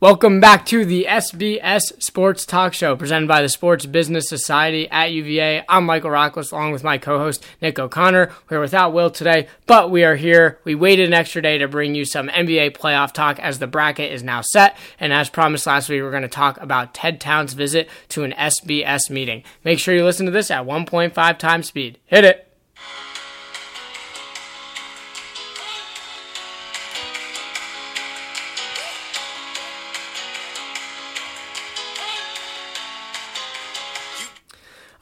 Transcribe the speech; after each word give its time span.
Welcome 0.00 0.40
back 0.40 0.64
to 0.64 0.86
the 0.86 1.06
SBS 1.10 2.02
Sports 2.02 2.46
Talk 2.46 2.72
Show 2.72 2.96
presented 2.96 3.28
by 3.28 3.42
the 3.42 3.50
Sports 3.50 3.84
Business 3.84 4.30
Society 4.30 4.88
at 4.88 5.12
UVA. 5.12 5.62
I'm 5.68 5.84
Michael 5.84 6.08
Rockless 6.08 6.52
along 6.52 6.72
with 6.72 6.82
my 6.82 6.96
co-host 6.96 7.44
Nick 7.60 7.78
O'Connor. 7.78 8.32
We're 8.48 8.62
without 8.62 8.94
Will 8.94 9.10
today, 9.10 9.46
but 9.66 9.90
we 9.90 10.02
are 10.04 10.16
here. 10.16 10.58
We 10.64 10.74
waited 10.74 11.08
an 11.08 11.12
extra 11.12 11.42
day 11.42 11.58
to 11.58 11.68
bring 11.68 11.94
you 11.94 12.06
some 12.06 12.28
NBA 12.28 12.78
playoff 12.78 13.12
talk 13.12 13.38
as 13.40 13.58
the 13.58 13.66
bracket 13.66 14.10
is 14.10 14.22
now 14.22 14.40
set. 14.40 14.74
And 14.98 15.12
as 15.12 15.28
promised 15.28 15.66
last 15.66 15.90
week, 15.90 16.00
we're 16.00 16.10
going 16.10 16.22
to 16.22 16.28
talk 16.28 16.58
about 16.62 16.94
Ted 16.94 17.20
Towne's 17.20 17.52
visit 17.52 17.86
to 18.08 18.22
an 18.24 18.32
SBS 18.32 19.10
meeting. 19.10 19.42
Make 19.64 19.78
sure 19.80 19.94
you 19.94 20.06
listen 20.06 20.24
to 20.24 20.32
this 20.32 20.50
at 20.50 20.64
1.5 20.64 21.38
times 21.38 21.66
speed. 21.66 21.98
Hit 22.06 22.24
it. 22.24 22.50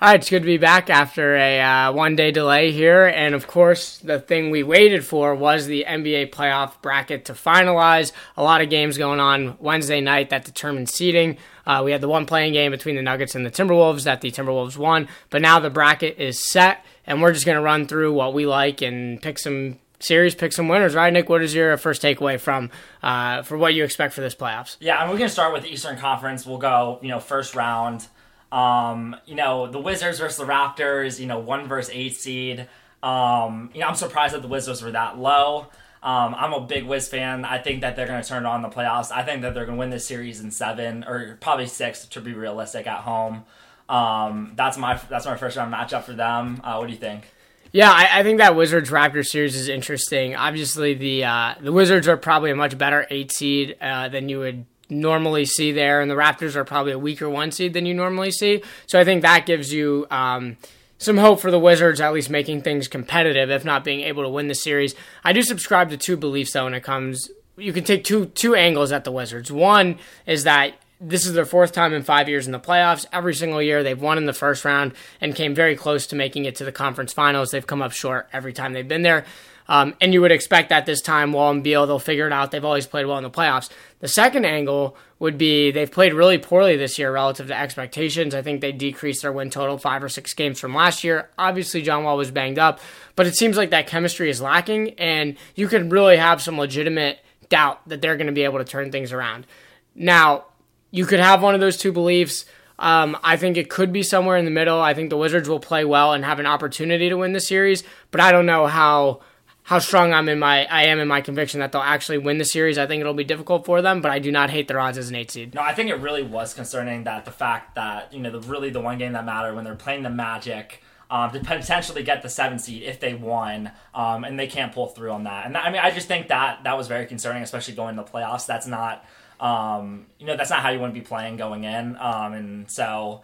All 0.00 0.08
right, 0.08 0.20
it's 0.20 0.30
good 0.30 0.42
to 0.42 0.46
be 0.46 0.58
back 0.58 0.90
after 0.90 1.34
a 1.34 1.60
uh, 1.60 1.92
one 1.92 2.14
day 2.14 2.30
delay 2.30 2.70
here. 2.70 3.06
And 3.06 3.34
of 3.34 3.48
course, 3.48 3.98
the 3.98 4.20
thing 4.20 4.52
we 4.52 4.62
waited 4.62 5.04
for 5.04 5.34
was 5.34 5.66
the 5.66 5.84
NBA 5.88 6.30
playoff 6.30 6.80
bracket 6.80 7.24
to 7.24 7.32
finalize. 7.32 8.12
A 8.36 8.44
lot 8.44 8.60
of 8.60 8.70
games 8.70 8.96
going 8.96 9.18
on 9.18 9.56
Wednesday 9.58 10.00
night 10.00 10.30
that 10.30 10.44
determined 10.44 10.88
seeding. 10.88 11.36
Uh, 11.66 11.82
we 11.84 11.90
had 11.90 12.00
the 12.00 12.08
one 12.08 12.26
playing 12.26 12.52
game 12.52 12.70
between 12.70 12.94
the 12.94 13.02
Nuggets 13.02 13.34
and 13.34 13.44
the 13.44 13.50
Timberwolves 13.50 14.04
that 14.04 14.20
the 14.20 14.30
Timberwolves 14.30 14.76
won. 14.76 15.08
But 15.30 15.42
now 15.42 15.58
the 15.58 15.68
bracket 15.68 16.16
is 16.16 16.48
set, 16.48 16.84
and 17.04 17.20
we're 17.20 17.32
just 17.32 17.44
going 17.44 17.56
to 17.56 17.62
run 17.62 17.88
through 17.88 18.12
what 18.12 18.34
we 18.34 18.46
like 18.46 18.82
and 18.82 19.20
pick 19.20 19.36
some 19.36 19.80
series, 19.98 20.36
pick 20.36 20.52
some 20.52 20.68
winners, 20.68 20.94
right, 20.94 21.12
Nick? 21.12 21.28
What 21.28 21.42
is 21.42 21.56
your 21.56 21.76
first 21.76 22.02
takeaway 22.02 22.38
from 22.38 22.70
uh, 23.02 23.42
for 23.42 23.58
what 23.58 23.74
you 23.74 23.82
expect 23.82 24.14
for 24.14 24.20
this 24.20 24.36
playoffs? 24.36 24.76
Yeah, 24.78 25.00
and 25.00 25.10
we're 25.10 25.18
going 25.18 25.28
to 25.28 25.34
start 25.34 25.52
with 25.52 25.64
the 25.64 25.72
Eastern 25.72 25.98
Conference. 25.98 26.46
We'll 26.46 26.58
go, 26.58 27.00
you 27.02 27.08
know, 27.08 27.18
first 27.18 27.56
round. 27.56 28.06
Um, 28.50 29.16
you 29.26 29.34
know, 29.34 29.66
the 29.66 29.78
Wizards 29.78 30.18
versus 30.18 30.38
the 30.38 30.44
Raptors, 30.44 31.20
you 31.20 31.26
know, 31.26 31.38
one 31.38 31.68
versus 31.68 31.92
eight 31.94 32.16
seed. 32.16 32.68
Um, 33.02 33.70
you 33.74 33.80
know, 33.80 33.86
I'm 33.86 33.94
surprised 33.94 34.34
that 34.34 34.42
the 34.42 34.48
Wizards 34.48 34.82
were 34.82 34.90
that 34.92 35.18
low. 35.18 35.66
Um, 36.02 36.34
I'm 36.36 36.52
a 36.52 36.60
big 36.60 36.84
Wiz 36.84 37.08
fan. 37.08 37.44
I 37.44 37.58
think 37.58 37.80
that 37.80 37.96
they're 37.96 38.06
going 38.06 38.22
to 38.22 38.28
turn 38.28 38.46
on 38.46 38.62
the 38.62 38.68
playoffs. 38.68 39.10
I 39.10 39.22
think 39.22 39.42
that 39.42 39.54
they're 39.54 39.66
going 39.66 39.76
to 39.76 39.80
win 39.80 39.90
this 39.90 40.06
series 40.06 40.40
in 40.40 40.50
seven 40.50 41.04
or 41.04 41.36
probably 41.40 41.66
six 41.66 42.06
to 42.06 42.20
be 42.20 42.32
realistic 42.32 42.86
at 42.86 43.00
home. 43.00 43.44
Um, 43.88 44.52
that's 44.54 44.76
my 44.76 45.00
that's 45.08 45.26
my 45.26 45.36
first 45.36 45.56
round 45.56 45.72
matchup 45.72 46.04
for 46.04 46.12
them. 46.12 46.60
Uh, 46.62 46.76
what 46.76 46.86
do 46.86 46.92
you 46.92 46.98
think? 46.98 47.24
Yeah, 47.72 47.90
I, 47.90 48.20
I, 48.20 48.22
think 48.22 48.38
that 48.38 48.56
Wizards 48.56 48.90
Raptors 48.90 49.26
series 49.26 49.54
is 49.54 49.68
interesting. 49.68 50.36
Obviously, 50.36 50.94
the 50.94 51.24
uh, 51.24 51.54
the 51.60 51.72
Wizards 51.72 52.06
are 52.06 52.16
probably 52.16 52.50
a 52.50 52.56
much 52.56 52.78
better 52.78 53.06
eight 53.10 53.32
seed 53.32 53.76
uh, 53.80 54.08
than 54.08 54.28
you 54.28 54.38
would 54.38 54.66
normally 54.90 55.44
see 55.44 55.72
there, 55.72 56.00
and 56.00 56.10
the 56.10 56.14
Raptors 56.14 56.56
are 56.56 56.64
probably 56.64 56.92
a 56.92 56.98
weaker 56.98 57.28
one 57.28 57.50
seed 57.50 57.74
than 57.74 57.86
you 57.86 57.94
normally 57.94 58.30
see. 58.30 58.62
So 58.86 58.98
I 58.98 59.04
think 59.04 59.22
that 59.22 59.46
gives 59.46 59.72
you 59.72 60.06
um, 60.10 60.56
some 60.98 61.16
hope 61.16 61.40
for 61.40 61.50
the 61.50 61.58
Wizards 61.58 62.00
at 62.00 62.12
least 62.12 62.30
making 62.30 62.62
things 62.62 62.88
competitive, 62.88 63.50
if 63.50 63.64
not 63.64 63.84
being 63.84 64.00
able 64.00 64.22
to 64.22 64.28
win 64.28 64.48
the 64.48 64.54
series. 64.54 64.94
I 65.24 65.32
do 65.32 65.42
subscribe 65.42 65.90
to 65.90 65.96
two 65.96 66.16
beliefs 66.16 66.52
though 66.52 66.64
when 66.64 66.74
it 66.74 66.82
comes. 66.82 67.30
You 67.56 67.72
can 67.72 67.84
take 67.84 68.04
two 68.04 68.26
two 68.26 68.54
angles 68.54 68.92
at 68.92 69.04
the 69.04 69.12
Wizards. 69.12 69.50
One 69.50 69.98
is 70.26 70.44
that 70.44 70.74
this 71.00 71.26
is 71.26 71.34
their 71.34 71.46
fourth 71.46 71.72
time 71.72 71.92
in 71.92 72.02
five 72.02 72.28
years 72.28 72.46
in 72.46 72.52
the 72.52 72.58
playoffs. 72.58 73.06
Every 73.12 73.34
single 73.34 73.62
year 73.62 73.82
they've 73.82 74.00
won 74.00 74.18
in 74.18 74.26
the 74.26 74.32
first 74.32 74.64
round 74.64 74.94
and 75.20 75.34
came 75.34 75.54
very 75.54 75.76
close 75.76 76.08
to 76.08 76.16
making 76.16 76.44
it 76.44 76.56
to 76.56 76.64
the 76.64 76.72
conference 76.72 77.12
finals. 77.12 77.50
They've 77.50 77.66
come 77.66 77.82
up 77.82 77.92
short 77.92 78.28
every 78.32 78.52
time 78.52 78.72
they've 78.72 78.86
been 78.86 79.02
there. 79.02 79.24
Um, 79.68 79.94
and 80.00 80.14
you 80.14 80.22
would 80.22 80.32
expect 80.32 80.70
that 80.70 80.86
this 80.86 81.02
time, 81.02 81.32
Wall 81.32 81.50
and 81.50 81.62
Beal, 81.62 81.86
they'll 81.86 81.98
figure 81.98 82.26
it 82.26 82.32
out. 82.32 82.50
They've 82.50 82.64
always 82.64 82.86
played 82.86 83.06
well 83.06 83.18
in 83.18 83.22
the 83.22 83.30
playoffs. 83.30 83.68
The 84.00 84.08
second 84.08 84.44
angle 84.44 84.96
would 85.18 85.36
be 85.36 85.70
they've 85.70 85.90
played 85.90 86.14
really 86.14 86.38
poorly 86.38 86.76
this 86.76 86.98
year 86.98 87.12
relative 87.12 87.48
to 87.48 87.58
expectations. 87.58 88.34
I 88.34 88.42
think 88.42 88.60
they 88.60 88.70
decreased 88.70 89.22
their 89.22 89.32
win 89.32 89.50
total 89.50 89.76
five 89.76 90.04
or 90.04 90.08
six 90.08 90.34
games 90.34 90.60
from 90.60 90.74
last 90.74 91.02
year. 91.02 91.30
Obviously, 91.36 91.82
John 91.82 92.04
Wall 92.04 92.16
was 92.16 92.30
banged 92.30 92.58
up, 92.58 92.80
but 93.16 93.26
it 93.26 93.34
seems 93.34 93.56
like 93.56 93.70
that 93.70 93.88
chemistry 93.88 94.30
is 94.30 94.40
lacking, 94.40 94.90
and 94.98 95.36
you 95.56 95.66
could 95.66 95.90
really 95.90 96.16
have 96.16 96.40
some 96.40 96.58
legitimate 96.58 97.18
doubt 97.48 97.86
that 97.88 98.00
they're 98.00 98.16
going 98.16 98.28
to 98.28 98.32
be 98.32 98.44
able 98.44 98.58
to 98.58 98.64
turn 98.64 98.92
things 98.92 99.12
around. 99.12 99.46
Now, 99.94 100.44
you 100.90 101.04
could 101.04 101.20
have 101.20 101.42
one 101.42 101.54
of 101.54 101.60
those 101.60 101.76
two 101.76 101.92
beliefs. 101.92 102.44
Um, 102.78 103.16
I 103.24 103.36
think 103.36 103.56
it 103.56 103.68
could 103.68 103.92
be 103.92 104.04
somewhere 104.04 104.36
in 104.36 104.44
the 104.44 104.50
middle. 104.52 104.80
I 104.80 104.94
think 104.94 105.10
the 105.10 105.16
Wizards 105.16 105.48
will 105.48 105.58
play 105.58 105.84
well 105.84 106.12
and 106.12 106.24
have 106.24 106.38
an 106.38 106.46
opportunity 106.46 107.08
to 107.08 107.16
win 107.16 107.32
the 107.32 107.40
series, 107.40 107.82
but 108.12 108.20
I 108.20 108.30
don't 108.30 108.46
know 108.46 108.68
how 108.68 109.20
how 109.68 109.78
strong 109.78 110.14
I'm 110.14 110.30
in 110.30 110.38
my 110.38 110.64
I 110.64 110.84
am 110.84 110.98
in 110.98 111.06
my 111.08 111.20
conviction 111.20 111.60
that 111.60 111.72
they'll 111.72 111.82
actually 111.82 112.16
win 112.16 112.38
the 112.38 112.44
series. 112.46 112.78
I 112.78 112.86
think 112.86 113.02
it'll 113.02 113.12
be 113.12 113.22
difficult 113.22 113.66
for 113.66 113.82
them, 113.82 114.00
but 114.00 114.10
I 114.10 114.18
do 114.18 114.32
not 114.32 114.48
hate 114.48 114.66
their 114.66 114.80
odds 114.80 114.96
as 114.96 115.10
an 115.10 115.14
eight 115.14 115.30
seed. 115.30 115.54
No, 115.54 115.60
I 115.60 115.74
think 115.74 115.90
it 115.90 115.96
really 115.96 116.22
was 116.22 116.54
concerning 116.54 117.04
that 117.04 117.26
the 117.26 117.30
fact 117.30 117.74
that 117.74 118.10
you 118.10 118.18
know 118.18 118.30
the 118.30 118.40
really 118.40 118.70
the 118.70 118.80
one 118.80 118.96
game 118.96 119.12
that 119.12 119.26
mattered 119.26 119.54
when 119.54 119.64
they're 119.64 119.74
playing 119.74 120.02
the 120.02 120.10
Magic. 120.10 120.82
Um, 121.10 121.30
to 121.30 121.40
potentially 121.40 122.02
get 122.02 122.20
the 122.20 122.28
seven 122.28 122.58
seed 122.58 122.82
if 122.82 123.00
they 123.00 123.14
won, 123.14 123.70
um, 123.94 124.24
and 124.24 124.38
they 124.38 124.46
can't 124.46 124.74
pull 124.74 124.88
through 124.88 125.10
on 125.10 125.24
that. 125.24 125.46
And 125.46 125.56
I 125.56 125.70
mean, 125.70 125.80
I 125.80 125.90
just 125.90 126.06
think 126.06 126.28
that 126.28 126.64
that 126.64 126.76
was 126.76 126.86
very 126.86 127.06
concerning, 127.06 127.42
especially 127.42 127.72
going 127.72 127.96
to 127.96 128.02
the 128.02 128.10
playoffs. 128.10 128.44
That's 128.44 128.66
not, 128.66 129.06
um, 129.40 130.04
you 130.18 130.26
know, 130.26 130.36
that's 130.36 130.50
not 130.50 130.60
how 130.60 130.68
you 130.68 130.78
want 130.78 130.92
to 130.92 131.00
be 131.00 131.06
playing 131.06 131.38
going 131.38 131.64
in. 131.64 131.96
Um, 131.96 132.34
and 132.34 132.70
so 132.70 133.22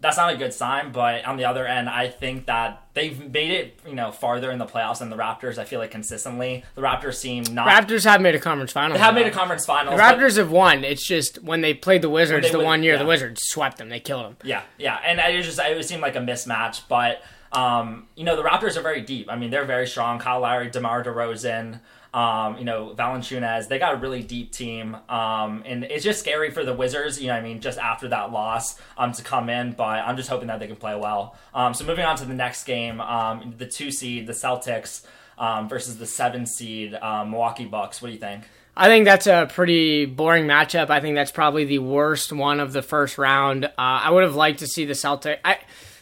that's 0.00 0.16
not 0.16 0.32
a 0.32 0.36
good 0.36 0.52
sign. 0.52 0.92
But 0.92 1.24
on 1.24 1.36
the 1.36 1.44
other 1.44 1.66
end, 1.66 1.88
I 1.88 2.08
think 2.08 2.46
that 2.46 2.82
they've 2.94 3.30
made 3.32 3.50
it, 3.50 3.78
you 3.86 3.94
know, 3.94 4.10
farther 4.10 4.50
in 4.50 4.58
the 4.58 4.66
playoffs 4.66 4.98
than 4.98 5.10
the 5.10 5.16
Raptors. 5.16 5.58
I 5.58 5.64
feel 5.64 5.78
like 5.78 5.90
consistently, 5.90 6.64
the 6.74 6.82
Raptors 6.82 7.14
seem 7.14 7.44
not. 7.44 7.68
Raptors 7.68 8.04
have 8.04 8.20
made 8.20 8.34
a 8.34 8.40
conference 8.40 8.72
final. 8.72 8.96
They 8.96 9.02
have 9.02 9.14
made 9.14 9.26
a 9.26 9.30
conference 9.30 9.66
final. 9.66 9.96
The 9.96 10.02
Raptors 10.02 10.36
have 10.36 10.50
won. 10.50 10.84
It's 10.84 11.06
just 11.06 11.42
when 11.42 11.60
they 11.60 11.74
played 11.74 12.02
the 12.02 12.10
Wizards 12.10 12.50
the 12.50 12.58
win, 12.58 12.66
one 12.66 12.82
year, 12.82 12.94
yeah. 12.94 13.00
the 13.00 13.06
Wizards 13.06 13.42
swept 13.44 13.78
them. 13.78 13.88
They 13.88 14.00
killed 14.00 14.24
them. 14.24 14.36
Yeah, 14.42 14.62
yeah, 14.78 14.98
and 15.04 15.20
it 15.20 15.42
just 15.42 15.60
it 15.60 15.84
seemed 15.84 16.02
like 16.02 16.16
a 16.16 16.20
mismatch, 16.20 16.82
but. 16.88 17.22
Um, 17.52 18.06
you 18.14 18.22
know 18.22 18.36
the 18.36 18.44
Raptors 18.44 18.76
are 18.76 18.80
very 18.80 19.00
deep. 19.00 19.28
I 19.28 19.34
mean, 19.34 19.50
they're 19.50 19.64
very 19.64 19.88
strong. 19.88 20.20
Kyle 20.20 20.38
Lowry, 20.38 20.70
DeMar 20.70 21.02
DeRozan, 21.02 21.80
um, 22.12 22.58
you 22.58 22.64
know, 22.64 22.94
Valanciunas, 22.96 23.68
they 23.68 23.78
got 23.78 23.94
a 23.94 23.96
really 23.96 24.22
deep 24.22 24.50
team. 24.52 24.96
Um, 25.08 25.62
and 25.64 25.84
it's 25.84 26.04
just 26.04 26.20
scary 26.20 26.50
for 26.50 26.64
the 26.64 26.74
Wizards, 26.74 27.20
you 27.20 27.28
know 27.28 27.34
I 27.34 27.40
mean, 27.40 27.60
just 27.60 27.78
after 27.78 28.08
that 28.08 28.32
loss 28.32 28.80
um, 28.98 29.12
to 29.12 29.22
come 29.22 29.48
in, 29.48 29.72
but 29.72 29.84
I'm 29.84 30.16
just 30.16 30.28
hoping 30.28 30.48
that 30.48 30.58
they 30.58 30.66
can 30.66 30.76
play 30.76 30.96
well. 30.96 31.36
Um, 31.54 31.74
so 31.74 31.84
moving 31.84 32.04
on 32.04 32.16
to 32.16 32.24
the 32.24 32.34
next 32.34 32.64
game, 32.64 33.00
um, 33.00 33.54
the 33.56 33.66
two 33.66 33.90
seed, 33.90 34.26
the 34.26 34.32
Celtics 34.32 35.04
um, 35.38 35.68
versus 35.68 35.98
the 35.98 36.06
seven 36.06 36.46
seed, 36.46 36.94
um, 36.94 37.30
Milwaukee 37.30 37.64
Bucks. 37.64 38.02
What 38.02 38.08
do 38.08 38.14
you 38.14 38.20
think? 38.20 38.44
I 38.76 38.88
think 38.88 39.04
that's 39.04 39.26
a 39.26 39.48
pretty 39.52 40.06
boring 40.06 40.46
matchup. 40.46 40.90
I 40.90 41.00
think 41.00 41.14
that's 41.14 41.32
probably 41.32 41.64
the 41.64 41.80
worst 41.80 42.32
one 42.32 42.60
of 42.60 42.72
the 42.72 42.82
first 42.82 43.18
round. 43.18 43.64
Uh, 43.64 43.70
I 43.76 44.10
would 44.10 44.22
have 44.22 44.36
liked 44.36 44.60
to 44.60 44.66
see 44.66 44.84
the 44.84 44.94
Celtics. 44.94 45.38
I, 45.44 45.58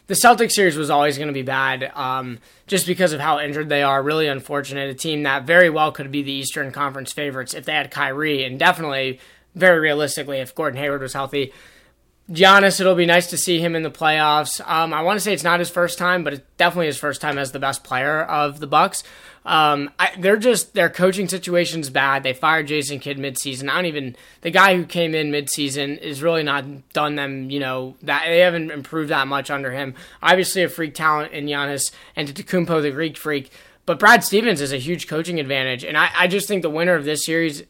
the 0.09 0.15
Celtics 0.15 0.53
series 0.53 0.77
was 0.77 0.91
always 0.91 1.19
going 1.19 1.29
to 1.29 1.35
be 1.35 1.43
bad 1.43 1.93
um, 1.95 2.39
just 2.67 2.87
because 2.87 3.13
of 3.13 3.21
how 3.21 3.39
injured 3.39 3.69
they 3.69 3.83
are. 3.83 4.03
Really 4.03 4.27
unfortunate. 4.27 4.91
A 4.91 4.95
team 4.95 5.23
that 5.23 5.45
very 5.45 5.71
well 5.71 5.93
could 5.93 6.11
be 6.11 6.23
the 6.23 6.33
Eastern 6.33 6.73
Conference 6.73 7.13
favorites 7.13 7.55
if 7.55 7.67
they 7.67 7.75
had 7.75 7.91
Kyrie, 7.91 8.43
and 8.45 8.59
definitely, 8.59 9.21
very 9.55 9.79
realistically, 9.79 10.39
if 10.39 10.55
Gordon 10.55 10.81
Hayward 10.81 11.03
was 11.03 11.13
healthy. 11.13 11.53
Giannis, 12.31 12.79
it'll 12.79 12.95
be 12.95 13.07
nice 13.07 13.29
to 13.31 13.39
see 13.39 13.59
him 13.59 13.75
in 13.75 13.83
the 13.83 13.91
playoffs. 13.91 14.61
Um, 14.69 14.93
I 14.93 15.01
want 15.01 15.17
to 15.17 15.21
say 15.21 15.33
it's 15.33 15.45
not 15.45 15.61
his 15.61 15.71
first 15.71 15.97
time, 15.97 16.25
but 16.25 16.35
it's 16.35 16.43
definitely 16.59 16.87
his 16.87 16.99
first 16.99 17.23
time 17.23 17.39
as 17.39 17.53
the 17.53 17.59
best 17.59 17.85
player 17.85 18.23
of 18.23 18.61
the 18.61 18.67
Bucks. 18.67 19.03
Um, 19.47 19.91
I, 19.99 20.11
they're 20.19 20.37
just 20.37 20.75
their 20.75 20.91
coaching 20.91 21.27
situation's 21.27 21.89
bad. 21.89 22.23
They 22.23 22.35
fired 22.35 22.67
Jason 22.67 22.99
Kidd 22.99 23.17
midseason. 23.17 23.71
I 23.71 23.77
don't 23.77 23.87
even 23.87 24.17
the 24.43 24.51
guy 24.51 24.77
who 24.77 24.85
came 24.85 25.15
in 25.15 25.31
midseason 25.31 25.97
is 25.99 26.23
really 26.23 26.43
not 26.43 26.93
done 26.93 27.15
them. 27.15 27.49
You 27.49 27.61
know 27.61 27.97
that 28.03 28.25
they 28.27 28.41
haven't 28.41 28.71
improved 28.71 29.09
that 29.09 29.27
much 29.27 29.51
under 29.51 29.73
him. 29.73 29.95
Obviously, 30.23 30.63
a 30.63 30.69
freak 30.69 30.95
talent 30.95 31.33
in 31.33 31.47
Giannis 31.47 31.93
and 32.15 32.29
Antetokounmpo, 32.29 32.83
the 32.83 32.91
Greek 32.91 33.17
freak. 33.17 33.51
But 33.87 33.99
Brad 33.99 34.23
Stevens 34.23 34.61
is 34.61 34.71
a 34.71 34.77
huge 34.77 35.09
coaching 35.09 35.41
advantage, 35.41 35.83
and 35.83 35.97
I, 35.97 36.11
I 36.15 36.27
just 36.27 36.47
think 36.47 36.61
the 36.61 36.69
winner 36.69 36.95
of 36.95 37.07
this 37.07 37.25
series 37.25 37.63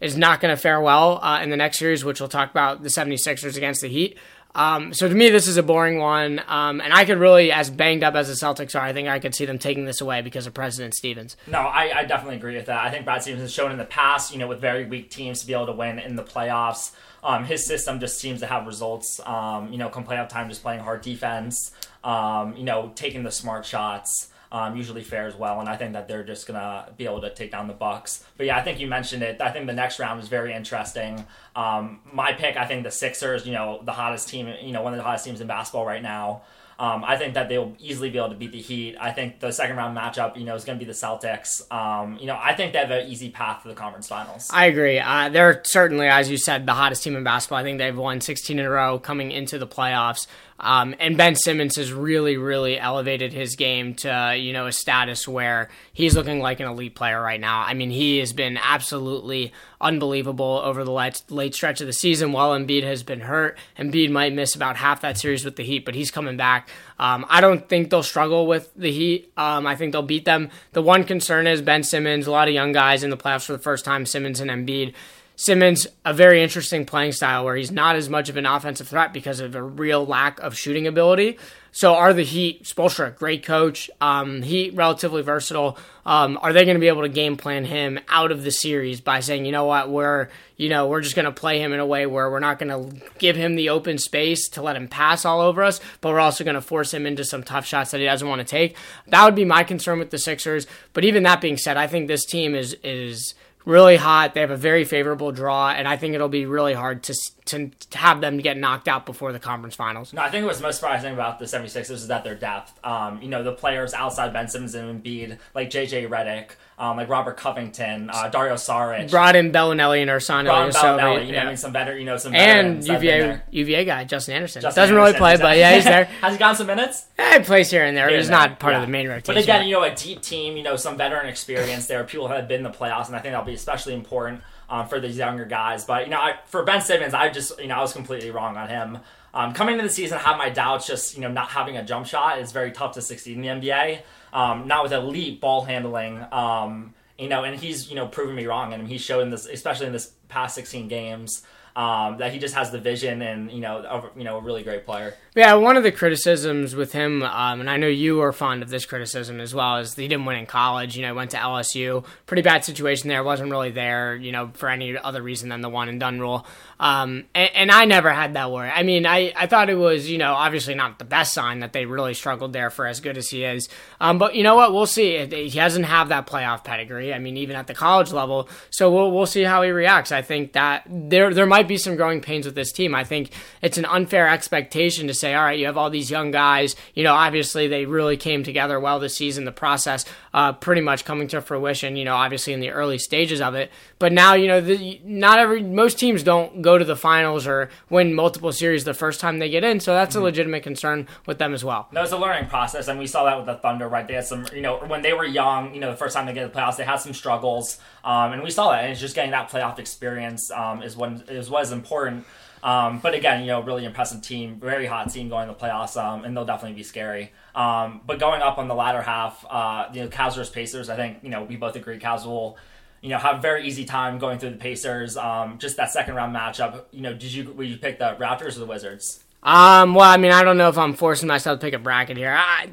is 0.00 0.16
not 0.16 0.40
going 0.40 0.54
to 0.54 0.60
fare 0.60 0.80
well 0.80 1.20
uh, 1.22 1.40
in 1.42 1.50
the 1.50 1.56
next 1.56 1.78
series, 1.78 2.04
which 2.04 2.20
we'll 2.20 2.28
talk 2.28 2.50
about 2.50 2.82
the 2.82 2.88
76ers 2.88 3.56
against 3.56 3.82
the 3.82 3.88
Heat. 3.88 4.16
Um, 4.54 4.92
so 4.92 5.08
to 5.08 5.14
me, 5.14 5.30
this 5.30 5.46
is 5.46 5.56
a 5.56 5.62
boring 5.62 5.98
one, 5.98 6.42
um, 6.48 6.80
and 6.80 6.92
I 6.92 7.04
could 7.04 7.18
really, 7.18 7.52
as 7.52 7.70
banged 7.70 8.02
up 8.02 8.14
as 8.14 8.26
the 8.26 8.34
Celtics 8.34 8.74
are, 8.74 8.82
I 8.82 8.92
think 8.92 9.06
I 9.06 9.20
could 9.20 9.32
see 9.32 9.44
them 9.44 9.58
taking 9.58 9.84
this 9.84 10.00
away 10.00 10.22
because 10.22 10.46
of 10.46 10.54
President 10.54 10.94
Stevens. 10.94 11.36
No, 11.46 11.60
I, 11.60 11.98
I 11.98 12.04
definitely 12.04 12.36
agree 12.36 12.56
with 12.56 12.66
that. 12.66 12.84
I 12.84 12.90
think 12.90 13.04
Brad 13.04 13.22
Stevens 13.22 13.42
has 13.42 13.52
shown 13.52 13.70
in 13.70 13.78
the 13.78 13.84
past, 13.84 14.32
you 14.32 14.38
know, 14.38 14.48
with 14.48 14.60
very 14.60 14.86
weak 14.86 15.08
teams 15.08 15.40
to 15.40 15.46
be 15.46 15.52
able 15.52 15.66
to 15.66 15.72
win 15.72 16.00
in 16.00 16.16
the 16.16 16.24
playoffs. 16.24 16.90
Um, 17.22 17.44
his 17.44 17.64
system 17.64 18.00
just 18.00 18.18
seems 18.18 18.40
to 18.40 18.46
have 18.46 18.66
results. 18.66 19.20
Um, 19.24 19.70
you 19.70 19.78
know, 19.78 19.88
come 19.88 20.04
playoff 20.04 20.28
time, 20.28 20.48
just 20.48 20.62
playing 20.62 20.80
hard 20.80 21.02
defense. 21.02 21.72
Um, 22.02 22.56
you 22.56 22.64
know, 22.64 22.90
taking 22.96 23.22
the 23.22 23.30
smart 23.30 23.66
shots 23.66 24.30
um, 24.52 24.76
usually 24.76 25.02
fares 25.02 25.36
well, 25.36 25.60
and 25.60 25.68
I 25.68 25.76
think 25.76 25.92
that 25.92 26.08
they're 26.08 26.24
just 26.24 26.46
gonna 26.46 26.88
be 26.96 27.04
able 27.04 27.20
to 27.20 27.30
take 27.30 27.52
down 27.52 27.68
the 27.68 27.74
Bucks. 27.74 28.24
But 28.36 28.46
yeah, 28.46 28.56
I 28.56 28.62
think 28.62 28.80
you 28.80 28.86
mentioned 28.86 29.22
it. 29.22 29.40
I 29.40 29.50
think 29.50 29.66
the 29.66 29.72
next 29.72 29.98
round 29.98 30.20
is 30.22 30.28
very 30.28 30.52
interesting. 30.54 31.24
Um, 31.54 32.00
my 32.12 32.32
pick, 32.32 32.56
I 32.56 32.66
think 32.66 32.84
the 32.84 32.90
Sixers, 32.90 33.46
you 33.46 33.52
know, 33.52 33.80
the 33.84 33.92
hottest 33.92 34.28
team, 34.28 34.52
you 34.62 34.72
know, 34.72 34.82
one 34.82 34.92
of 34.92 34.98
the 34.98 35.04
hottest 35.04 35.24
teams 35.24 35.40
in 35.40 35.46
basketball 35.46 35.86
right 35.86 36.02
now. 36.02 36.42
Um, 36.80 37.04
I 37.04 37.18
think 37.18 37.34
that 37.34 37.50
they'll 37.50 37.76
easily 37.78 38.08
be 38.08 38.16
able 38.16 38.30
to 38.30 38.34
beat 38.34 38.52
the 38.52 38.60
Heat. 38.60 38.96
I 38.98 39.12
think 39.12 39.38
the 39.38 39.52
second 39.52 39.76
round 39.76 39.94
matchup, 39.94 40.38
you 40.38 40.44
know, 40.44 40.54
is 40.54 40.64
going 40.64 40.78
to 40.78 40.82
be 40.82 40.90
the 40.90 40.96
Celtics. 40.96 41.70
Um, 41.70 42.16
you 42.18 42.24
know, 42.24 42.38
I 42.42 42.54
think 42.54 42.72
they 42.72 42.78
have 42.78 42.90
an 42.90 43.06
easy 43.06 43.28
path 43.28 43.64
to 43.64 43.68
the 43.68 43.74
conference 43.74 44.08
finals. 44.08 44.48
I 44.50 44.64
agree. 44.64 44.98
Uh, 44.98 45.28
they're 45.28 45.60
certainly, 45.64 46.06
as 46.08 46.30
you 46.30 46.38
said, 46.38 46.64
the 46.64 46.72
hottest 46.72 47.02
team 47.02 47.16
in 47.16 47.22
basketball. 47.22 47.58
I 47.58 47.64
think 47.64 47.76
they've 47.76 47.94
won 47.94 48.22
16 48.22 48.58
in 48.58 48.64
a 48.64 48.70
row 48.70 48.98
coming 48.98 49.30
into 49.30 49.58
the 49.58 49.66
playoffs. 49.66 50.26
Um, 50.60 50.94
and 51.00 51.16
Ben 51.16 51.36
Simmons 51.36 51.76
has 51.76 51.92
really, 51.92 52.36
really 52.36 52.78
elevated 52.78 53.32
his 53.32 53.56
game 53.56 53.94
to 53.96 54.36
you 54.38 54.52
know 54.52 54.66
a 54.66 54.72
status 54.72 55.26
where 55.26 55.70
he's 55.92 56.14
looking 56.14 56.40
like 56.40 56.60
an 56.60 56.66
elite 56.66 56.94
player 56.94 57.20
right 57.20 57.40
now. 57.40 57.62
I 57.62 57.74
mean, 57.74 57.90
he 57.90 58.18
has 58.18 58.32
been 58.32 58.58
absolutely 58.58 59.52
unbelievable 59.80 60.60
over 60.62 60.84
the 60.84 60.92
late, 60.92 61.22
late 61.30 61.54
stretch 61.54 61.80
of 61.80 61.86
the 61.86 61.92
season. 61.92 62.32
While 62.32 62.50
Embiid 62.50 62.82
has 62.82 63.02
been 63.02 63.20
hurt, 63.20 63.58
Embiid 63.78 64.10
might 64.10 64.34
miss 64.34 64.54
about 64.54 64.76
half 64.76 65.00
that 65.00 65.16
series 65.16 65.44
with 65.44 65.56
the 65.56 65.64
Heat, 65.64 65.84
but 65.84 65.94
he's 65.94 66.10
coming 66.10 66.36
back. 66.36 66.68
Um, 66.98 67.24
I 67.28 67.40
don't 67.40 67.66
think 67.68 67.88
they'll 67.88 68.02
struggle 68.02 68.46
with 68.46 68.70
the 68.76 68.92
Heat. 68.92 69.32
Um, 69.36 69.66
I 69.66 69.76
think 69.76 69.92
they'll 69.92 70.02
beat 70.02 70.26
them. 70.26 70.50
The 70.72 70.82
one 70.82 71.04
concern 71.04 71.46
is 71.46 71.62
Ben 71.62 71.82
Simmons. 71.82 72.26
A 72.26 72.30
lot 72.30 72.48
of 72.48 72.54
young 72.54 72.72
guys 72.72 73.02
in 73.02 73.10
the 73.10 73.16
playoffs 73.16 73.46
for 73.46 73.52
the 73.52 73.58
first 73.58 73.84
time. 73.84 74.04
Simmons 74.04 74.40
and 74.40 74.50
Embiid. 74.50 74.94
Simmons, 75.40 75.86
a 76.04 76.12
very 76.12 76.42
interesting 76.42 76.84
playing 76.84 77.12
style 77.12 77.46
where 77.46 77.56
he's 77.56 77.70
not 77.70 77.96
as 77.96 78.10
much 78.10 78.28
of 78.28 78.36
an 78.36 78.44
offensive 78.44 78.88
threat 78.88 79.14
because 79.14 79.40
of 79.40 79.54
a 79.54 79.62
real 79.62 80.04
lack 80.04 80.38
of 80.40 80.54
shooting 80.54 80.86
ability. 80.86 81.38
So 81.72 81.94
are 81.94 82.12
the 82.12 82.24
Heat, 82.24 82.64
Spoelstra, 82.64 83.16
great 83.16 83.42
coach, 83.42 83.90
um, 84.02 84.42
Heat 84.42 84.74
relatively 84.74 85.22
versatile. 85.22 85.78
Um, 86.04 86.38
are 86.42 86.52
they 86.52 86.66
going 86.66 86.74
to 86.74 86.80
be 86.80 86.88
able 86.88 87.02
to 87.02 87.08
game 87.08 87.38
plan 87.38 87.64
him 87.64 87.98
out 88.10 88.32
of 88.32 88.44
the 88.44 88.50
series 88.50 89.00
by 89.00 89.20
saying, 89.20 89.46
you 89.46 89.52
know 89.52 89.64
what, 89.64 89.88
we're 89.88 90.28
you 90.58 90.68
know 90.68 90.88
we're 90.88 91.00
just 91.00 91.16
going 91.16 91.24
to 91.24 91.32
play 91.32 91.58
him 91.58 91.72
in 91.72 91.80
a 91.80 91.86
way 91.86 92.04
where 92.04 92.30
we're 92.30 92.38
not 92.38 92.58
going 92.58 92.68
to 92.68 93.02
give 93.18 93.34
him 93.34 93.56
the 93.56 93.70
open 93.70 93.96
space 93.96 94.46
to 94.50 94.60
let 94.60 94.76
him 94.76 94.88
pass 94.88 95.24
all 95.24 95.40
over 95.40 95.62
us, 95.62 95.80
but 96.02 96.10
we're 96.10 96.20
also 96.20 96.44
going 96.44 96.54
to 96.54 96.60
force 96.60 96.92
him 96.92 97.06
into 97.06 97.24
some 97.24 97.42
tough 97.42 97.64
shots 97.64 97.92
that 97.92 98.00
he 98.00 98.04
doesn't 98.04 98.28
want 98.28 98.40
to 98.40 98.46
take. 98.46 98.76
That 99.06 99.24
would 99.24 99.36
be 99.36 99.46
my 99.46 99.64
concern 99.64 99.98
with 99.98 100.10
the 100.10 100.18
Sixers. 100.18 100.66
But 100.92 101.04
even 101.06 101.22
that 101.22 101.40
being 101.40 101.56
said, 101.56 101.78
I 101.78 101.86
think 101.86 102.08
this 102.08 102.26
team 102.26 102.54
is 102.54 102.76
is 102.84 103.34
really 103.64 103.96
hot. 103.96 104.34
They 104.34 104.40
have 104.40 104.50
a 104.50 104.56
very 104.56 104.84
favorable 104.84 105.32
draw, 105.32 105.70
and 105.70 105.86
I 105.86 105.96
think 105.96 106.14
it'll 106.14 106.28
be 106.28 106.46
really 106.46 106.74
hard 106.74 107.02
to 107.04 107.14
to, 107.50 107.70
have 107.98 108.20
them 108.20 108.38
get 108.38 108.56
knocked 108.56 108.88
out 108.88 109.06
before 109.06 109.32
the 109.32 109.38
conference 109.38 109.74
finals. 109.74 110.12
No, 110.12 110.22
I 110.22 110.30
think 110.30 110.46
what's 110.46 110.60
most 110.60 110.80
surprising 110.80 111.12
about 111.12 111.38
the 111.38 111.44
76ers 111.44 111.90
is 111.90 112.08
that 112.08 112.24
their 112.24 112.34
depth. 112.34 112.72
Um, 112.84 113.20
you 113.22 113.28
know, 113.28 113.42
the 113.42 113.52
players 113.52 113.94
outside 113.94 114.32
Ben 114.32 114.48
Simmons 114.48 114.74
and 114.74 115.02
Embiid, 115.02 115.38
like 115.54 115.70
JJ 115.70 116.08
Redick, 116.08 116.50
um, 116.78 116.96
like 116.96 117.08
Robert 117.08 117.36
Covington, 117.36 118.10
uh, 118.10 118.28
Dario 118.28 118.54
Saric. 118.54 119.10
Brought 119.10 119.36
in 119.36 119.52
Belinelli 119.52 120.00
and 120.00 120.10
Ersan 120.10 120.44
Brought 120.44 120.72
Belinelli, 120.72 121.26
you 121.26 121.32
know, 121.32 121.38
I 121.40 121.44
mean, 121.44 121.56
some 121.56 121.72
better, 121.72 121.98
you 121.98 122.06
know, 122.06 122.16
some 122.16 122.32
better. 122.32 122.68
And 122.68 122.86
UVA, 122.86 123.42
UVA 123.50 123.84
guy, 123.84 124.04
Justin 124.04 124.36
Anderson. 124.36 124.62
Justin 124.62 124.82
Doesn't 124.82 124.96
Anderson. 124.96 125.20
really 125.22 125.36
play, 125.36 125.42
but 125.42 125.58
yeah, 125.58 125.74
he's 125.74 125.84
there. 125.84 126.04
Has 126.22 126.32
he 126.32 126.38
gotten 126.38 126.56
some 126.56 126.66
minutes? 126.66 127.06
Yeah, 127.18 127.38
he 127.38 127.44
plays 127.44 127.70
here 127.70 127.84
and 127.84 127.96
there. 127.96 128.08
Here 128.08 128.16
He's 128.16 128.28
there, 128.28 128.38
not 128.38 128.58
part 128.58 128.72
yeah. 128.72 128.80
of 128.80 128.86
the 128.86 128.90
main 128.90 129.08
rotation. 129.08 129.34
But 129.34 129.42
again, 129.42 129.66
you 129.66 129.74
know, 129.74 129.82
a 129.82 129.94
deep 129.94 130.22
team, 130.22 130.56
you 130.56 130.62
know, 130.62 130.76
some 130.76 130.96
veteran 130.96 131.26
experience 131.28 131.86
there, 131.86 132.02
people 132.04 132.28
that 132.28 132.36
have 132.38 132.48
been 132.48 132.64
in 132.64 132.72
the 132.72 132.76
playoffs, 132.76 133.08
and 133.08 133.16
I 133.16 133.18
think 133.18 133.32
that'll 133.32 133.44
be 133.44 133.54
especially 133.54 133.92
important 133.92 134.40
um, 134.70 134.88
for 134.88 135.00
these 135.00 135.18
younger 135.18 135.44
guys. 135.44 135.84
But, 135.84 136.04
you 136.04 136.10
know, 136.10 136.18
I, 136.18 136.38
for 136.46 136.62
Ben 136.62 136.80
Simmons, 136.80 137.12
I 137.12 137.28
just, 137.28 137.60
you 137.60 137.66
know, 137.66 137.74
I 137.74 137.80
was 137.80 137.92
completely 137.92 138.30
wrong 138.30 138.56
on 138.56 138.68
him. 138.68 138.98
Um, 139.34 139.52
coming 139.52 139.74
into 139.74 139.86
the 139.86 139.92
season, 139.92 140.16
I 140.18 140.22
have 140.22 140.38
my 140.38 140.48
doubts 140.48 140.86
just, 140.86 141.14
you 141.14 141.20
know, 141.20 141.30
not 141.30 141.48
having 141.48 141.76
a 141.76 141.84
jump 141.84 142.06
shot 142.06 142.38
is 142.38 142.52
very 142.52 142.72
tough 142.72 142.94
to 142.94 143.02
succeed 143.02 143.36
in 143.36 143.42
the 143.42 143.48
NBA. 143.48 144.02
Um, 144.32 144.66
not 144.66 144.84
with 144.84 144.92
elite 144.92 145.40
ball 145.40 145.64
handling. 145.64 146.24
Um, 146.32 146.94
you 147.18 147.28
know, 147.28 147.44
and 147.44 147.58
he's, 147.58 147.90
you 147.90 147.96
know, 147.96 148.06
proven 148.06 148.34
me 148.34 148.46
wrong. 148.46 148.72
And 148.72 148.88
he's 148.88 149.02
shown 149.02 149.30
this, 149.30 149.46
especially 149.46 149.86
in 149.86 149.92
this 149.92 150.12
past 150.28 150.54
16 150.54 150.88
games, 150.88 151.42
um, 151.76 152.18
that 152.18 152.32
he 152.32 152.38
just 152.38 152.54
has 152.54 152.70
the 152.70 152.78
vision 152.78 153.22
and, 153.22 153.50
you 153.52 153.60
know, 153.60 153.82
of, 153.82 154.10
you 154.16 154.24
know, 154.24 154.38
a 154.38 154.40
really 154.40 154.62
great 154.62 154.84
player. 154.84 155.14
Yeah, 155.36 155.54
one 155.54 155.76
of 155.76 155.84
the 155.84 155.92
criticisms 155.92 156.74
with 156.74 156.92
him, 156.92 157.22
um, 157.22 157.60
and 157.60 157.70
I 157.70 157.76
know 157.76 157.86
you 157.86 158.20
are 158.20 158.32
fond 158.32 158.64
of 158.64 158.68
this 158.68 158.84
criticism 158.84 159.38
as 159.38 159.54
well, 159.54 159.76
is 159.76 159.94
he 159.94 160.08
didn't 160.08 160.24
win 160.24 160.36
in 160.36 160.46
college. 160.46 160.96
You 160.96 161.02
know, 161.02 161.14
went 161.14 161.30
to 161.30 161.36
LSU, 161.36 162.04
pretty 162.26 162.42
bad 162.42 162.64
situation 162.64 163.08
there. 163.08 163.22
wasn't 163.22 163.52
really 163.52 163.70
there, 163.70 164.16
you 164.16 164.32
know, 164.32 164.50
for 164.54 164.68
any 164.68 164.98
other 164.98 165.22
reason 165.22 165.48
than 165.48 165.60
the 165.60 165.68
one 165.68 165.88
and 165.88 166.00
done 166.00 166.18
rule. 166.18 166.44
Um, 166.80 167.26
and, 167.32 167.50
and, 167.54 167.70
I 167.70 167.84
never 167.84 168.10
had 168.10 168.34
that 168.34 168.50
worry. 168.50 168.70
I 168.70 168.82
mean, 168.82 169.04
I, 169.04 169.34
I 169.36 169.46
thought 169.46 169.68
it 169.68 169.74
was, 169.74 170.10
you 170.10 170.16
know, 170.16 170.32
obviously 170.32 170.74
not 170.74 170.98
the 170.98 171.04
best 171.04 171.34
sign 171.34 171.60
that 171.60 171.74
they 171.74 171.84
really 171.84 172.14
struggled 172.14 172.54
there 172.54 172.70
for 172.70 172.86
as 172.86 173.00
good 173.00 173.18
as 173.18 173.28
he 173.28 173.44
is. 173.44 173.68
Um, 174.00 174.18
but 174.18 174.34
you 174.34 174.42
know 174.42 174.56
what? 174.56 174.72
We'll 174.72 174.86
see. 174.86 175.18
He 175.26 175.50
doesn't 175.50 175.84
have 175.84 176.08
that 176.08 176.26
playoff 176.26 176.64
pedigree. 176.64 177.12
I 177.12 177.18
mean, 177.18 177.36
even 177.36 177.54
at 177.54 177.66
the 177.66 177.74
college 177.74 178.12
level. 178.12 178.48
So 178.70 178.90
we'll 178.90 179.12
we'll 179.12 179.26
see 179.26 179.42
how 179.42 179.62
he 179.62 179.70
reacts. 179.70 180.10
I 180.10 180.22
think 180.22 180.54
that 180.54 180.84
there 180.88 181.32
there 181.34 181.46
might 181.46 181.68
be 181.68 181.76
some 181.76 181.96
growing 181.96 182.22
pains 182.22 182.46
with 182.46 182.54
this 182.54 182.72
team. 182.72 182.94
I 182.94 183.04
think 183.04 183.30
it's 183.60 183.76
an 183.76 183.84
unfair 183.84 184.26
expectation 184.26 185.06
to 185.06 185.14
say, 185.20 185.34
all 185.34 185.44
right, 185.44 185.58
you 185.58 185.66
have 185.66 185.76
all 185.76 185.90
these 185.90 186.10
young 186.10 186.30
guys. 186.30 186.74
You 186.94 187.04
know, 187.04 187.14
obviously 187.14 187.68
they 187.68 187.86
really 187.86 188.16
came 188.16 188.42
together 188.42 188.80
well 188.80 188.98
this 188.98 189.16
season. 189.16 189.44
The 189.44 189.52
process 189.52 190.04
uh, 190.34 190.52
pretty 190.54 190.80
much 190.80 191.04
coming 191.04 191.28
to 191.28 191.40
fruition. 191.40 191.96
You 191.96 192.04
know, 192.04 192.16
obviously 192.16 192.52
in 192.52 192.60
the 192.60 192.70
early 192.70 192.98
stages 192.98 193.40
of 193.40 193.54
it. 193.54 193.70
But 193.98 194.12
now, 194.12 194.34
you 194.34 194.48
know, 194.48 194.60
the, 194.60 195.00
not 195.04 195.38
every 195.38 195.62
most 195.62 195.98
teams 195.98 196.22
don't 196.22 196.62
go 196.62 196.78
to 196.78 196.84
the 196.84 196.96
finals 196.96 197.46
or 197.46 197.68
win 197.88 198.14
multiple 198.14 198.52
series 198.52 198.84
the 198.84 198.94
first 198.94 199.20
time 199.20 199.38
they 199.38 199.50
get 199.50 199.64
in. 199.64 199.80
So 199.80 199.92
that's 199.92 200.14
mm-hmm. 200.14 200.22
a 200.22 200.24
legitimate 200.24 200.62
concern 200.62 201.06
with 201.26 201.38
them 201.38 201.54
as 201.54 201.64
well. 201.64 201.88
No, 201.92 202.02
it's 202.02 202.12
a 202.12 202.18
learning 202.18 202.48
process, 202.48 202.88
and 202.88 202.98
we 202.98 203.06
saw 203.06 203.24
that 203.24 203.36
with 203.36 203.46
the 203.46 203.56
Thunder. 203.56 203.88
Right, 203.88 204.06
they 204.06 204.14
had 204.14 204.26
some, 204.26 204.46
you 204.54 204.62
know, 204.62 204.78
when 204.86 205.02
they 205.02 205.12
were 205.12 205.24
young. 205.24 205.74
You 205.74 205.80
know, 205.80 205.90
the 205.90 205.96
first 205.96 206.14
time 206.16 206.26
they 206.26 206.32
get 206.32 206.42
to 206.42 206.48
the 206.48 206.58
playoffs, 206.58 206.76
they 206.76 206.84
had 206.84 206.96
some 206.96 207.12
struggles, 207.12 207.78
um, 208.04 208.32
and 208.32 208.42
we 208.42 208.50
saw 208.50 208.70
that. 208.70 208.84
And 208.84 208.92
it's 208.92 209.00
just 209.00 209.14
getting 209.14 209.32
that 209.32 209.50
playoff 209.50 209.78
experience 209.78 210.50
um, 210.50 210.82
is 210.82 210.96
what 210.96 211.28
is 211.28 211.50
what 211.50 211.62
is 211.62 211.72
important. 211.72 212.24
Um, 212.62 212.98
but 212.98 213.14
again, 213.14 213.40
you 213.40 213.46
know, 213.46 213.62
really 213.62 213.84
impressive 213.84 214.22
team, 214.22 214.60
very 214.60 214.86
hot 214.86 215.10
team 215.10 215.28
going 215.28 215.48
to 215.48 215.54
the 215.54 215.58
playoffs, 215.58 215.96
um, 215.96 216.24
and 216.24 216.36
they'll 216.36 216.44
definitely 216.44 216.76
be 216.76 216.82
scary. 216.82 217.32
Um, 217.54 218.02
but 218.06 218.18
going 218.18 218.42
up 218.42 218.58
on 218.58 218.68
the 218.68 218.74
latter 218.74 219.00
half, 219.00 219.44
uh, 219.48 219.86
you 219.92 220.02
know, 220.02 220.08
Cavs 220.08 220.36
versus 220.36 220.50
Pacers, 220.50 220.90
I 220.90 220.96
think 220.96 221.18
you 221.22 221.30
know 221.30 221.44
we 221.44 221.56
both 221.56 221.76
agree 221.76 221.98
Cavs 221.98 222.26
will, 222.26 222.58
you 223.00 223.08
know, 223.08 223.18
have 223.18 223.38
a 223.38 223.40
very 223.40 223.66
easy 223.66 223.84
time 223.84 224.18
going 224.18 224.38
through 224.38 224.50
the 224.50 224.56
Pacers. 224.56 225.16
Um, 225.16 225.58
just 225.58 225.76
that 225.78 225.90
second 225.90 226.14
round 226.14 226.34
matchup, 226.34 226.84
you 226.90 227.00
know, 227.00 227.14
did 227.14 227.32
you 227.32 227.52
would 227.52 227.68
you 227.68 227.78
pick 227.78 227.98
the 227.98 228.16
Raptors 228.20 228.56
or 228.56 228.60
the 228.60 228.66
Wizards? 228.66 229.24
Um, 229.42 229.94
well, 229.94 230.10
I 230.10 230.18
mean, 230.18 230.32
I 230.32 230.42
don't 230.42 230.58
know 230.58 230.68
if 230.68 230.76
I'm 230.76 230.92
forcing 230.92 231.28
myself 231.28 231.60
to 231.60 231.66
pick 231.66 231.72
a 231.72 231.78
bracket 231.78 232.18
here. 232.18 232.34
I, 232.36 232.68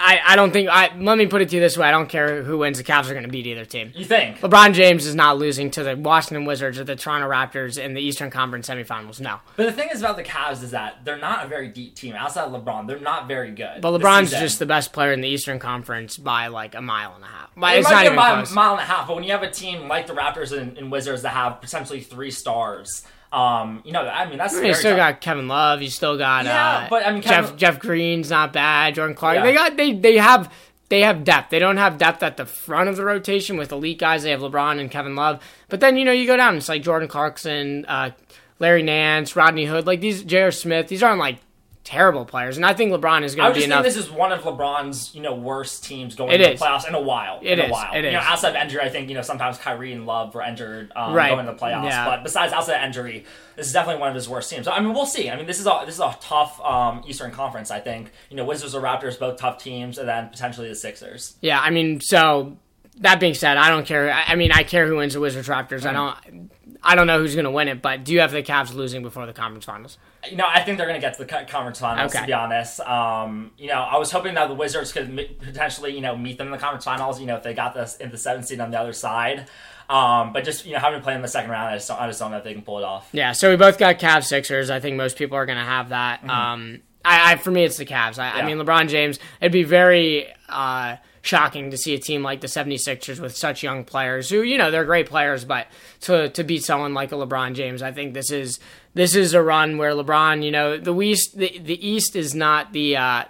I, 0.00 0.20
I 0.28 0.36
don't 0.36 0.50
think. 0.50 0.68
I 0.70 0.96
let 0.96 1.18
me 1.18 1.26
put 1.26 1.42
it 1.42 1.50
to 1.50 1.56
you 1.56 1.60
this 1.60 1.76
way: 1.76 1.86
I 1.86 1.90
don't 1.90 2.08
care 2.08 2.42
who 2.42 2.58
wins. 2.58 2.78
The 2.78 2.84
Cavs 2.84 3.10
are 3.10 3.12
going 3.12 3.24
to 3.24 3.28
beat 3.28 3.46
either 3.46 3.64
team. 3.64 3.92
You 3.94 4.04
think 4.04 4.38
LeBron 4.38 4.72
James 4.72 5.06
is 5.06 5.14
not 5.14 5.36
losing 5.38 5.70
to 5.72 5.84
the 5.84 5.96
Washington 5.96 6.46
Wizards 6.46 6.78
or 6.78 6.84
the 6.84 6.96
Toronto 6.96 7.28
Raptors 7.28 7.82
in 7.82 7.94
the 7.94 8.00
Eastern 8.00 8.30
Conference 8.30 8.68
semifinals? 8.68 9.20
No. 9.20 9.40
But 9.56 9.66
the 9.66 9.72
thing 9.72 9.90
is 9.92 10.00
about 10.00 10.16
the 10.16 10.24
Cavs 10.24 10.62
is 10.62 10.70
that 10.70 11.04
they're 11.04 11.18
not 11.18 11.44
a 11.44 11.48
very 11.48 11.68
deep 11.68 11.94
team. 11.94 12.14
Outside 12.14 12.44
of 12.44 12.52
LeBron, 12.52 12.86
they're 12.86 12.98
not 12.98 13.28
very 13.28 13.50
good. 13.50 13.82
But 13.82 13.92
LeBron's 13.92 14.30
just 14.30 14.58
the 14.58 14.66
best 14.66 14.92
player 14.92 15.12
in 15.12 15.20
the 15.20 15.28
Eastern 15.28 15.58
Conference 15.58 16.16
by 16.16 16.46
like 16.46 16.74
a 16.74 16.80
mile 16.80 17.14
and 17.14 17.24
a 17.24 17.28
half. 17.28 17.54
By, 17.54 17.74
it 17.74 17.80
it's 17.80 17.90
might 17.90 18.04
not 18.04 18.46
be 18.46 18.50
a 18.50 18.54
mile 18.54 18.72
and 18.72 18.80
a 18.80 18.84
half. 18.84 19.06
But 19.06 19.16
when 19.16 19.24
you 19.24 19.32
have 19.32 19.42
a 19.42 19.50
team 19.50 19.86
like 19.86 20.06
the 20.06 20.14
Raptors 20.14 20.56
and, 20.56 20.78
and 20.78 20.90
Wizards 20.90 21.22
that 21.22 21.30
have 21.30 21.60
potentially 21.60 22.00
three 22.00 22.30
stars 22.30 23.04
um, 23.32 23.82
you 23.84 23.92
know, 23.92 24.06
I 24.06 24.28
mean, 24.28 24.38
that's. 24.38 24.54
I 24.54 24.58
mean, 24.58 24.66
you 24.68 24.74
still 24.74 24.96
tough. 24.96 25.14
got 25.14 25.20
Kevin 25.20 25.46
Love. 25.46 25.82
You 25.82 25.90
still 25.90 26.18
got 26.18 26.46
yeah, 26.46 26.78
uh, 26.78 26.88
but 26.88 27.06
I 27.06 27.12
mean, 27.12 27.22
Kevin... 27.22 27.50
Jeff 27.50 27.56
Jeff 27.56 27.78
Green's 27.78 28.30
not 28.30 28.52
bad. 28.52 28.96
Jordan 28.96 29.14
Clark. 29.14 29.36
Yeah. 29.36 29.42
They 29.44 29.54
got 29.54 29.76
they 29.76 29.92
they 29.92 30.16
have 30.16 30.52
they 30.88 31.02
have 31.02 31.22
depth. 31.22 31.50
They 31.50 31.60
don't 31.60 31.76
have 31.76 31.96
depth 31.96 32.24
at 32.24 32.36
the 32.36 32.44
front 32.44 32.88
of 32.88 32.96
the 32.96 33.04
rotation 33.04 33.56
with 33.56 33.70
elite 33.70 33.98
guys. 34.00 34.24
They 34.24 34.30
have 34.30 34.40
LeBron 34.40 34.80
and 34.80 34.90
Kevin 34.90 35.14
Love. 35.14 35.40
But 35.68 35.78
then 35.78 35.96
you 35.96 36.04
know 36.04 36.12
you 36.12 36.26
go 36.26 36.36
down. 36.36 36.56
It's 36.56 36.68
like 36.68 36.82
Jordan 36.82 37.08
Clarkson, 37.08 37.84
uh, 37.86 38.10
Larry 38.58 38.82
Nance, 38.82 39.36
Rodney 39.36 39.64
Hood. 39.64 39.86
Like 39.86 40.00
these 40.00 40.24
J.R. 40.24 40.50
Smith. 40.50 40.88
These 40.88 41.04
aren't 41.04 41.20
like 41.20 41.38
terrible 41.84 42.24
players, 42.24 42.56
and 42.56 42.66
I 42.66 42.74
think 42.74 42.92
LeBron 42.92 43.22
is 43.22 43.34
going 43.34 43.52
to 43.52 43.58
be 43.58 43.64
enough. 43.64 43.80
I 43.80 43.82
just 43.82 43.96
think 43.96 44.04
this 44.04 44.10
is 44.10 44.10
one 44.10 44.32
of 44.32 44.42
LeBron's 44.42 45.14
you 45.14 45.22
know 45.22 45.34
worst 45.34 45.84
teams 45.84 46.14
going 46.14 46.38
to 46.38 46.38
the 46.38 46.54
playoffs 46.54 46.86
in 46.86 46.94
a 46.94 47.00
while. 47.00 47.38
It 47.42 47.58
in 47.58 47.60
is. 47.60 47.68
A 47.68 47.72
while. 47.72 47.92
It 47.92 48.02
you 48.02 48.08
is. 48.08 48.12
know, 48.12 48.20
outside 48.20 48.50
of 48.50 48.56
injury, 48.56 48.80
I 48.82 48.88
think 48.88 49.08
you 49.08 49.14
know 49.14 49.22
sometimes 49.22 49.58
Kyrie 49.58 49.92
and 49.92 50.06
Love 50.06 50.34
were 50.34 50.42
injured 50.42 50.92
um, 50.94 51.14
right. 51.14 51.30
going 51.30 51.46
to 51.46 51.52
the 51.52 51.58
playoffs. 51.58 51.84
Yeah. 51.84 52.04
But 52.04 52.22
besides 52.22 52.52
outside 52.52 52.76
of 52.76 52.84
injury, 52.84 53.24
this 53.56 53.66
is 53.66 53.72
definitely 53.72 54.00
one 54.00 54.10
of 54.10 54.14
his 54.14 54.28
worst 54.28 54.50
teams. 54.50 54.66
So, 54.66 54.72
I 54.72 54.80
mean, 54.80 54.92
we'll 54.92 55.06
see. 55.06 55.30
I 55.30 55.36
mean, 55.36 55.46
this 55.46 55.60
is 55.60 55.66
a 55.66 55.82
this 55.86 55.94
is 55.94 56.00
a 56.00 56.16
tough 56.20 56.60
um, 56.60 57.02
Eastern 57.06 57.30
Conference. 57.30 57.70
I 57.70 57.80
think 57.80 58.12
you 58.28 58.36
know 58.36 58.44
Wizards 58.44 58.74
or 58.74 58.82
Raptors 58.82 59.18
both 59.18 59.38
tough 59.38 59.62
teams, 59.62 59.98
and 59.98 60.08
then 60.08 60.28
potentially 60.28 60.68
the 60.68 60.74
Sixers. 60.74 61.36
Yeah, 61.40 61.60
I 61.60 61.70
mean, 61.70 62.00
so 62.00 62.56
that 62.98 63.20
being 63.20 63.34
said, 63.34 63.56
I 63.56 63.70
don't 63.70 63.86
care. 63.86 64.12
I 64.12 64.34
mean, 64.36 64.52
I 64.52 64.62
care 64.62 64.86
who 64.86 64.96
wins 64.96 65.14
the 65.14 65.20
Wizards 65.20 65.48
Raptors. 65.48 65.82
Mm-hmm. 65.82 65.88
I 65.88 65.92
don't. 65.92 66.50
I 66.82 66.94
don't 66.94 67.06
know 67.06 67.18
who's 67.18 67.34
going 67.34 67.44
to 67.44 67.50
win 67.50 67.68
it, 67.68 67.82
but 67.82 68.04
do 68.04 68.12
you 68.12 68.20
have 68.20 68.32
the 68.32 68.42
Cavs 68.42 68.72
losing 68.72 69.02
before 69.02 69.26
the 69.26 69.34
conference 69.34 69.66
finals? 69.66 69.98
You 70.28 70.36
know, 70.36 70.46
I 70.46 70.60
think 70.60 70.76
they're 70.76 70.86
going 70.86 71.00
to 71.00 71.06
get 71.06 71.16
to 71.16 71.24
the 71.24 71.46
conference 71.46 71.78
finals. 71.78 72.12
Okay. 72.12 72.20
To 72.20 72.26
be 72.26 72.32
honest, 72.32 72.80
um, 72.80 73.52
you 73.56 73.68
know, 73.68 73.80
I 73.80 73.96
was 73.96 74.10
hoping 74.10 74.34
that 74.34 74.48
the 74.48 74.54
Wizards 74.54 74.92
could 74.92 75.38
potentially, 75.40 75.94
you 75.94 76.02
know, 76.02 76.16
meet 76.16 76.36
them 76.36 76.48
in 76.48 76.52
the 76.52 76.58
conference 76.58 76.84
finals. 76.84 77.20
You 77.20 77.26
know, 77.26 77.36
if 77.36 77.42
they 77.42 77.54
got 77.54 77.74
this 77.74 77.96
in 77.96 78.10
the 78.10 78.18
seventh 78.18 78.46
seed 78.46 78.60
on 78.60 78.70
the 78.70 78.78
other 78.78 78.92
side. 78.92 79.48
Um, 79.88 80.32
but 80.32 80.44
just 80.44 80.66
you 80.66 80.72
know, 80.72 80.78
having 80.78 81.00
played 81.00 81.16
in 81.16 81.22
the 81.22 81.28
second 81.28 81.50
round, 81.50 81.68
I 81.68 81.76
just, 81.76 81.88
don't, 81.88 82.00
I 82.00 82.06
just 82.06 82.20
don't 82.20 82.30
know 82.30 82.36
if 82.36 82.44
they 82.44 82.52
can 82.52 82.62
pull 82.62 82.78
it 82.78 82.84
off. 82.84 83.08
Yeah, 83.12 83.32
so 83.32 83.50
we 83.50 83.56
both 83.56 83.76
got 83.76 83.98
Cavs 83.98 84.26
Sixers. 84.26 84.70
I 84.70 84.78
think 84.78 84.96
most 84.96 85.16
people 85.16 85.36
are 85.36 85.46
going 85.46 85.58
to 85.58 85.64
have 85.64 85.88
that. 85.88 86.20
Mm-hmm. 86.20 86.30
Um, 86.30 86.80
I, 87.04 87.32
I, 87.32 87.36
for 87.36 87.50
me, 87.50 87.64
it's 87.64 87.76
the 87.76 87.86
Cavs. 87.86 88.18
I, 88.18 88.28
yeah. 88.28 88.34
I 88.36 88.46
mean, 88.46 88.58
LeBron 88.58 88.88
James. 88.88 89.18
It'd 89.40 89.52
be 89.52 89.64
very. 89.64 90.26
Uh, 90.48 90.96
shocking 91.22 91.70
to 91.70 91.76
see 91.76 91.94
a 91.94 91.98
team 91.98 92.22
like 92.22 92.40
the 92.40 92.46
76ers 92.46 93.20
with 93.20 93.36
such 93.36 93.62
young 93.62 93.84
players 93.84 94.30
who, 94.30 94.42
you 94.42 94.56
know, 94.56 94.70
they're 94.70 94.84
great 94.84 95.06
players, 95.06 95.44
but 95.44 95.66
to 96.00 96.30
to 96.30 96.44
beat 96.44 96.64
someone 96.64 96.94
like 96.94 97.12
a 97.12 97.14
LeBron 97.14 97.54
James, 97.54 97.82
I 97.82 97.92
think 97.92 98.14
this 98.14 98.30
is 98.30 98.58
this 98.94 99.14
is 99.14 99.34
a 99.34 99.42
run 99.42 99.78
where 99.78 99.92
LeBron, 99.92 100.42
you 100.44 100.50
know, 100.50 100.76
the 100.76 100.98
East 101.00 101.36
the, 101.36 101.58
the 101.58 101.86
East 101.86 102.16
is 102.16 102.34
not 102.34 102.72
the 102.72 102.96
uh 102.96 103.24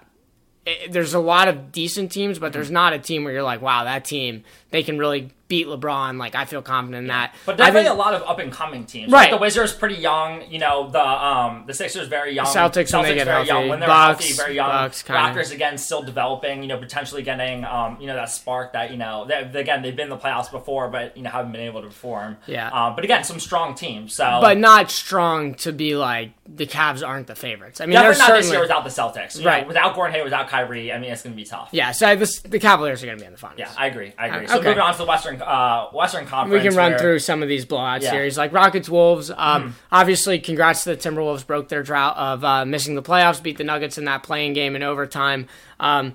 it, 0.67 0.93
there's 0.93 1.15
a 1.15 1.21
lot 1.21 1.49
of 1.49 1.73
decent 1.73 2.13
teams, 2.13 2.39
but 2.39 2.53
there's 2.53 2.71
not 2.71 2.93
a 2.93 2.99
team 2.99 3.25
where 3.25 3.33
you're 3.33 3.43
like, 3.43 3.63
wow, 3.63 3.85
that 3.85 4.05
team 4.05 4.45
they 4.71 4.83
can 4.83 4.99
really 4.99 5.31
beat 5.51 5.67
LeBron. 5.67 6.17
Like 6.19 6.35
I 6.35 6.47
feel 6.47 6.63
confident 6.63 7.03
in 7.03 7.09
that. 7.09 7.35
But 7.45 7.59
definitely 7.59 7.83
think- 7.89 7.95
a 7.95 7.99
lot 7.99 8.15
of 8.15 8.23
up 8.23 8.39
and 8.39 8.51
coming 8.51 8.87
teams. 8.87 9.13
Right. 9.13 9.31
Like 9.31 9.33
the 9.33 9.37
Wizards 9.43 9.75
pretty 9.75 9.97
young. 9.97 10.51
You 10.51 10.61
know 10.61 10.89
the 10.89 11.05
um 11.05 11.65
the 11.67 11.75
Sixers 11.75 12.09
very 12.09 12.33
young. 12.35 12.47
Celtics 12.47 12.95
when 12.95 13.03
they 13.03 13.15
get 13.17 13.25
very 13.27 13.45
healthy. 13.45 13.49
young. 13.49 13.69
When 13.69 13.81
they're 13.81 13.89
Bucks- 13.89 14.25
healthy, 14.27 14.35
very 14.43 14.55
young. 14.55 14.71
Bucks. 14.71 15.03
Raptors 15.03 15.53
again 15.53 15.77
still 15.77 16.03
developing. 16.03 16.63
You 16.63 16.69
know 16.69 16.79
potentially 16.79 17.23
getting 17.23 17.65
um 17.67 17.99
you 18.01 18.07
know 18.07 18.15
that 18.15 18.31
spark 18.31 18.73
that 18.73 18.91
you 18.91 18.97
know 18.97 19.27
they, 19.27 19.61
again 19.61 19.83
they've 19.83 19.95
been 19.95 20.05
in 20.05 20.11
the 20.11 20.17
playoffs 20.17 20.51
before, 20.51 20.89
but 20.89 21.17
you 21.17 21.23
know 21.23 21.31
haven't 21.31 21.53
been 21.53 21.61
able 21.63 21.83
to 21.83 21.89
perform. 21.89 22.39
Yeah. 22.47 22.69
Um, 22.71 22.95
but 22.95 23.05
again, 23.05 23.25
some 23.25 23.41
strong 23.41 23.75
teams. 23.75 24.15
So 24.15 24.39
but 24.41 24.57
not 24.57 24.91
strong 24.91 25.55
to 25.57 25.73
be 25.73 25.97
like 25.97 26.31
the 26.49 26.67
Cavs 26.67 27.07
aren't 27.07 27.27
the 27.27 27.35
favorites. 27.35 27.81
I 27.81 27.87
mean, 27.87 27.95
definitely 27.95 28.19
not 28.19 28.33
this 28.41 28.51
year 28.51 28.61
without 28.61 28.85
the 28.85 28.91
Celtics. 28.91 29.39
You 29.39 29.47
Right. 29.47 29.63
Know, 29.63 29.69
without 29.69 29.95
Gordon 29.95 30.13
Hayward, 30.15 30.27
without 30.27 30.49
Kyrie, 30.49 30.93
I 30.93 30.99
mean 30.99 31.11
it's 31.11 31.23
going 31.23 31.33
to 31.35 31.37
be 31.37 31.45
tough. 31.45 31.71
yeah. 31.73 31.91
So 31.93 32.15
this, 32.15 32.41
the 32.41 32.59
Cavaliers 32.61 33.03
are 33.03 33.07
going 33.07 33.19
to 33.19 33.23
be 33.23 33.27
in 33.27 33.33
the 33.33 33.39
finals. 33.39 33.59
Yeah, 33.59 33.71
I 33.77 33.87
agree. 33.87 34.13
I 34.19 34.27
agree. 34.29 34.47
Uh, 34.47 34.51
So 34.51 34.59
okay. 34.59 34.69
moving 34.69 34.81
on 34.83 34.93
to 34.93 34.99
the 34.99 35.05
Western 35.07 35.40
uh, 35.41 35.89
Western 35.93 36.27
Conference. 36.27 36.63
we 36.63 36.69
can 36.69 36.77
run 36.77 36.93
where- 36.93 36.99
through 36.99 37.19
some 37.21 37.43
of 37.43 37.49
these 37.49 37.65
blowout 37.65 38.03
Yeah. 38.03 38.09
Mm-hmm. 38.09 38.17
series, 38.17 38.39
like 38.39 38.53
Rockets 38.53 38.89
Wolves. 38.89 39.31
Um, 39.37 39.75
Obviously, 39.93 40.39
congrats 40.39 40.85
to 40.85 40.95
the 40.95 40.97
Timberwolves, 40.97 41.47
broke 41.47 41.69
their 41.69 41.83
drought 41.83 42.17
of 42.17 42.45
uh, 42.45 42.65
missing 42.65 42.95
the 42.95 43.03
playoffs, 43.03 43.43
beat 43.43 43.59
the 43.59 43.65
Nuggets 43.65 43.99
in 43.99 44.05
that 44.05 44.23
playing 44.23 44.53
game 44.53 44.77
in 44.77 44.83
overtime. 44.83 45.47
Um, 45.79 46.15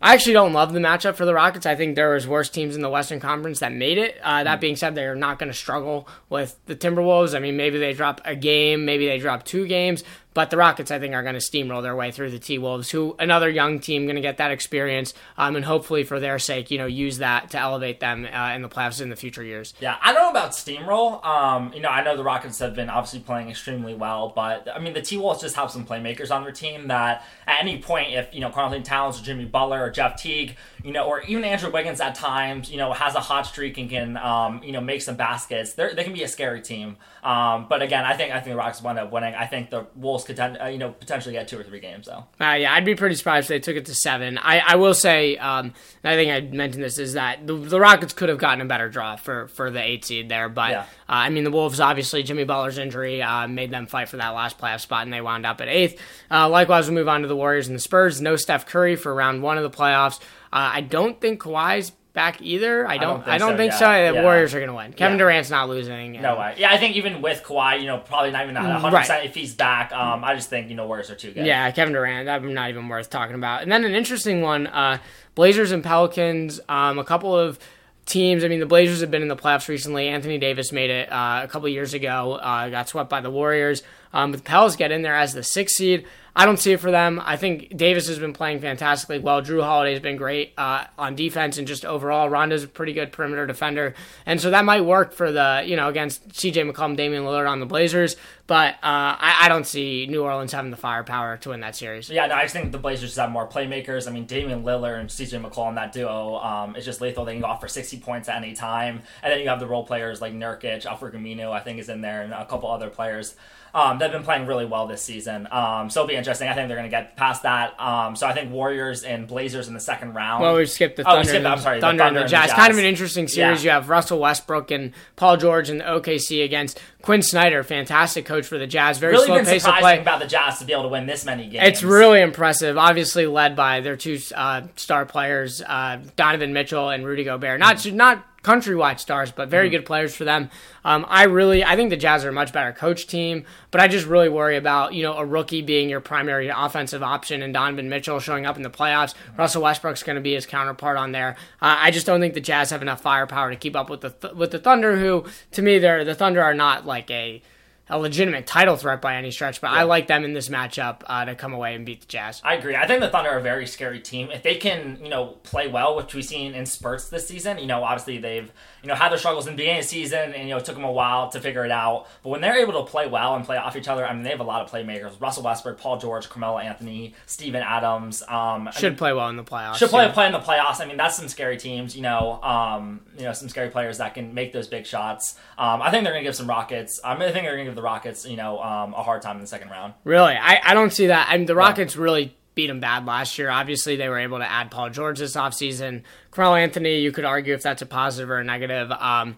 I 0.00 0.12
actually 0.12 0.34
don't 0.34 0.52
love 0.52 0.74
the 0.74 0.78
matchup 0.80 1.14
for 1.16 1.24
the 1.24 1.32
Rockets. 1.32 1.64
I 1.64 1.74
think 1.74 1.96
there 1.96 2.10
was 2.12 2.28
worse 2.28 2.50
teams 2.50 2.76
in 2.76 2.82
the 2.82 2.90
Western 2.90 3.18
Conference 3.18 3.60
that 3.60 3.72
made 3.72 3.96
it. 3.96 4.18
Uh, 4.22 4.28
Mm-hmm. 4.36 4.44
that 4.44 4.60
being 4.60 4.76
said, 4.76 4.94
they're 4.94 5.14
not 5.14 5.38
going 5.38 5.50
to 5.50 5.56
struggle 5.56 6.06
with 6.28 6.58
the 6.66 6.76
Timberwolves. 6.76 7.34
I 7.34 7.38
mean, 7.38 7.56
maybe 7.56 7.78
they 7.78 7.94
drop 7.94 8.20
a 8.26 8.36
game, 8.36 8.84
maybe 8.84 9.06
they 9.06 9.18
drop 9.18 9.44
two 9.44 9.66
games, 9.66 10.04
but 10.36 10.50
the 10.50 10.58
Rockets, 10.58 10.90
I 10.90 10.98
think, 10.98 11.14
are 11.14 11.22
going 11.22 11.34
to 11.34 11.40
steamroll 11.40 11.80
their 11.80 11.96
way 11.96 12.10
through 12.10 12.30
the 12.30 12.38
T 12.38 12.58
Wolves, 12.58 12.90
who 12.90 13.16
another 13.18 13.48
young 13.48 13.80
team 13.80 14.04
going 14.04 14.16
to 14.16 14.20
get 14.20 14.36
that 14.36 14.50
experience, 14.50 15.14
um, 15.38 15.56
and 15.56 15.64
hopefully 15.64 16.04
for 16.04 16.20
their 16.20 16.38
sake, 16.38 16.70
you 16.70 16.76
know, 16.76 16.84
use 16.84 17.16
that 17.18 17.48
to 17.52 17.58
elevate 17.58 18.00
them 18.00 18.28
uh, 18.30 18.52
in 18.54 18.60
the 18.60 18.68
playoffs 18.68 19.00
in 19.00 19.08
the 19.08 19.16
future 19.16 19.42
years. 19.42 19.72
Yeah, 19.80 19.96
I 20.02 20.12
don't 20.12 20.24
know 20.24 20.30
about 20.30 20.50
steamroll. 20.50 21.24
Um, 21.24 21.72
you 21.72 21.80
know, 21.80 21.88
I 21.88 22.04
know 22.04 22.18
the 22.18 22.22
Rockets 22.22 22.58
have 22.58 22.74
been 22.74 22.90
obviously 22.90 23.20
playing 23.20 23.48
extremely 23.48 23.94
well, 23.94 24.30
but 24.36 24.68
I 24.68 24.78
mean, 24.78 24.92
the 24.92 25.00
T 25.00 25.16
Wolves 25.16 25.40
just 25.40 25.56
have 25.56 25.70
some 25.70 25.86
playmakers 25.86 26.30
on 26.30 26.42
their 26.42 26.52
team 26.52 26.88
that 26.88 27.24
at 27.46 27.62
any 27.62 27.80
point, 27.80 28.12
if 28.12 28.34
you 28.34 28.40
know 28.40 28.50
Carlton 28.50 28.82
Towns 28.82 29.18
or 29.18 29.24
Jimmy 29.24 29.46
Butler 29.46 29.82
or 29.82 29.90
Jeff 29.90 30.20
Teague, 30.20 30.54
you 30.84 30.92
know, 30.92 31.06
or 31.06 31.22
even 31.22 31.44
Andrew 31.44 31.70
Wiggins 31.72 32.02
at 32.02 32.14
times, 32.14 32.70
you 32.70 32.76
know, 32.76 32.92
has 32.92 33.14
a 33.14 33.20
hot 33.20 33.46
streak 33.46 33.78
and 33.78 33.88
can, 33.88 34.18
um, 34.18 34.62
you 34.62 34.72
know, 34.72 34.82
make 34.82 35.00
some 35.00 35.16
baskets. 35.16 35.72
They're, 35.72 35.94
they 35.94 36.04
can 36.04 36.12
be 36.12 36.24
a 36.24 36.28
scary 36.28 36.60
team. 36.60 36.98
Um, 37.24 37.66
but 37.68 37.80
again, 37.80 38.04
I 38.04 38.14
think 38.16 38.32
I 38.32 38.40
think 38.40 38.52
the 38.52 38.56
Rockets 38.56 38.82
wind 38.82 38.98
up 38.98 39.10
winning. 39.10 39.34
I 39.34 39.46
think 39.46 39.70
the 39.70 39.86
Wolves 39.96 40.25
could, 40.26 40.38
uh, 40.38 40.66
you 40.66 40.78
know, 40.78 40.90
potentially 40.90 41.32
get 41.32 41.48
two 41.48 41.58
or 41.58 41.62
three 41.62 41.80
games 41.80 42.06
though. 42.06 42.24
Uh, 42.40 42.52
yeah, 42.54 42.74
I'd 42.74 42.84
be 42.84 42.94
pretty 42.94 43.14
surprised 43.14 43.44
if 43.44 43.48
they 43.48 43.60
took 43.60 43.76
it 43.76 43.86
to 43.86 43.94
seven. 43.94 44.36
I, 44.38 44.58
I 44.60 44.76
will 44.76 44.92
say, 44.94 45.36
um, 45.38 45.72
I 46.04 46.14
think 46.16 46.30
I 46.30 46.40
mentioned 46.54 46.82
this, 46.84 46.98
is 46.98 47.14
that 47.14 47.46
the, 47.46 47.54
the 47.54 47.80
Rockets 47.80 48.12
could 48.12 48.28
have 48.28 48.38
gotten 48.38 48.60
a 48.60 48.64
better 48.66 48.88
draw 48.88 49.16
for, 49.16 49.48
for 49.48 49.70
the 49.70 49.82
eight 49.82 50.04
seed 50.04 50.28
there. 50.28 50.48
But, 50.48 50.70
Yeah. 50.72 50.80
uh, 50.82 50.84
I 51.08 51.30
mean, 51.30 51.44
the 51.44 51.50
Wolves, 51.50 51.80
obviously, 51.80 52.22
Jimmy 52.22 52.44
Butler's 52.44 52.78
injury 52.78 53.22
uh, 53.22 53.48
made 53.48 53.70
them 53.70 53.86
fight 53.86 54.08
for 54.08 54.16
that 54.18 54.30
last 54.30 54.58
playoff 54.58 54.80
spot, 54.80 55.04
and 55.04 55.12
they 55.12 55.20
wound 55.20 55.46
up 55.46 55.60
at 55.60 55.68
eighth. 55.68 56.00
Uh, 56.30 56.48
likewise, 56.48 56.88
we 56.88 56.94
move 56.94 57.08
on 57.08 57.22
to 57.22 57.28
the 57.28 57.36
Warriors 57.36 57.68
and 57.68 57.76
the 57.76 57.80
Spurs. 57.80 58.20
No 58.20 58.36
Steph 58.36 58.66
Curry 58.66 58.96
for 58.96 59.14
round 59.14 59.42
one 59.42 59.56
of 59.56 59.62
the 59.62 59.70
playoffs. 59.76 60.20
Uh, 60.52 60.70
I 60.74 60.80
don't 60.80 61.20
think 61.20 61.40
Kawhi's 61.42 61.92
back 62.16 62.42
either. 62.42 62.88
I 62.88 62.98
don't, 62.98 63.20
don't 63.20 63.20
I 63.20 63.24
think 63.24 63.38
don't 63.38 63.52
so, 63.52 63.56
think 63.56 63.72
yeah. 63.74 63.78
so. 63.78 63.86
The 63.86 64.14
Yeah. 64.18 64.22
Warriors 64.24 64.54
are 64.54 64.58
going 64.58 64.70
to 64.70 64.74
win. 64.74 64.92
Kevin 64.92 65.18
Yeah. 65.18 65.24
Durant's 65.24 65.50
not 65.50 65.68
losing. 65.68 66.20
No 66.20 66.36
way. 66.36 66.54
Yeah, 66.58 66.72
I 66.72 66.78
think 66.78 66.96
even 66.96 67.22
with 67.22 67.44
Kawhi, 67.44 67.78
you 67.80 67.86
know, 67.86 67.98
probably 67.98 68.32
not 68.32 68.42
even 68.42 68.56
100% 68.56 68.90
Mm, 68.90 69.24
if 69.24 69.34
he's 69.36 69.54
back. 69.54 69.92
Um, 69.92 70.24
I 70.24 70.34
just 70.34 70.50
think, 70.50 70.68
you 70.68 70.74
know, 70.74 70.86
Warriors 70.88 71.10
are 71.10 71.14
too 71.14 71.30
good. 71.30 71.46
Yeah, 71.46 71.70
Kevin 71.70 71.92
Durant. 71.94 72.26
That's 72.26 72.42
not 72.44 72.70
even 72.70 72.88
worth 72.88 73.08
talking 73.10 73.36
about. 73.36 73.62
And 73.62 73.70
then 73.70 73.84
an 73.84 73.94
interesting 73.94 74.40
one: 74.40 74.66
uh, 74.66 74.98
Blazers 75.36 75.70
and 75.70 75.84
Pelicans. 75.84 76.58
Um, 76.68 76.98
a 76.98 77.04
couple 77.04 77.38
of 77.38 77.58
teams. 78.06 78.42
I 78.44 78.48
mean, 78.48 78.60
the 78.60 78.66
Blazers 78.66 79.00
have 79.02 79.10
been 79.10 79.22
in 79.22 79.28
the 79.28 79.36
playoffs 79.36 79.68
recently. 79.68 80.08
Anthony 80.08 80.38
Davis 80.38 80.72
made 80.72 80.90
it 80.90 81.12
uh, 81.12 81.40
a 81.44 81.48
couple 81.48 81.68
years 81.68 81.92
ago. 81.94 82.34
Uh, 82.34 82.68
got 82.70 82.88
swept 82.88 83.10
by 83.10 83.20
the 83.20 83.30
Warriors. 83.30 83.82
Um, 84.12 84.30
but 84.30 84.38
the 84.38 84.44
Pels 84.44 84.76
get 84.76 84.90
in 84.92 85.02
there 85.02 85.16
as 85.16 85.34
the 85.34 85.42
sixth 85.42 85.76
seed. 85.76 86.06
I 86.38 86.44
don't 86.44 86.58
see 86.58 86.72
it 86.72 86.80
for 86.80 86.90
them. 86.90 87.18
I 87.24 87.38
think 87.38 87.74
Davis 87.74 88.08
has 88.08 88.18
been 88.18 88.34
playing 88.34 88.60
fantastically 88.60 89.18
well. 89.18 89.40
Jrue 89.40 89.62
Holiday's 89.62 90.00
been 90.00 90.16
great 90.16 90.52
uh, 90.58 90.84
on 90.98 91.16
defense 91.16 91.56
and 91.56 91.66
just 91.66 91.86
overall. 91.86 92.28
Rondo's 92.28 92.62
a 92.62 92.68
pretty 92.68 92.92
good 92.92 93.10
perimeter 93.10 93.46
defender, 93.46 93.94
and 94.26 94.38
so 94.38 94.50
that 94.50 94.66
might 94.66 94.82
work 94.82 95.14
for 95.14 95.32
the 95.32 95.62
you 95.64 95.76
know 95.76 95.88
against 95.88 96.36
C.J. 96.36 96.64
McCollum, 96.64 96.94
Damian 96.94 97.24
Lillard 97.24 97.48
on 97.48 97.60
the 97.60 97.66
Blazers. 97.66 98.16
But 98.46 98.74
uh, 98.74 98.78
I, 99.18 99.38
I 99.42 99.48
don't 99.48 99.66
see 99.66 100.06
New 100.08 100.22
Orleans 100.22 100.52
having 100.52 100.70
the 100.70 100.76
firepower 100.76 101.36
to 101.38 101.48
win 101.48 101.60
that 101.60 101.74
series. 101.74 102.08
Yeah, 102.08 102.26
no, 102.26 102.36
I 102.36 102.42
just 102.42 102.52
think 102.54 102.70
the 102.70 102.78
Blazers 102.78 103.08
just 103.10 103.18
have 103.18 103.30
more 103.30 103.48
playmakers. 103.48 104.06
I 104.06 104.12
mean, 104.12 104.24
Damian 104.26 104.62
Lillard 104.62 105.00
and 105.00 105.08
CJ 105.08 105.44
McCollum, 105.44 105.74
that 105.74 105.92
duo, 105.92 106.36
um, 106.36 106.76
is 106.76 106.84
just 106.84 107.00
lethal. 107.00 107.24
They 107.24 107.32
can 107.32 107.40
go 107.40 107.48
off 107.48 107.60
for 107.60 107.66
60 107.68 107.98
points 107.98 108.28
at 108.28 108.36
any 108.36 108.52
time. 108.52 109.02
And 109.24 109.32
then 109.32 109.40
you 109.40 109.48
have 109.48 109.58
the 109.58 109.66
role 109.66 109.84
players 109.84 110.20
like 110.20 110.32
Nurkic, 110.32 110.86
Al-Farouq 110.86 111.14
Aminu, 111.14 111.50
I 111.50 111.58
think, 111.60 111.80
is 111.80 111.88
in 111.88 112.02
there, 112.02 112.22
and 112.22 112.32
a 112.32 112.44
couple 112.46 112.70
other 112.70 112.88
players 112.88 113.34
um, 113.74 113.98
that 113.98 114.04
have 114.10 114.12
been 114.12 114.24
playing 114.24 114.46
really 114.46 114.64
well 114.64 114.86
this 114.86 115.02
season. 115.02 115.48
Um, 115.50 115.90
so 115.90 116.00
it'll 116.00 116.08
be 116.08 116.14
interesting. 116.14 116.48
I 116.48 116.54
think 116.54 116.68
they're 116.68 116.78
going 116.78 116.88
to 116.88 116.96
get 116.96 117.16
past 117.16 117.42
that. 117.42 117.78
Um, 117.80 118.14
so 118.16 118.26
I 118.26 118.32
think 118.32 118.50
Warriors 118.52 119.02
and 119.02 119.26
Blazers 119.26 119.66
in 119.68 119.74
the 119.74 119.80
second 119.80 120.14
round. 120.14 120.40
Well, 120.42 120.54
we 120.56 120.66
skipped 120.66 120.96
the 120.96 121.02
Oh, 121.02 121.10
Thunder. 121.16 121.24
skipped- 121.24 121.36
and 121.38 121.48
I'm 121.48 121.58
sorry, 121.58 121.80
Thunder, 121.80 122.04
and 122.04 122.14
Thunder 122.14 122.20
the 122.20 122.24
and 122.24 122.28
the 122.28 122.30
Jazz. 122.30 122.50
Jazz. 122.50 122.56
Kind 122.56 122.72
of 122.72 122.78
an 122.78 122.84
interesting 122.84 123.26
series. 123.28 123.64
Yeah. 123.64 123.72
You 123.72 123.74
have 123.80 123.88
Russell 123.90 124.20
Westbrook 124.20 124.70
and 124.70 124.92
Paul 125.16 125.36
George 125.36 125.68
and 125.68 125.80
the 125.80 125.84
OKC 125.84 126.42
against 126.44 126.80
Quin 127.02 127.22
Snyder, 127.22 127.62
fantastic 127.62 128.24
coach 128.24 128.35
for 128.44 128.58
the 128.58 128.66
Jazz. 128.66 128.98
Very 128.98 129.12
really 129.12 129.26
slow 129.26 129.36
been 129.36 129.46
pace 129.46 129.62
of 129.64 129.74
surprising 129.74 129.82
play. 129.82 129.98
about 130.00 130.20
the 130.20 130.26
Jazz 130.26 130.58
to 130.58 130.64
be 130.64 130.72
able 130.72 130.82
to 130.82 130.88
win 130.88 131.06
this 131.06 131.24
many 131.24 131.46
games. 131.46 131.66
It's 131.66 131.82
really 131.82 132.20
impressive. 132.20 132.76
Obviously 132.76 133.26
led 133.26 133.56
by 133.56 133.80
their 133.80 133.96
two 133.96 134.18
uh, 134.34 134.62
star 134.76 135.06
players, 135.06 135.62
uh, 135.62 136.00
Donovan 136.16 136.52
Mitchell 136.52 136.90
and 136.90 137.06
Rudy 137.06 137.24
Gobert. 137.24 137.58
Not 137.58 137.86
not 137.92 138.26
countrywide 138.46 139.00
stars, 139.00 139.32
but 139.32 139.48
very 139.48 139.68
good 139.68 139.84
players 139.84 140.14
for 140.14 140.24
them. 140.24 140.48
Um, 140.84 141.04
I 141.08 141.24
really, 141.24 141.64
I 141.64 141.74
think 141.74 141.90
the 141.90 141.96
Jazz 141.96 142.24
are 142.24 142.28
a 142.28 142.32
much 142.32 142.52
better 142.52 142.72
coach 142.72 143.08
team, 143.08 143.44
but 143.72 143.80
I 143.80 143.88
just 143.88 144.06
really 144.06 144.28
worry 144.28 144.56
about 144.56 144.94
you 144.94 145.02
know 145.02 145.14
a 145.14 145.24
rookie 145.24 145.62
being 145.62 145.90
your 145.90 146.00
primary 146.00 146.48
offensive 146.48 147.02
option 147.02 147.42
and 147.42 147.52
Donovan 147.52 147.88
Mitchell 147.88 148.20
showing 148.20 148.46
up 148.46 148.56
in 148.56 148.62
the 148.62 148.70
playoffs. 148.70 149.14
Russell 149.36 149.62
Westbrook's 149.62 150.04
going 150.04 150.14
to 150.14 150.22
be 150.22 150.34
his 150.34 150.46
counterpart 150.46 150.96
on 150.96 151.10
there. 151.10 151.36
Uh, 151.60 151.76
I 151.78 151.90
just 151.90 152.06
don't 152.06 152.20
think 152.20 152.34
the 152.34 152.40
Jazz 152.40 152.70
have 152.70 152.82
enough 152.82 153.00
firepower 153.00 153.50
to 153.50 153.56
keep 153.56 153.74
up 153.74 153.90
with 153.90 154.02
the 154.02 154.10
th- 154.10 154.34
with 154.34 154.52
the 154.52 154.60
Thunder, 154.60 154.96
who 154.96 155.24
to 155.50 155.62
me 155.62 155.78
they're 155.80 156.04
the 156.04 156.14
Thunder 156.14 156.42
are 156.42 156.54
not 156.54 156.86
like 156.86 157.10
a 157.10 157.42
a 157.88 157.98
legitimate 157.98 158.46
title 158.46 158.76
threat 158.76 159.00
by 159.00 159.14
any 159.16 159.30
stretch, 159.30 159.60
but 159.60 159.70
I 159.70 159.84
like 159.84 160.08
them 160.08 160.24
in 160.24 160.32
this 160.32 160.48
matchup 160.48 161.02
uh, 161.06 161.24
to 161.24 161.36
come 161.36 161.52
away 161.52 161.74
and 161.74 161.86
beat 161.86 162.00
the 162.00 162.06
Jazz. 162.06 162.40
I 162.44 162.54
agree. 162.54 162.74
I 162.74 162.86
think 162.86 163.00
the 163.00 163.08
Thunder 163.08 163.30
are 163.30 163.38
a 163.38 163.42
very 163.42 163.66
scary 163.66 164.00
team. 164.00 164.30
If 164.32 164.42
they 164.42 164.56
can, 164.56 164.98
you 165.00 165.08
know, 165.08 165.36
play 165.44 165.68
well, 165.68 165.94
which 165.94 166.12
we've 166.12 166.24
seen 166.24 166.54
in 166.54 166.66
spurts 166.66 167.08
this 167.08 167.28
season, 167.28 167.58
you 167.58 167.66
know, 167.66 167.84
obviously 167.84 168.18
they've, 168.18 168.50
you 168.82 168.88
know, 168.88 168.96
had 168.96 169.10
their 169.10 169.18
struggles 169.18 169.46
in 169.46 169.52
the 169.52 169.56
beginning 169.56 169.78
of 169.80 169.84
the 169.84 169.88
season 169.88 170.34
and, 170.34 170.42
you 170.42 170.48
know, 170.48 170.56
it 170.56 170.64
took 170.64 170.74
them 170.74 170.84
a 170.84 170.90
while 170.90 171.28
to 171.30 171.40
figure 171.40 171.64
it 171.64 171.70
out. 171.70 172.08
But 172.24 172.30
when 172.30 172.40
they're 172.40 172.58
able 172.58 172.84
to 172.84 172.90
play 172.90 173.06
well 173.06 173.36
and 173.36 173.44
play 173.44 173.56
off 173.56 173.76
each 173.76 173.88
other, 173.88 174.04
I 174.04 174.12
mean, 174.12 174.24
they 174.24 174.30
have 174.30 174.40
a 174.40 174.44
lot 174.44 174.62
of 174.62 174.70
playmakers. 174.70 175.20
Russell 175.20 175.44
Westbrook, 175.44 175.78
Paul 175.78 175.98
George, 175.98 176.28
Carmelo 176.28 176.58
Anthony, 176.58 177.14
Steven 177.26 177.62
Adams. 177.62 178.22
Um, 178.22 178.66
I 178.66 178.72
Should 178.72 178.94
mean, 178.94 178.98
play 178.98 179.12
well 179.12 179.28
in 179.28 179.36
the 179.36 179.44
playoffs. 179.44 179.76
should 179.76 179.90
play 179.90 180.06
yeah. 180.06 180.12
play 180.12 180.26
in 180.26 180.32
the 180.32 180.40
playoffs. 180.40 180.80
I 180.80 180.86
mean, 180.86 180.96
that's 180.96 181.16
some 181.16 181.28
scary 181.28 181.56
teams. 181.56 181.94
You 181.94 182.02
know, 182.02 182.42
um, 182.42 183.00
you 183.16 183.24
know, 183.24 183.32
some 183.32 183.48
scary 183.48 183.70
players 183.70 183.98
that 183.98 184.14
can 184.14 184.34
make 184.34 184.52
those 184.52 184.66
big 184.66 184.86
shots. 184.86 185.36
Um, 185.56 185.80
I 185.82 185.90
think 185.90 186.02
they're 186.02 186.12
going 186.12 186.24
to 186.24 186.28
give 186.28 186.34
some 186.34 186.48
Rockets. 186.48 187.00
I, 187.04 187.14
mean, 187.14 187.22
I 187.28 187.32
think 187.32 187.44
they're 187.44 187.54
going 187.54 187.66
to 187.66 187.70
give 187.70 187.75
the 187.76 187.82
Rockets, 187.82 188.26
you 188.26 188.36
know, 188.36 188.60
um, 188.60 188.94
a 188.94 189.02
hard 189.02 189.22
time 189.22 189.36
in 189.36 189.42
the 189.42 189.46
second 189.46 189.70
round. 189.70 189.94
Really, 190.04 190.34
I, 190.34 190.60
I 190.64 190.74
don't 190.74 190.92
see 190.92 191.06
that. 191.08 191.28
I 191.30 191.36
mean, 191.36 191.46
the 191.46 191.54
Rockets 191.54 191.96
really 191.96 192.36
beat 192.54 192.66
them 192.66 192.80
bad 192.80 193.06
last 193.06 193.38
year. 193.38 193.50
Obviously, 193.50 193.96
they 193.96 194.08
were 194.08 194.18
able 194.18 194.38
to 194.38 194.50
add 194.50 194.70
Paul 194.70 194.90
George 194.90 195.18
this 195.18 195.36
offseason. 195.36 196.02
Carmelo 196.30 196.56
Anthony, 196.56 196.98
you 197.00 197.12
could 197.12 197.24
argue 197.24 197.54
if 197.54 197.62
that's 197.62 197.82
a 197.82 197.86
positive 197.86 198.30
or 198.30 198.38
a 198.38 198.44
negative. 198.44 198.90
Um, 198.90 199.36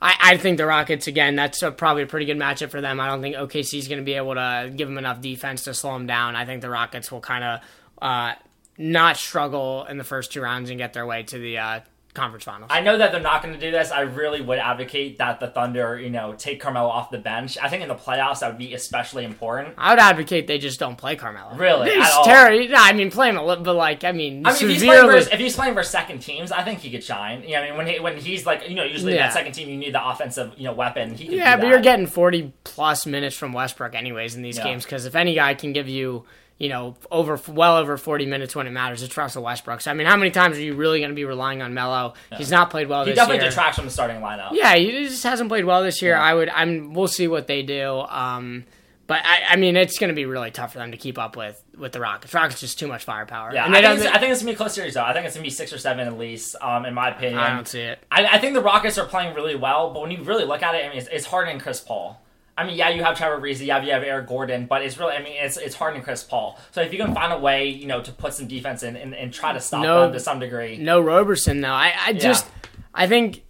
I, 0.00 0.14
I 0.20 0.36
think 0.38 0.56
the 0.56 0.66
Rockets, 0.66 1.06
again, 1.06 1.36
that's 1.36 1.62
a, 1.62 1.70
probably 1.70 2.04
a 2.04 2.06
pretty 2.06 2.26
good 2.26 2.38
matchup 2.38 2.70
for 2.70 2.80
them. 2.80 3.00
I 3.00 3.08
don't 3.08 3.20
think 3.20 3.36
OKC 3.36 3.78
is 3.78 3.88
going 3.88 3.98
to 3.98 4.04
be 4.04 4.14
able 4.14 4.34
to 4.34 4.72
give 4.74 4.88
them 4.88 4.96
enough 4.96 5.20
defense 5.20 5.64
to 5.64 5.74
slow 5.74 5.92
them 5.92 6.06
down. 6.06 6.36
I 6.36 6.46
think 6.46 6.62
the 6.62 6.70
Rockets 6.70 7.12
will 7.12 7.20
kind 7.20 7.44
of 7.44 7.60
uh, 8.00 8.34
not 8.78 9.16
struggle 9.16 9.84
in 9.84 9.98
the 9.98 10.04
first 10.04 10.32
two 10.32 10.40
rounds 10.40 10.70
and 10.70 10.78
get 10.78 10.94
their 10.94 11.04
way 11.04 11.24
to 11.24 11.38
the 11.38 11.58
uh, 11.58 11.80
conference 12.14 12.44
finals. 12.44 12.70
I 12.72 12.80
know 12.80 12.98
that 12.98 13.12
they're 13.12 13.20
not 13.20 13.42
going 13.42 13.54
to 13.54 13.60
do 13.60 13.70
this. 13.70 13.90
I 13.92 14.00
really 14.00 14.40
would 14.40 14.58
advocate 14.58 15.18
that 15.18 15.38
the 15.38 15.46
Thunder, 15.46 15.98
you 15.98 16.10
know, 16.10 16.34
take 16.34 16.60
Carmelo 16.60 16.88
off 16.88 17.10
the 17.10 17.18
bench. 17.18 17.56
I 17.62 17.68
think 17.68 17.82
in 17.82 17.88
the 17.88 17.94
playoffs 17.94 18.40
that 18.40 18.48
would 18.48 18.58
be 18.58 18.74
especially 18.74 19.24
important. 19.24 19.74
I 19.78 19.90
would 19.90 19.98
advocate 20.00 20.46
they 20.46 20.58
just 20.58 20.80
don't 20.80 20.96
play 20.96 21.16
Carmelo. 21.16 21.54
Really? 21.56 21.90
At? 21.92 22.24
Terry. 22.24 22.66
no, 22.68 22.76
I 22.78 22.92
mean, 22.92 23.10
playing 23.10 23.36
a 23.36 23.44
little, 23.44 23.64
but 23.64 23.74
like, 23.76 24.04
I 24.04 24.12
mean, 24.12 24.44
I 24.46 24.52
mean, 24.52 24.62
if 24.62 24.68
he's, 24.68 24.82
playing 24.82 24.92
severely. 25.00 25.14
versus, 25.18 25.32
if 25.32 25.38
he's 25.38 25.54
playing 25.56 25.74
versus 25.74 25.92
second 25.92 26.18
teams, 26.20 26.50
I 26.52 26.62
think 26.62 26.80
he 26.80 26.90
could 26.90 27.04
shine. 27.04 27.42
You 27.42 27.50
know, 27.50 27.60
I 27.62 27.68
mean, 27.68 27.76
when 27.76 27.86
he 27.86 28.00
when 28.00 28.16
he's 28.16 28.44
like, 28.46 28.68
you 28.68 28.74
know, 28.74 28.84
usually 28.84 29.14
Yeah. 29.14 29.26
that 29.28 29.32
second 29.32 29.52
team, 29.52 29.68
you 29.68 29.76
need 29.76 29.94
the 29.94 30.06
offensive, 30.08 30.52
you 30.56 30.64
know, 30.64 30.72
weapon. 30.72 31.14
He 31.14 31.36
Yeah, 31.36 31.56
but 31.56 31.68
you're 31.68 31.80
getting 31.80 32.06
40 32.06 32.52
plus 32.64 33.06
minutes 33.06 33.36
from 33.36 33.52
Westbrook 33.52 33.94
anyways 33.94 34.34
in 34.34 34.42
these 34.42 34.58
Yeah. 34.58 34.64
games 34.64 34.84
because 34.84 35.06
if 35.06 35.14
any 35.14 35.34
guy 35.34 35.54
can 35.54 35.72
give 35.72 35.88
you, 35.88 36.24
you 36.60 36.68
know, 36.68 36.94
over 37.10 37.40
well 37.48 37.78
over 37.78 37.96
40 37.96 38.26
minutes 38.26 38.54
when 38.54 38.66
it 38.68 38.70
matters, 38.70 39.02
it's 39.02 39.16
Russell 39.16 39.42
Westbrook. 39.42 39.80
So 39.80 39.90
I 39.90 39.94
mean, 39.94 40.06
how 40.06 40.16
many 40.16 40.30
times 40.30 40.56
are 40.58 40.62
you 40.62 40.74
really 40.74 40.98
going 41.00 41.10
to 41.10 41.16
be 41.16 41.24
relying 41.24 41.62
on 41.62 41.74
Melo? 41.74 42.14
He's 42.36 42.50
not 42.52 42.70
played 42.70 42.86
well 42.88 43.04
He 43.04 43.14
definitely 43.14 43.42
year. 43.42 43.48
detracts 43.50 43.76
from 43.78 43.86
the 43.86 43.90
starting 43.90 44.20
lineup. 44.20 44.50
Yeah, 44.52 44.76
he 44.76 44.92
just 45.08 45.24
hasn't 45.24 45.48
played 45.48 45.64
well 45.64 45.82
this 45.82 46.00
year. 46.02 46.14
I 46.16 46.34
would. 46.34 46.48
I'm. 46.50 46.92
We'll 46.92 47.08
see 47.08 47.26
what 47.26 47.48
they 47.48 47.62
do. 47.62 48.00
Um, 48.08 48.64
But 49.06 49.22
I, 49.24 49.54
I 49.54 49.56
mean, 49.56 49.74
it's 49.76 49.98
going 49.98 50.10
to 50.10 50.14
be 50.14 50.24
really 50.26 50.50
tough 50.52 50.72
for 50.74 50.78
them 50.78 50.92
to 50.92 50.96
keep 50.96 51.18
up 51.18 51.34
with 51.36 51.60
with 51.76 51.92
the 51.92 52.00
Rockets. 52.00 52.32
Rockets 52.34 52.60
just 52.60 52.78
too 52.78 52.86
much 52.86 53.04
firepower. 53.04 53.52
Yeah, 53.54 53.64
And 53.64 53.74
I 53.74 53.96
think, 53.96 54.14
I 54.14 54.18
think 54.18 54.30
it's 54.30 54.42
gonna 54.42 54.52
be 54.52 54.54
a 54.54 54.58
close 54.58 54.74
series 54.74 54.92
though. 54.94 55.02
I 55.02 55.14
think 55.14 55.24
it's 55.24 55.34
gonna 55.34 55.42
be 55.44 55.50
six 55.50 55.72
or 55.72 55.78
seven 55.78 56.06
at 56.06 56.18
least, 56.18 56.56
um, 56.60 56.84
in 56.84 56.92
my 56.92 57.08
opinion. 57.08 57.38
I 57.38 57.54
don't 57.54 57.66
see 57.66 57.80
it. 57.80 58.04
I, 58.12 58.26
I 58.26 58.38
think 58.38 58.52
the 58.52 58.60
Rockets 58.60 58.98
are 58.98 59.06
playing 59.06 59.34
really 59.34 59.54
well, 59.56 59.90
but 59.94 60.02
when 60.02 60.10
you 60.10 60.22
really 60.22 60.44
look 60.44 60.62
at 60.62 60.74
it, 60.74 60.84
I 60.84 60.88
mean, 60.90 60.98
it's, 60.98 61.08
it's 61.10 61.24
Harden 61.26 61.52
and 61.54 61.62
Chris 61.62 61.80
Paul. 61.80 62.20
I 62.60 62.66
mean, 62.66 62.76
yeah, 62.76 62.90
you 62.90 63.02
have 63.02 63.16
Trevor 63.16 63.40
Ariza, 63.40 63.64
yeah, 63.64 63.82
you 63.82 63.90
have 63.92 64.02
Eric 64.02 64.26
Gordon, 64.26 64.66
but 64.66 64.82
it's 64.82 64.98
really, 64.98 65.14
I 65.14 65.22
mean, 65.22 65.32
it's 65.38 65.56
it's 65.56 65.74
Harden 65.74 65.96
and 65.96 66.04
Chris 66.04 66.22
Paul. 66.22 66.58
So 66.72 66.82
if 66.82 66.92
you 66.92 66.98
can 66.98 67.14
find 67.14 67.32
a 67.32 67.38
way, 67.38 67.68
you 67.68 67.86
know, 67.86 68.02
to 68.02 68.12
put 68.12 68.34
some 68.34 68.48
defense 68.48 68.82
in 68.82 68.96
and, 68.96 69.14
and 69.14 69.32
try 69.32 69.54
to 69.54 69.60
stop 69.60 69.82
No- 69.82 70.02
them 70.02 70.12
to 70.12 70.20
some 70.20 70.40
degree, 70.40 70.76
No 70.76 71.00
Roberson 71.00 71.62
though. 71.62 71.72
I, 71.72 71.94
I 71.98 72.12
just 72.12 72.46
I 72.94 73.06
think 73.06 73.42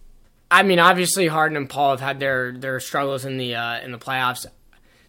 I 0.49 0.63
mean 0.63 0.79
obviously 0.79 1.27
Harden 1.27 1.57
and 1.57 1.69
Paul 1.69 1.91
have 1.91 1.99
had 1.99 2.19
their 2.21 2.53
their 2.53 2.79
struggles 2.79 3.25
in 3.25 3.37
the 3.37 3.53
uh, 3.55 3.81
in 3.81 3.91
the 3.91 3.99
playoffs. 3.99 4.45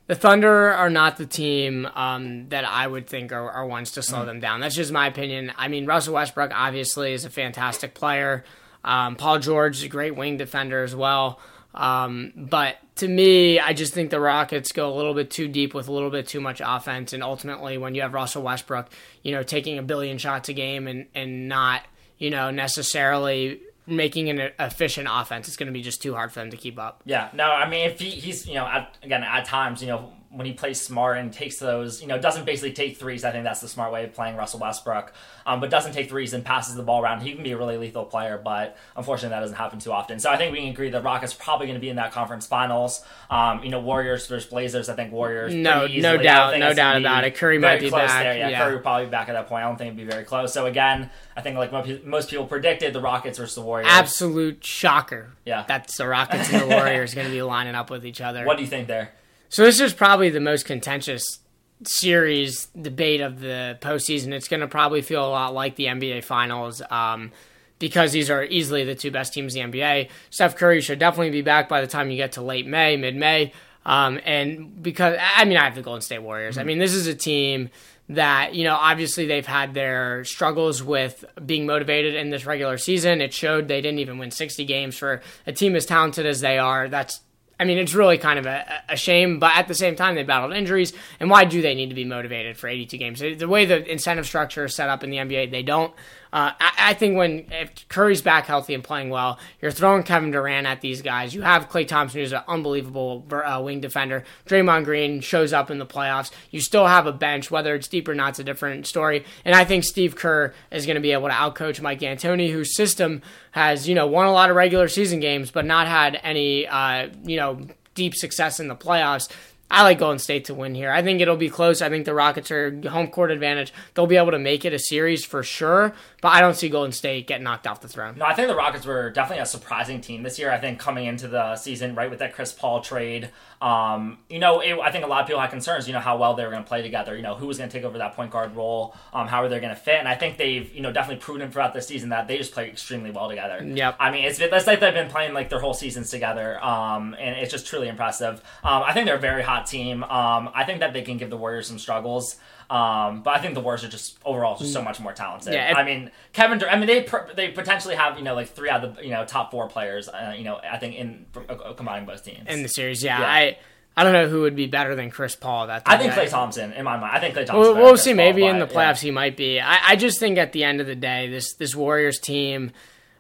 The 0.09 0.17
Thunder 0.17 0.73
are 0.73 0.91
not 0.91 1.17
the 1.17 1.27
team 1.27 1.87
um, 1.95 2.49
that 2.49 2.65
I 2.65 2.89
would 2.89 3.07
think 3.07 3.31
are, 3.31 3.49
are 3.49 3.65
ones 3.65 3.93
to 3.93 4.03
slow 4.03 4.25
them 4.27 4.41
down. 4.41 4.59
That's 4.59 4.75
just 4.75 4.91
my 4.91 5.07
opinion. 5.07 5.53
I 5.57 5.69
mean 5.69 5.87
Russell 5.87 6.15
Westbrook 6.15 6.51
obviously 6.53 7.13
is 7.13 7.25
a 7.25 7.31
fantastic 7.31 7.95
player. 7.95 8.43
Um, 8.85 9.15
Paul 9.15 9.39
George 9.39 9.77
is 9.77 9.85
a 9.85 9.89
great 9.89 10.17
wing 10.17 10.39
defender 10.39 10.83
as 10.83 10.97
well. 10.97 11.39
Um, 11.75 12.33
but 12.37 12.77
to 12.97 13.09
me, 13.09 13.59
I 13.59 13.73
just 13.73 13.95
think 13.95 14.11
the 14.11 14.21
Rockets 14.21 14.73
go 14.73 14.93
a 14.93 14.95
little 14.95 15.15
bit 15.15 15.31
too 15.31 15.49
deep 15.49 15.75
with 15.75 15.89
a 15.89 15.93
little 15.93 16.11
bit 16.11 16.27
too 16.27 16.41
much 16.41 16.61
offense, 16.65 17.13
and 17.13 17.23
ultimately, 17.23 17.79
when 17.79 17.95
you 17.95 18.03
have 18.03 18.13
Russell 18.13 18.43
Westbrook, 18.43 18.89
you 19.23 19.33
know, 19.33 19.43
taking 19.43 19.79
a 19.79 19.83
billion 19.83 20.19
shots 20.19 20.49
a 20.49 20.53
game 20.53 20.87
and 20.87 21.07
and 21.15 21.49
not, 21.49 21.83
you 22.19 22.31
know, 22.31 22.51
necessarily 22.51 23.61
making 23.87 24.29
an 24.31 24.51
efficient 24.59 25.09
offense, 25.11 25.49
it's 25.49 25.57
going 25.57 25.67
to 25.67 25.73
be 25.73 25.83
just 25.83 26.03
too 26.03 26.15
hard 26.15 26.31
for 26.33 26.41
them 26.41 26.51
to 26.51 26.57
keep 26.57 26.79
up. 26.79 27.03
Yeah, 27.05 27.31
no, 27.33 27.45
I 27.45 27.69
mean, 27.69 27.91
if 27.91 27.99
he, 27.99 28.11
he's, 28.11 28.47
you 28.47 28.55
know, 28.55 28.67
at, 28.67 28.97
again, 29.03 29.25
at 29.25 29.45
times, 29.45 29.83
you 29.83 29.89
know, 29.89 30.13
when 30.35 30.47
he 30.47 30.53
plays 30.53 30.81
smart 30.81 31.19
and 31.19 31.33
takes 31.33 31.59
those, 31.59 32.01
you 32.01 32.09
know, 32.09 32.19
doesn't 32.19 32.47
basically 32.47 32.73
take 32.73 32.97
threes, 32.97 33.23
I 33.23 33.31
think 33.33 33.45
that's 33.45 33.61
the 33.61 33.69
smart 33.69 33.93
way 33.93 34.05
of 34.05 34.15
playing 34.15 34.37
Russell 34.37 34.61
Westbrook, 34.61 35.13
um, 35.45 35.61
but 35.61 35.69
doesn't 35.69 35.93
take 35.93 36.09
threes 36.09 36.33
and 36.33 36.43
passes 36.43 36.75
the 36.75 36.83
ball 36.83 37.03
around. 37.03 37.21
He 37.21 37.35
can 37.35 37.43
be 37.43 37.53
a 37.53 37.59
really 37.59 37.77
lethal 37.77 38.05
player, 38.07 38.41
but 38.43 38.77
unfortunately 38.97 39.35
that 39.37 39.41
doesn't 39.41 39.57
happen 39.57 39.79
too 39.79 39.93
often. 39.93 40.19
So 40.19 40.31
I 40.31 40.39
think 40.39 40.53
we 40.53 40.61
can 40.61 40.71
agree 40.71 40.89
that 40.91 41.05
Rockets 41.05 41.35
probably 41.35 41.67
going 41.67 41.77
to 41.77 41.81
be 41.81 41.91
in 41.91 41.97
that 41.97 42.13
conference 42.13 42.47
finals. 42.47 43.05
Um, 43.29 43.63
you 43.63 43.69
know, 43.69 43.81
Warriors 43.81 44.27
versus 44.27 44.49
Blazers, 44.49 44.89
I 44.89 44.95
think 44.95 45.13
Warriors. 45.13 45.55
No- 45.55 45.87
no 45.87 46.17
doubt, 46.17 46.25
I 46.27 46.41
don't 46.41 46.51
think 46.53 46.61
no 46.61 46.75
doubt 46.75 46.97
about 46.97 47.25
it. 47.25 47.35
Curry 47.35 47.59
might 47.59 47.81
be 47.81 47.91
back, 47.91 48.23
There. 48.23 48.39
Yeah, 48.39 48.49
yeah. 48.49 48.65
Curry 48.65 48.75
will 48.77 48.83
probably 48.83 49.07
be 49.07 49.11
back 49.11 49.29
at 49.29 49.33
that 49.35 49.49
point. 49.49 49.65
I 49.65 49.69
don't 49.69 49.77
think 49.77 49.95
it'd 49.95 50.09
be 50.09 50.11
very 50.11 50.25
close. 50.25 50.53
So 50.53 50.67
again, 50.67 51.11
I 51.37 51.43
think 51.43 51.57
like 51.57 51.73
most 51.73 52.05
most 52.05 52.31
people 52.31 52.47
predicted, 52.47 52.93
the 52.95 53.01
Rockets 53.01 53.39
versus 53.39 53.55
the 53.55 53.63
Warriors. 53.63 53.89
Absolute 53.91 54.65
shocker. 54.65 55.33
Yeah. 55.45 55.65
That's 55.69 55.97
the 55.97 56.07
Rockets 56.07 56.53
and 56.53 56.63
the 56.63 56.67
Warriors 56.75 57.15
going 57.15 57.27
to 57.27 57.33
be 57.33 57.43
lining 57.43 57.75
up 57.75 57.91
with 57.91 58.07
each 58.07 58.21
other. 58.21 58.45
What 58.47 58.57
do 58.57 58.63
you 58.63 58.69
think 58.69 58.89
there? 58.89 59.11
So 59.53 59.65
this 59.65 59.81
is 59.81 59.93
probably 59.93 60.31
the 60.31 60.41
most 60.41 60.65
contentious 60.65 61.39
series 61.85 62.69
debate 62.69 63.21
of 63.21 63.39
the 63.39 63.77
postseason. 63.83 64.33
It's 64.33 64.49
going 64.49 64.61
to 64.61 64.67
probably 64.67 65.03
feel 65.03 65.23
a 65.23 65.29
lot 65.29 65.53
like 65.53 65.77
the 65.77 65.85
NBA 65.85 66.25
Finals 66.25 66.81
um, 66.91 67.33
because 67.79 68.13
these 68.13 68.31
are 68.31 68.45
easily 68.45 68.85
the 68.85 68.95
two 68.95 69.11
best 69.11 69.35
teams 69.35 69.55
in 69.55 69.71
the 69.71 69.79
NBA. 69.79 70.09
Steph 70.31 70.57
Curry 70.57 70.81
should 70.81 70.99
definitely 70.99 71.33
be 71.33 71.43
back 71.43 71.69
by 71.69 71.83
the 71.83 71.87
time 71.87 72.11
you 72.11 72.17
get 72.17 72.33
to 72.33 72.41
late 72.41 72.67
May, 72.67 72.97
mid 72.97 73.15
May. 73.15 73.53
Um, 73.85 74.19
and 74.25 74.83
because, 74.83 75.19
I 75.21 75.45
mean, 75.45 75.59
I 75.59 75.65
have 75.65 75.75
the 75.75 75.83
Golden 75.83 76.01
State 76.01 76.23
Warriors. 76.23 76.57
I 76.57 76.65
mean, 76.65 76.79
this 76.79 76.95
is 76.95 77.07
a 77.07 77.15
team 77.15 77.69
that, 78.09 78.55
you 78.55 78.65
know, 78.65 78.77
obviously 78.77 79.27
they've 79.27 79.45
had 79.45 79.75
their 79.75 80.25
struggles 80.25 80.83
with 80.83 81.27
being 81.45 81.67
motivated 81.67 82.15
in 82.15 82.31
this 82.31 82.47
regular 82.47 82.79
season. 82.79 83.21
It 83.21 83.35
showed 83.35 83.69
they 83.69 83.83
didn't 83.83 83.99
even 83.99 84.17
win 84.17 84.31
60 84.31 84.65
games 84.65 84.97
for 84.97 85.21
a 85.47 85.53
team 85.53 85.77
as 85.77 85.85
talented 85.85 86.25
as 86.25 86.41
they 86.41 86.57
are. 86.57 86.89
That's 86.89 87.21
I 87.63 87.65
mean, 87.65 87.79
it's 87.79 87.95
really 87.95 88.19
kind 88.19 88.41
of 88.41 88.47
a, 88.47 88.83
a 88.89 88.97
shame, 88.97 89.39
but 89.39 89.53
at 89.55 89.69
the 89.69 89.75
same 89.75 89.95
time, 89.95 90.17
they 90.17 90.25
battled 90.25 90.53
injuries. 90.53 90.93
And 91.21 91.31
why 91.31 91.45
do 91.45 91.63
they 91.63 91.77
need 91.77 91.91
to 91.91 91.95
be 91.95 92.05
motivated 92.05 92.59
for 92.59 92.67
82 92.67 92.97
games? 92.99 93.21
The 93.21 93.47
way 93.47 93.67
the 93.67 93.89
incentive 93.89 94.27
structure 94.27 94.65
is 94.65 94.75
set 94.75 94.89
up 94.89 95.05
in 95.05 95.11
the 95.11 95.19
NBA, 95.19 95.53
they 95.53 95.63
don't. 95.63 95.95
Uh, 96.33 96.53
I, 96.59 96.73
I 96.79 96.95
think 96.95 97.17
when 97.17 97.47
if 97.51 97.89
Curry's 97.89 98.23
back 98.23 98.47
healthy 98.47 98.75
and 98.75 98.83
playing 98.83 99.11
well, 99.11 99.39
you're 99.61 99.71
throwing 99.71 100.03
Kevin 100.03 100.31
Durant 100.31 100.67
at 100.67 100.81
these 100.81 101.03
guys. 101.03 101.35
You 101.35 101.43
have 101.43 101.69
Klay 101.69 101.87
Thompson, 101.87 102.21
who's 102.21 102.33
an 102.33 102.43
unbelievable 102.49 103.27
uh, 103.31 103.61
wing 103.63 103.81
defender. 103.81 104.25
Draymond 104.47 104.85
Green 104.85 105.21
shows 105.21 105.53
up 105.53 105.71
in 105.71 105.79
the 105.79 105.87
playoffs. 105.87 106.31
You 106.51 106.61
still 106.61 106.87
have 106.87 107.07
a 107.07 107.13
bench, 107.13 107.51
whether 107.51 107.75
it's 107.75 107.89
deep 107.89 108.09
or 108.09 108.15
not, 108.15 108.31
it's 108.31 108.39
a 108.39 108.45
different 108.45 108.87
story. 108.87 109.25
And 109.45 109.55
I 109.55 109.65
think 109.65 109.85
Steve 109.85 110.17
Kerr 110.17 110.55
is 110.71 110.87
going 110.87 110.97
to 110.97 111.03
be 111.03 111.13
able 111.13 111.29
to 111.29 111.35
outcoach 111.35 111.81
Mike 111.81 112.01
D'Antoni, 112.01 112.51
whose 112.51 112.75
system 112.75 113.21
has 113.51 113.89
you 113.89 113.95
know 113.95 114.07
won 114.07 114.27
a 114.27 114.33
lot 114.33 114.49
of 114.49 114.57
regular 114.57 114.89
season 114.89 115.21
games, 115.21 115.51
but 115.51 115.67
not 115.67 115.87
had 115.87 116.19
any 116.23 116.67
uh, 116.67 117.09
you 117.25 117.37
know 117.37 117.61
deep 117.95 118.15
success 118.15 118.59
in 118.59 118.69
the 118.69 118.77
playoffs. 118.77 119.29
I 119.73 119.85
like 119.85 120.01
Golden 120.01 120.19
State 120.19 120.45
to 120.45 120.55
win 120.55 120.75
here. 120.75 120.93
I 120.93 121.03
think 121.03 121.23
it'll 121.23 121.37
be 121.37 121.49
close. 121.49 121.81
I 121.81 121.89
think 121.89 122.05
the 122.05 122.13
Rockets 122.13 122.51
are 122.51 122.79
home 122.91 123.07
court 123.07 123.31
advantage. 123.31 123.73
They'll 123.95 124.07
be 124.07 124.19
able 124.19 124.33
to 124.33 124.39
make 124.39 124.67
it 124.67 124.75
a 124.75 124.79
series 124.79 125.25
for 125.25 125.43
sure, 125.43 125.95
but 126.23 126.29
I 126.29 126.41
don't 126.41 126.55
see 126.55 126.69
Golden 126.69 126.93
State 126.93 127.27
getting 127.27 127.43
knocked 127.43 127.67
off 127.67 127.81
the 127.81 127.89
throne. 127.89 128.15
No, 128.17 128.25
I 128.25 128.33
think 128.33 128.47
the 128.47 128.55
Rockets 128.55 128.87
were 128.87 129.11
definitely 129.11 129.43
a 129.43 129.47
surprising 129.47 130.01
team 130.01 130.23
this 130.23 130.39
year. 130.39 130.53
I 130.53 130.59
think 130.59 130.79
coming 130.79 131.07
into 131.07 131.27
the 131.27 131.57
season, 131.57 131.97
right 131.97 132.09
with 132.09 132.21
that 132.21 132.33
Chris 132.33 132.53
Paul 132.53 132.81
trade, 132.81 133.31
um, 133.61 134.19
you 134.31 134.39
know, 134.39 134.61
it, 134.61 134.79
I 134.79 134.93
think 134.93 135.05
a 135.05 135.09
lot 135.09 135.21
of 135.21 135.27
people 135.27 135.41
had 135.41 135.51
concerns. 135.51 135.89
You 135.89 135.95
know 135.95 136.01
how 136.01 136.17
well 136.17 136.35
they 136.35 136.45
were 136.45 136.53
going 136.53 136.63
to 136.63 136.69
play 136.69 136.81
together. 136.81 137.17
You 137.17 137.23
know 137.23 137.35
who 137.35 137.49
was 137.49 137.59
going 137.59 137.69
to 137.69 137.77
take 137.77 137.85
over 137.85 137.99
that 137.99 138.15
point 138.15 138.31
guard 138.31 138.55
role. 138.55 138.95
Um, 139.13 139.27
how 139.27 139.43
are 139.43 139.49
they 139.49 139.59
going 139.59 139.75
to 139.75 139.81
fit? 139.81 139.97
And 139.97 140.07
I 140.07 140.15
think 140.15 140.39
they've 140.39 140.73
you 140.73 140.81
know 140.81 140.93
definitely 140.93 141.21
proven 141.21 141.51
throughout 141.51 141.75
the 141.75 141.83
season 141.83 142.11
that 142.11 142.29
they 142.29 142.39
just 142.39 142.53
play 142.53 142.69
extremely 142.69 143.11
well 143.11 143.29
together. 143.29 143.61
Yep. 143.65 143.97
I 143.99 144.13
mean, 144.13 144.25
it's, 144.25 144.39
it's 144.39 144.67
like 144.69 144.79
they've 144.79 144.95
been 144.95 145.11
playing 145.11 145.35
like 145.35 145.51
their 145.51 145.61
whole 145.61 145.75
seasons 145.75 146.09
together, 146.09 146.65
um, 146.65 147.17
and 147.19 147.37
it's 147.37 147.51
just 147.51 147.67
truly 147.67 147.89
impressive. 147.89 148.41
Um, 148.63 148.85
I 148.85 148.93
think 148.93 149.07
they're 149.07 149.17
a 149.17 149.21
very 149.21 149.43
hot 149.43 149.67
team. 149.67 150.05
Um, 150.05 150.51
I 150.55 150.63
think 150.65 150.79
that 150.81 150.93
they 150.93 151.03
can 151.03 151.17
give 151.17 151.31
the 151.31 151.37
Warriors 151.37 151.67
some 151.67 151.81
struggles. 151.81 152.37
Um, 152.71 153.23
but 153.23 153.35
I 153.37 153.41
think 153.41 153.55
the 153.55 153.61
Warriors 153.61 153.85
are 153.85 153.89
just 153.89 154.19
overall 154.25 154.57
just 154.59 154.73
so 154.73 154.83
much 154.83 154.99
more 155.01 155.13
talented. 155.13 155.53
Yeah, 155.53 155.71
it- 155.71 155.77
I 155.77 155.85
mean, 155.85 156.11
Kevin. 156.33 156.59
Dur- 156.59 156.69
I 156.71 156.77
mean, 156.79 156.87
they 156.87 157.03
per- 157.03 157.29
they 157.35 157.49
potentially 157.49 157.95
have 157.95 158.17
you 158.19 158.25
know 158.25 158.35
like 158.35 158.49
three 158.49 158.71
out 158.71 158.83
of 158.85 158.97
the 158.97 159.05
you 159.05 159.11
know 159.11 159.25
top 159.25 159.51
four 159.51 159.69
players. 159.69 160.09
Uh, 160.09 160.35
you 160.37 160.45
know, 160.45 160.57
I 160.59 160.79
think 160.79 160.95
in 160.95 161.27
uh, 161.49 161.73
combining 161.75 162.07
both 162.07 162.25
teams. 162.25 162.47
In 162.49 162.63
the 162.63 162.69
series, 162.69 163.03
yeah, 163.03 163.21
Yeah. 163.21 163.27
I 163.31 163.59
I 163.95 164.05
don't 164.05 164.15
know 164.15 164.27
who 164.29 164.41
would 164.43 164.57
be 164.57 164.67
better 164.67 164.95
than 164.95 165.11
Chris 165.11 165.37
Paul. 165.37 165.67
That 165.67 165.83
I 165.85 165.99
think. 165.99 166.15
Klay 166.15 166.31
Thompson 166.31 166.73
in 166.73 166.85
my 166.85 166.97
mind. 166.97 167.15
I 167.15 167.21
think 167.21 167.35
Klay 167.35 167.45
Thompson. 167.47 167.59
We'll, 167.61 167.75
we'll 167.75 167.97
see. 167.99 168.15
Maybe 168.15 168.45
in 168.47 168.59
the 168.59 168.67
playoffs 168.67 169.01
he 169.01 169.11
might 169.11 169.37
be. 169.37 169.61
I, 169.61 169.79
I 169.91 169.97
just 169.97 170.19
think 170.19 170.39
at 170.39 170.53
the 170.53 170.65
end 170.65 170.81
of 170.81 170.87
the 170.87 170.95
day, 170.95 171.29
this 171.29 171.53
this 171.55 171.75
Warriors 171.75 172.19
team, 172.19 172.71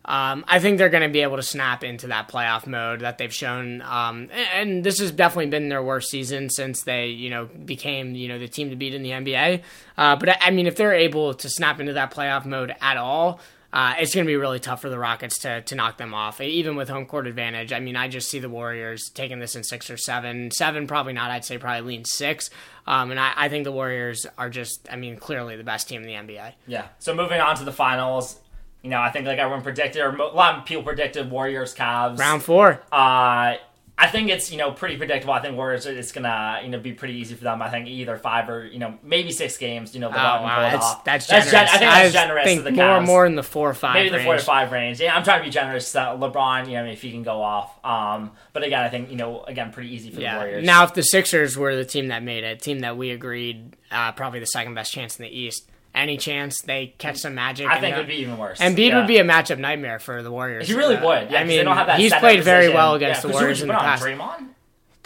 um, 0.04 0.44
I 0.48 0.58
think 0.58 0.78
they're 0.78 0.88
going 0.88 1.04
to 1.04 1.08
be 1.08 1.20
able 1.20 1.36
to 1.36 1.42
snap 1.42 1.84
into 1.84 2.08
that 2.08 2.28
playoff 2.28 2.66
mode 2.66 3.00
that 3.00 3.18
they've 3.18 3.32
shown. 3.32 3.82
Um, 3.82 4.28
and, 4.32 4.48
and 4.54 4.84
this 4.84 4.98
has 4.98 5.12
definitely 5.12 5.46
been 5.46 5.68
their 5.68 5.82
worst 5.82 6.10
season 6.10 6.50
since 6.50 6.82
they 6.82 7.06
you 7.06 7.30
know 7.30 7.48
became 7.64 8.14
you 8.14 8.28
know 8.28 8.38
the 8.38 8.48
team 8.48 8.70
to 8.70 8.76
beat 8.76 8.94
in 8.94 9.02
the 9.02 9.10
NBA. 9.10 9.62
Uh, 9.96 10.16
but 10.16 10.42
I, 10.42 10.50
mean, 10.50 10.66
if 10.66 10.76
they're 10.76 10.94
able 10.94 11.34
to 11.34 11.48
snap 11.48 11.78
into 11.78 11.92
that 11.92 12.12
playoff 12.12 12.44
mode 12.44 12.74
at 12.80 12.96
all. 12.96 13.40
Uh, 13.74 13.94
it's 13.98 14.14
going 14.14 14.26
to 14.26 14.30
be 14.30 14.36
really 14.36 14.60
tough 14.60 14.82
for 14.82 14.90
the 14.90 14.98
Rockets 14.98 15.38
to, 15.38 15.62
to 15.62 15.74
knock 15.74 15.96
them 15.96 16.12
off, 16.12 16.42
even 16.42 16.76
with 16.76 16.90
home 16.90 17.06
court 17.06 17.26
advantage. 17.26 17.72
I 17.72 17.80
mean, 17.80 17.96
I 17.96 18.06
just 18.06 18.28
see 18.28 18.38
the 18.38 18.50
Warriors 18.50 19.08
taking 19.14 19.38
this 19.38 19.56
in 19.56 19.64
six 19.64 19.88
or 19.88 19.96
seven. 19.96 20.50
Seven, 20.50 20.86
probably 20.86 21.14
not. 21.14 21.30
I'd 21.30 21.46
say 21.46 21.56
probably 21.56 21.80
lean 21.80 22.04
six. 22.04 22.50
Um, 22.86 23.10
and 23.10 23.18
I, 23.18 23.32
I 23.34 23.48
think 23.48 23.64
the 23.64 23.72
Warriors 23.72 24.26
are 24.36 24.50
just, 24.50 24.86
I 24.92 24.96
mean, 24.96 25.16
clearly 25.16 25.56
the 25.56 25.64
best 25.64 25.88
team 25.88 26.02
in 26.02 26.06
the 26.06 26.34
NBA. 26.34 26.52
Yeah. 26.66 26.88
So 26.98 27.14
moving 27.14 27.40
on 27.40 27.56
to 27.56 27.64
the 27.64 27.72
finals. 27.72 28.38
You 28.82 28.90
know, 28.90 29.00
I 29.00 29.10
think 29.10 29.26
like 29.26 29.38
everyone 29.38 29.62
predicted, 29.62 30.02
or 30.02 30.08
a 30.16 30.26
lot 30.34 30.58
of 30.58 30.64
people 30.64 30.82
predicted 30.82 31.30
Warriors, 31.30 31.74
Cavs. 31.74 32.18
Round 32.18 32.42
four. 32.42 32.82
Uh, 32.90 33.54
I 33.98 34.08
think 34.08 34.30
it's 34.30 34.50
you 34.50 34.56
know 34.58 34.72
pretty 34.72 34.96
predictable. 34.96 35.34
I 35.34 35.40
think 35.40 35.56
Warriors 35.56 35.86
it's 35.86 36.10
gonna 36.10 36.60
you 36.64 36.70
know 36.70 36.80
be 36.80 36.92
pretty 36.92 37.14
easy 37.14 37.36
for 37.36 37.44
them. 37.44 37.62
I 37.62 37.68
think 37.70 37.86
either 37.86 38.16
five 38.16 38.48
or 38.48 38.66
you 38.66 38.80
know 38.80 38.98
maybe 39.04 39.30
six 39.30 39.56
games. 39.58 39.94
You 39.94 40.00
know, 40.00 40.08
Oh, 40.08 40.12
they'll 40.12 40.18
go 40.20 40.26
out 40.26 40.36
and 40.38 40.44
wow. 40.46 40.60
That's, 40.70 40.84
off. 40.84 41.04
that's 41.04 41.26
That's 41.28 41.50
generous. 41.50 41.70
gen- 41.70 41.76
I 41.76 41.78
think 41.78 41.90
that's 41.92 42.12
generous 42.14 42.44
think 42.44 42.58
to 42.60 42.64
the 42.64 42.70
more, 42.72 42.84
Cavs. 42.86 43.06
more 43.06 43.26
in 43.26 43.34
the 43.36 43.42
four 43.44 43.70
or 43.70 43.74
five 43.74 43.94
Maybe 43.94 44.08
the 44.08 44.18
four 44.24 44.36
to 44.36 44.42
five 44.42 44.72
range. 44.72 45.00
Yeah, 45.00 45.14
I'm 45.14 45.22
trying 45.22 45.40
to 45.40 45.44
be 45.44 45.50
generous. 45.52 45.94
Uh, 45.94 46.16
LeBron, 46.16 46.66
you 46.66 46.72
know, 46.72 46.84
if 46.86 47.02
he 47.02 47.12
can 47.12 47.22
go 47.22 47.40
off. 47.42 47.72
Um, 47.84 48.32
but 48.52 48.64
again, 48.64 48.82
I 48.82 48.88
think 48.88 49.10
you 49.10 49.16
know, 49.16 49.44
again, 49.44 49.70
pretty 49.72 49.94
easy 49.94 50.10
for 50.10 50.16
the 50.16 50.26
Warriors. 50.34 50.66
Now, 50.66 50.82
if 50.84 50.94
the 50.94 51.02
Sixers 51.02 51.56
were 51.56 51.76
the 51.76 51.84
team 51.84 52.08
that 52.08 52.24
made 52.24 52.42
it, 52.42 52.60
team 52.60 52.80
that 52.80 52.96
we 52.96 53.10
agreed 53.10 53.76
uh, 53.92 54.10
probably 54.12 54.40
the 54.40 54.46
second 54.46 54.74
best 54.74 54.90
chance 54.92 55.16
in 55.20 55.22
the 55.24 55.30
East, 55.30 55.68
any 55.94 56.16
chance 56.16 56.60
they 56.62 56.94
catch 56.98 57.18
some 57.18 57.34
magic? 57.34 57.66
I 57.68 57.80
think 57.80 57.94
uh, 57.94 57.98
it'd 57.98 58.08
be 58.08 58.14
even 58.16 58.38
worse. 58.38 58.58
Embiid 58.60 58.88
yeah. 58.88 58.98
would 58.98 59.06
be 59.06 59.18
a 59.18 59.24
matchup 59.24 59.58
nightmare 59.58 59.98
for 59.98 60.22
the 60.22 60.30
Warriors. 60.30 60.66
He 60.68 60.74
really 60.74 60.96
Uh, 60.96 61.04
would. 61.06 61.30
Yeah, 61.30 61.38
I 61.38 61.40
'cause 61.42 61.48
mean, 61.48 61.58
they 61.58 61.64
don't 61.64 61.76
have 61.76 61.86
that 61.88 61.98
he's 62.00 62.10
center 62.10 62.20
played 62.20 62.42
very 62.44 62.60
position. 62.66 62.76
well 62.76 62.94
against 62.94 63.18
yeah, 63.18 63.22
the 63.22 63.28
'cause 63.28 63.38
who 63.38 63.42
Warriors 63.44 63.62
in 63.62 63.66
you 63.68 63.72
the 63.72 63.78
put 63.78 63.84
on, 63.84 63.88
past. 63.90 64.04
Draymond. 64.04 64.48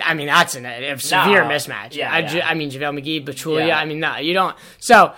I 0.04 0.14
mean, 0.14 0.26
that's 0.26 0.54
an, 0.54 0.66
a 0.66 0.98
severe 0.98 1.42
No. 1.44 1.50
mismatch. 1.50 1.94
Yeah, 1.96 2.12
I, 2.12 2.18
yeah. 2.18 2.26
ju- 2.28 2.40
I 2.42 2.54
mean, 2.54 2.70
JaVale 2.70 3.00
McGee, 3.00 3.24
Pachulia. 3.24 3.68
Yeah. 3.68 3.78
I 3.78 3.86
mean, 3.86 3.98
no, 3.98 4.16
you 4.18 4.34
don't. 4.34 4.54
So, 4.78 5.12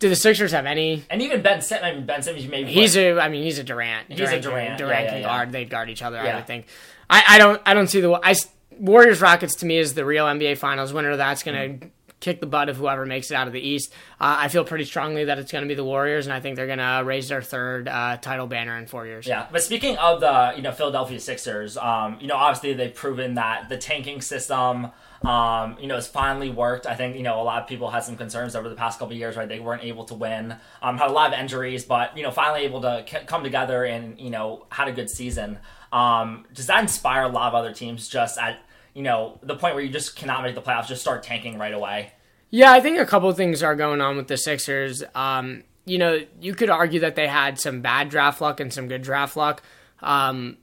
do 0.00 0.08
the 0.08 0.16
Sixers 0.16 0.50
have 0.50 0.66
any? 0.66 1.04
And 1.08 1.22
even 1.22 1.40
Ben 1.40 1.62
Simmons, 1.62 1.84
I 1.84 1.94
mean, 1.94 2.04
Ben 2.04 2.20
Simmons 2.20 2.46
maybe. 2.48 2.72
He's 2.72 2.96
would. 2.96 3.16
a. 3.18 3.20
I 3.22 3.28
mean, 3.28 3.44
he's 3.44 3.58
a 3.60 3.64
Durant. 3.64 4.10
He's 4.12 4.20
a 4.32 4.40
Durant. 4.40 4.76
Durant 4.78 4.92
Yeah, 4.92 5.02
yeah, 5.04 5.08
can 5.10 5.20
yeah. 5.20 5.26
guard. 5.26 5.52
They'd 5.52 5.70
guard 5.70 5.88
each 5.88 6.02
other. 6.02 6.18
I 6.18 6.24
Yeah. 6.24 6.36
would 6.36 6.46
think. 6.48 6.66
I, 7.08 7.22
I 7.28 7.38
don't. 7.38 7.62
I 7.64 7.74
don't 7.74 7.86
see 7.86 8.00
the. 8.00 8.10
I 8.10 8.30
s- 8.32 8.48
Warriors 8.76 9.20
Rockets 9.20 9.54
to 9.56 9.66
me 9.66 9.78
is 9.78 9.94
the 9.94 10.04
real 10.04 10.26
NBA 10.26 10.58
Finals 10.58 10.92
winner. 10.92 11.16
That's 11.16 11.44
going 11.44 11.56
Mm-hmm. 11.56 11.78
to 11.82 11.90
kick 12.24 12.40
the 12.40 12.46
butt 12.46 12.68
of 12.68 12.76
whoever 12.76 13.04
makes 13.04 13.30
it 13.30 13.34
out 13.34 13.46
of 13.46 13.52
the 13.52 13.60
East. 13.60 13.92
Uh, 14.20 14.36
I 14.40 14.48
feel 14.48 14.64
pretty 14.64 14.84
strongly 14.84 15.24
that 15.26 15.38
it's 15.38 15.52
going 15.52 15.62
to 15.62 15.68
be 15.68 15.74
the 15.74 15.84
Warriors, 15.84 16.26
and 16.26 16.32
I 16.32 16.40
think 16.40 16.56
they're 16.56 16.66
going 16.66 16.78
to 16.78 17.02
raise 17.04 17.28
their 17.28 17.42
third 17.42 17.86
uh, 17.86 18.16
title 18.16 18.46
banner 18.46 18.76
in 18.78 18.86
four 18.86 19.06
years. 19.06 19.26
Yeah, 19.26 19.46
but 19.52 19.62
speaking 19.62 19.96
of 19.98 20.20
the 20.20 20.54
you 20.56 20.62
know 20.62 20.72
Philadelphia 20.72 21.20
Sixers, 21.20 21.76
um, 21.76 22.18
you 22.20 22.26
know 22.26 22.36
obviously 22.36 22.72
they've 22.72 22.94
proven 22.94 23.34
that 23.34 23.68
the 23.68 23.76
tanking 23.76 24.22
system 24.22 24.90
um, 25.24 25.76
you 25.80 25.86
know, 25.86 25.94
has 25.94 26.06
finally 26.06 26.50
worked. 26.50 26.86
I 26.86 26.94
think, 26.94 27.16
you 27.16 27.22
know, 27.22 27.40
a 27.40 27.42
lot 27.44 27.62
of 27.62 27.68
people 27.68 27.90
had 27.90 28.04
some 28.04 28.16
concerns 28.16 28.54
over 28.54 28.68
the 28.68 28.74
past 28.74 28.98
couple 28.98 29.14
years, 29.16 29.36
right? 29.36 29.48
They 29.48 29.58
weren't 29.58 29.82
able 29.82 30.04
to 30.04 30.14
win, 30.14 30.56
um, 30.82 30.98
had 30.98 31.08
a 31.08 31.12
lot 31.12 31.32
of 31.32 31.38
injuries, 31.38 31.84
but, 31.84 32.16
you 32.16 32.22
know, 32.22 32.30
finally 32.30 32.64
able 32.64 32.82
to 32.82 33.04
c- 33.08 33.24
come 33.26 33.42
together 33.42 33.84
and, 33.84 34.20
you 34.20 34.30
know, 34.30 34.66
had 34.70 34.88
a 34.88 34.92
good 34.92 35.08
season. 35.08 35.58
Um, 35.92 36.44
does 36.52 36.66
that 36.66 36.80
inspire 36.80 37.22
a 37.22 37.28
lot 37.28 37.48
of 37.48 37.54
other 37.54 37.72
teams 37.72 38.08
just 38.08 38.38
at, 38.38 38.60
you 38.94 39.02
know, 39.02 39.38
the 39.42 39.56
point 39.56 39.74
where 39.74 39.84
you 39.84 39.90
just 39.90 40.16
cannot 40.16 40.42
make 40.42 40.54
the 40.54 40.62
playoffs, 40.62 40.86
just 40.86 41.02
start 41.02 41.22
tanking 41.22 41.58
right 41.58 41.74
away? 41.74 42.12
Yeah, 42.50 42.72
I 42.72 42.80
think 42.80 42.98
a 42.98 43.06
couple 43.06 43.32
things 43.32 43.62
are 43.62 43.74
going 43.74 44.00
on 44.00 44.16
with 44.16 44.28
the 44.28 44.36
Sixers. 44.36 45.02
Um, 45.14 45.64
you 45.84 45.98
know, 45.98 46.20
you 46.40 46.54
could 46.54 46.70
argue 46.70 47.00
that 47.00 47.16
they 47.16 47.26
had 47.26 47.60
some 47.60 47.80
bad 47.80 48.08
draft 48.08 48.40
luck 48.40 48.60
and 48.60 48.72
some 48.72 48.88
good 48.88 49.02
draft 49.02 49.36
luck. 49.36 49.62
Um, 50.00 50.58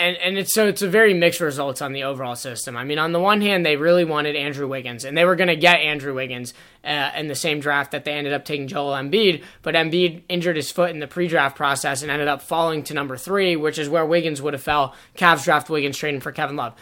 and 0.00 0.16
and 0.16 0.38
it's 0.38 0.54
so 0.54 0.66
it's 0.66 0.82
a 0.82 0.88
very 0.88 1.12
mixed 1.12 1.40
results 1.40 1.82
on 1.82 1.92
the 1.92 2.04
overall 2.04 2.34
system. 2.34 2.76
I 2.76 2.84
mean, 2.84 2.98
on 2.98 3.12
the 3.12 3.20
one 3.20 3.40
hand, 3.42 3.66
they 3.66 3.76
really 3.76 4.04
wanted 4.04 4.34
Andrew 4.34 4.66
Wiggins, 4.66 5.04
and 5.04 5.16
they 5.16 5.24
were 5.24 5.36
going 5.36 5.48
to 5.48 5.56
get 5.56 5.80
Andrew 5.80 6.14
Wiggins 6.14 6.54
uh, 6.84 7.10
in 7.16 7.28
the 7.28 7.34
same 7.34 7.60
draft 7.60 7.92
that 7.92 8.04
they 8.04 8.12
ended 8.12 8.32
up 8.32 8.44
taking 8.44 8.66
Joel 8.66 8.92
Embiid. 8.92 9.44
But 9.62 9.74
Embiid 9.74 10.22
injured 10.28 10.56
his 10.56 10.70
foot 10.70 10.90
in 10.90 11.00
the 11.00 11.06
pre-draft 11.06 11.56
process 11.56 12.02
and 12.02 12.10
ended 12.10 12.28
up 12.28 12.40
falling 12.40 12.82
to 12.84 12.94
number 12.94 13.16
three, 13.18 13.56
which 13.56 13.78
is 13.78 13.88
where 13.88 14.06
Wiggins 14.06 14.40
would 14.40 14.54
have 14.54 14.62
fell. 14.62 14.94
Cavs 15.16 15.44
draft 15.44 15.68
Wiggins, 15.68 15.98
trading 15.98 16.20
for 16.20 16.32
Kevin 16.32 16.56
Love. 16.56 16.74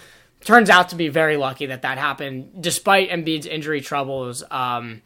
Turns 0.44 0.70
out 0.70 0.90
to 0.90 0.96
be 0.96 1.09
very 1.09 1.37
lucky 1.37 1.66
that 1.66 1.83
that 1.83 1.98
happened, 1.98 2.62
despite 2.62 3.11
Embiid's 3.11 3.46
injury 3.46 3.81
troubles. 3.81 4.44
Um, 4.51 5.03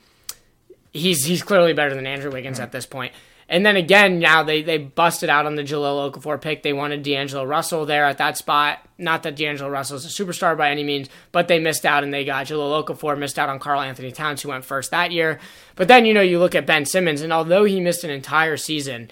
he's 0.93 1.25
he's 1.25 1.43
clearly 1.43 1.73
better 1.73 1.95
than 1.95 2.07
Andrew 2.07 2.31
Wiggins 2.31 2.57
mm-hmm. 2.57 2.65
at 2.65 2.73
this 2.73 2.87
point. 2.87 3.13
And 3.49 3.67
then 3.67 3.77
again, 3.77 4.19
now 4.19 4.43
they, 4.43 4.63
they 4.63 4.79
busted 4.79 5.29
out 5.29 5.45
on 5.45 5.57
the 5.57 5.63
Jahlil 5.63 6.11
Okafor 6.11 6.41
pick. 6.41 6.63
They 6.63 6.73
wanted 6.73 7.03
D'Angelo 7.03 7.45
Russell 7.45 7.85
there 7.85 8.07
at 8.07 8.17
that 8.17 8.39
spot. 8.39 8.79
Not 8.97 9.25
that 9.25 9.37
D'Angelo 9.37 9.69
Russell 9.69 9.97
is 9.97 10.07
a 10.07 10.25
superstar 10.25 10.57
by 10.57 10.71
any 10.71 10.83
means, 10.83 11.11
but 11.33 11.49
they 11.49 11.59
missed 11.59 11.85
out 11.85 12.03
and 12.03 12.15
they 12.15 12.25
got 12.25 12.47
Jahlil 12.47 12.83
Okafor, 12.83 13.19
missed 13.19 13.39
out 13.39 13.51
on 13.51 13.59
Karl-Anthony 13.59 14.11
Towns, 14.11 14.41
who 14.41 14.49
went 14.49 14.65
first 14.65 14.91
that 14.91 15.13
year. 15.13 15.39
But 15.77 15.89
then, 15.89 16.07
you 16.07 16.15
know, 16.15 16.23
you 16.23 16.39
look 16.39 16.55
at 16.55 16.65
Ben 16.65 16.87
Simmons, 16.87 17.21
and 17.21 17.31
although 17.31 17.65
he 17.65 17.79
missed 17.79 18.05
an 18.05 18.11
entire 18.11 18.57
season, 18.57 19.11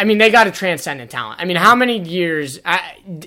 I 0.00 0.04
mean, 0.04 0.16
they 0.16 0.30
got 0.30 0.46
a 0.46 0.50
transcendent 0.50 1.10
talent. 1.10 1.42
I 1.42 1.44
mean, 1.44 1.58
how 1.58 1.74
many 1.74 1.98
years 1.98 2.58
uh, 2.64 2.78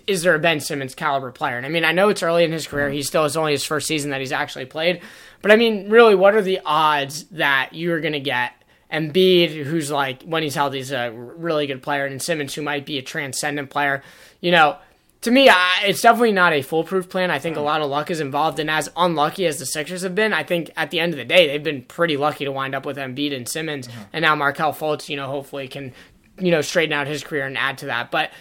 is 0.08 0.24
there 0.24 0.34
a 0.34 0.40
Ben 0.40 0.60
Simmons 0.60 0.96
caliber 0.96 1.32
player? 1.32 1.56
And 1.56 1.68
I 1.68 1.70
mean, 1.70 1.86
I 1.86 1.92
know 1.92 2.10
it's 2.10 2.24
early 2.24 2.44
in 2.44 2.52
his 2.52 2.66
career. 2.66 2.90
He 2.90 3.04
still 3.04 3.26
is 3.26 3.38
only 3.38 3.52
his 3.52 3.64
first 3.64 3.86
season 3.86 4.10
that 4.10 4.22
he's 4.22 4.32
actually 4.32 4.66
played. 4.66 5.00
But 5.44 5.52
I 5.52 5.56
mean, 5.56 5.88
really, 5.92 6.16
what 6.16 6.34
are 6.34 6.42
the 6.42 6.62
odds 6.66 7.26
that 7.26 7.74
you're 7.74 8.02
going 8.02 8.14
to 8.14 8.20
get 8.20 8.54
Embiid, 8.92 9.64
who's 9.66 9.92
like 9.92 10.24
when 10.24 10.42
he's 10.42 10.56
healthy, 10.56 10.78
he's 10.78 10.92
a 10.92 11.12
really 11.12 11.68
good 11.68 11.84
player, 11.84 12.08
and 12.08 12.20
Simmons, 12.20 12.56
who 12.56 12.64
might 12.64 12.88
be 12.88 12.98
a 12.98 13.04
transcendent 13.04 13.70
player. 13.70 14.02
You 14.42 14.52
know, 14.52 14.78
to 15.22 15.32
me, 15.32 15.50
I, 15.50 15.84
it's 15.86 16.02
definitely 16.02 16.32
not 16.32 16.54
a 16.54 16.62
foolproof 16.62 17.08
plan. 17.08 17.32
I 17.32 17.40
think 17.40 17.56
a 17.56 17.62
lot 17.62 17.82
of 17.82 17.90
luck 17.90 18.12
is 18.12 18.20
involved, 18.20 18.60
and 18.60 18.70
as 18.70 18.90
unlucky 18.98 19.46
as 19.46 19.58
the 19.58 19.66
Sixers 19.66 20.02
have 20.02 20.16
been, 20.16 20.34
I 20.34 20.44
think 20.44 20.70
at 20.76 20.92
the 20.92 21.00
end 21.00 21.14
of 21.14 21.18
the 21.18 21.26
day, 21.26 21.48
they've 21.48 21.64
been 21.64 21.84
pretty 21.84 22.18
lucky 22.18 22.46
to 22.46 22.52
wind 22.52 22.76
up 22.76 22.86
with 22.86 22.98
Embiid 22.98 23.36
and 23.36 23.48
Simmons, 23.48 23.88
mm-hmm. 23.88 24.02
and 24.12 24.24
now 24.24 24.36
Markelle 24.36 24.74
Fultz, 24.74 25.10
you 25.10 25.18
know, 25.18 25.28
hopefully 25.28 25.68
can 25.68 25.94
you 26.39 26.52
know 26.52 26.62
straighten 26.62 26.93
out 26.93 27.08
his 27.08 27.24
career 27.24 27.46
and 27.46 27.58
add 27.58 27.78
to 27.80 27.88
that. 27.88 28.12
But 28.12 28.32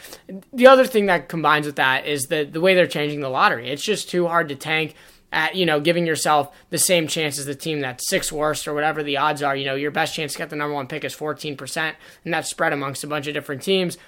the 0.53 0.67
other 0.67 0.87
thing 0.87 1.07
that 1.07 1.29
combines 1.29 1.67
with 1.67 1.77
that 1.77 2.07
is 2.07 2.25
the 2.25 2.45
the 2.45 2.61
way 2.61 2.75
they're 2.75 2.87
changing 2.87 3.21
the 3.21 3.29
lottery. 3.29 3.69
It's 3.69 3.85
just 3.85 4.11
too 4.11 4.27
hard 4.27 4.49
to 4.49 4.57
tank 4.57 4.95
at 5.33 5.55
you 5.57 5.67
know 5.67 5.81
giving 5.81 6.07
yourself 6.07 6.55
the 6.71 6.79
same 6.79 7.07
chance 7.07 7.39
as 7.39 7.47
the 7.47 7.55
team 7.55 7.81
that's 7.81 8.09
sixth 8.09 8.33
worst 8.33 8.69
or 8.69 8.75
whatever 8.75 9.03
the 9.03 9.17
odds 9.17 9.43
are. 9.43 9.57
You 9.57 9.67
know 9.67 9.75
your 9.75 9.91
best 9.91 10.15
chance 10.15 10.33
to 10.33 10.39
get 10.39 10.51
the 10.51 10.57
number 10.57 10.75
one 10.75 10.87
pick 10.87 11.05
is 11.05 11.15
fourteen 11.15 11.57
percent, 11.57 11.97
and 12.25 12.33
that's 12.33 12.51
spread 12.51 12.73
amongst 12.73 13.05
a 13.05 13.09
bunch 13.09 13.27
of 13.27 13.35
different 13.35 13.63
teams. 13.63 13.99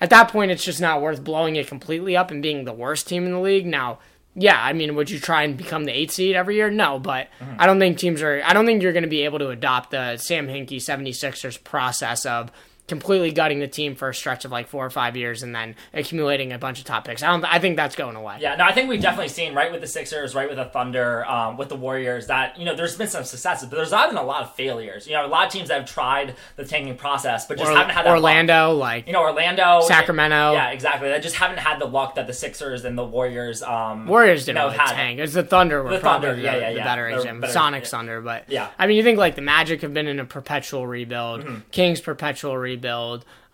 At 0.00 0.10
that 0.10 0.28
point, 0.28 0.50
it's 0.50 0.64
just 0.64 0.80
not 0.80 1.00
worth 1.00 1.22
blowing 1.22 1.54
it 1.54 1.68
completely 1.68 2.16
up 2.16 2.32
and 2.32 2.42
being 2.42 2.64
the 2.64 2.72
worst 2.72 3.06
team 3.06 3.24
in 3.24 3.30
the 3.30 3.38
league. 3.38 3.66
Now, 3.66 4.00
yeah, 4.34 4.60
I 4.60 4.72
mean, 4.72 4.96
would 4.96 5.10
you 5.10 5.20
try 5.20 5.44
and 5.44 5.56
become 5.56 5.84
the 5.84 5.96
eighth 5.96 6.12
seed 6.12 6.34
every 6.34 6.56
year? 6.56 6.70
No, 6.70 6.98
but 6.98 7.28
mm-hmm. 7.38 7.54
I 7.58 7.66
don't 7.66 7.78
think 7.78 7.98
teams 7.98 8.20
are. 8.20 8.42
I 8.44 8.52
don't 8.52 8.66
think 8.66 8.82
you're 8.82 8.92
going 8.92 9.04
to 9.04 9.08
be 9.08 9.22
able 9.22 9.38
to 9.38 9.50
adopt 9.50 9.90
the 9.90 10.16
Sam 10.16 10.48
Hinkie 10.48 10.76
76ers 10.76 11.62
process 11.62 12.26
of 12.26 12.50
completely 12.92 13.32
gutting 13.32 13.58
the 13.58 13.66
team 13.66 13.94
for 13.94 14.10
a 14.10 14.14
stretch 14.14 14.44
of 14.44 14.50
like 14.50 14.68
four 14.68 14.84
or 14.84 14.90
five 14.90 15.16
years 15.16 15.42
and 15.42 15.54
then 15.54 15.74
accumulating 15.94 16.52
a 16.52 16.58
bunch 16.58 16.78
of 16.78 16.84
top 16.84 17.06
picks. 17.06 17.22
I 17.22 17.28
don't. 17.28 17.42
I 17.42 17.58
think 17.58 17.76
that's 17.76 17.96
going 17.96 18.16
away. 18.16 18.36
Yeah, 18.38 18.54
no, 18.54 18.64
I 18.64 18.72
think 18.72 18.90
we've 18.90 19.00
definitely 19.00 19.30
seen 19.30 19.54
right 19.54 19.72
with 19.72 19.80
the 19.80 19.86
Sixers, 19.86 20.34
right 20.34 20.46
with 20.46 20.58
the 20.58 20.66
Thunder, 20.66 21.24
um, 21.24 21.56
with 21.56 21.70
the 21.70 21.76
Warriors 21.76 22.26
that 22.26 22.58
you 22.58 22.66
know 22.66 22.76
there's 22.76 22.94
been 22.94 23.08
some 23.08 23.24
successes, 23.24 23.66
but 23.70 23.76
there's 23.76 23.92
been 23.92 24.18
a 24.18 24.22
lot 24.22 24.42
of 24.42 24.54
failures. 24.54 25.06
You 25.06 25.14
know, 25.14 25.24
a 25.24 25.26
lot 25.26 25.46
of 25.46 25.52
teams 25.52 25.68
that 25.68 25.80
have 25.80 25.90
tried 25.90 26.36
the 26.56 26.66
tanking 26.66 26.98
process, 26.98 27.46
but 27.46 27.56
just 27.56 27.70
or, 27.70 27.74
haven't 27.74 27.94
had 27.94 28.04
that 28.04 28.10
Orlando, 28.10 28.72
luck. 28.72 28.80
like 28.80 29.06
you 29.06 29.14
know, 29.14 29.22
Orlando, 29.22 29.80
Sacramento. 29.86 30.52
Yeah, 30.52 30.68
exactly. 30.68 31.08
They 31.08 31.18
just 31.20 31.36
haven't 31.36 31.60
had 31.60 31.80
the 31.80 31.86
luck 31.86 32.16
that 32.16 32.26
the 32.26 32.34
Sixers 32.34 32.84
and 32.84 32.98
the 32.98 33.04
Warriors. 33.06 33.62
Um, 33.62 34.06
Warriors 34.06 34.44
didn't 34.44 34.58
you 34.58 34.68
know, 34.68 34.74
really 34.74 34.92
tank. 34.92 35.18
It's 35.18 35.32
the 35.32 35.44
Thunder 35.44 35.82
were 35.82 35.94
the 35.94 35.98
probably 36.00 36.28
Thunder, 36.28 36.42
yeah, 36.42 36.56
yeah, 36.56 36.68
yeah. 36.68 36.74
the 36.74 36.80
better 36.80 37.08
example. 37.08 37.48
Sonic 37.48 37.84
yeah. 37.84 37.88
Thunder, 37.88 38.20
but 38.20 38.50
yeah, 38.50 38.68
I 38.78 38.86
mean, 38.86 38.98
you 38.98 39.02
think 39.02 39.18
like 39.18 39.34
the 39.34 39.40
Magic 39.40 39.80
have 39.80 39.94
been 39.94 40.08
in 40.08 40.20
a 40.20 40.26
perpetual 40.26 40.86
rebuild, 40.86 41.40
mm-hmm. 41.40 41.60
Kings 41.70 42.02
perpetual 42.02 42.58
rebuild. 42.58 42.81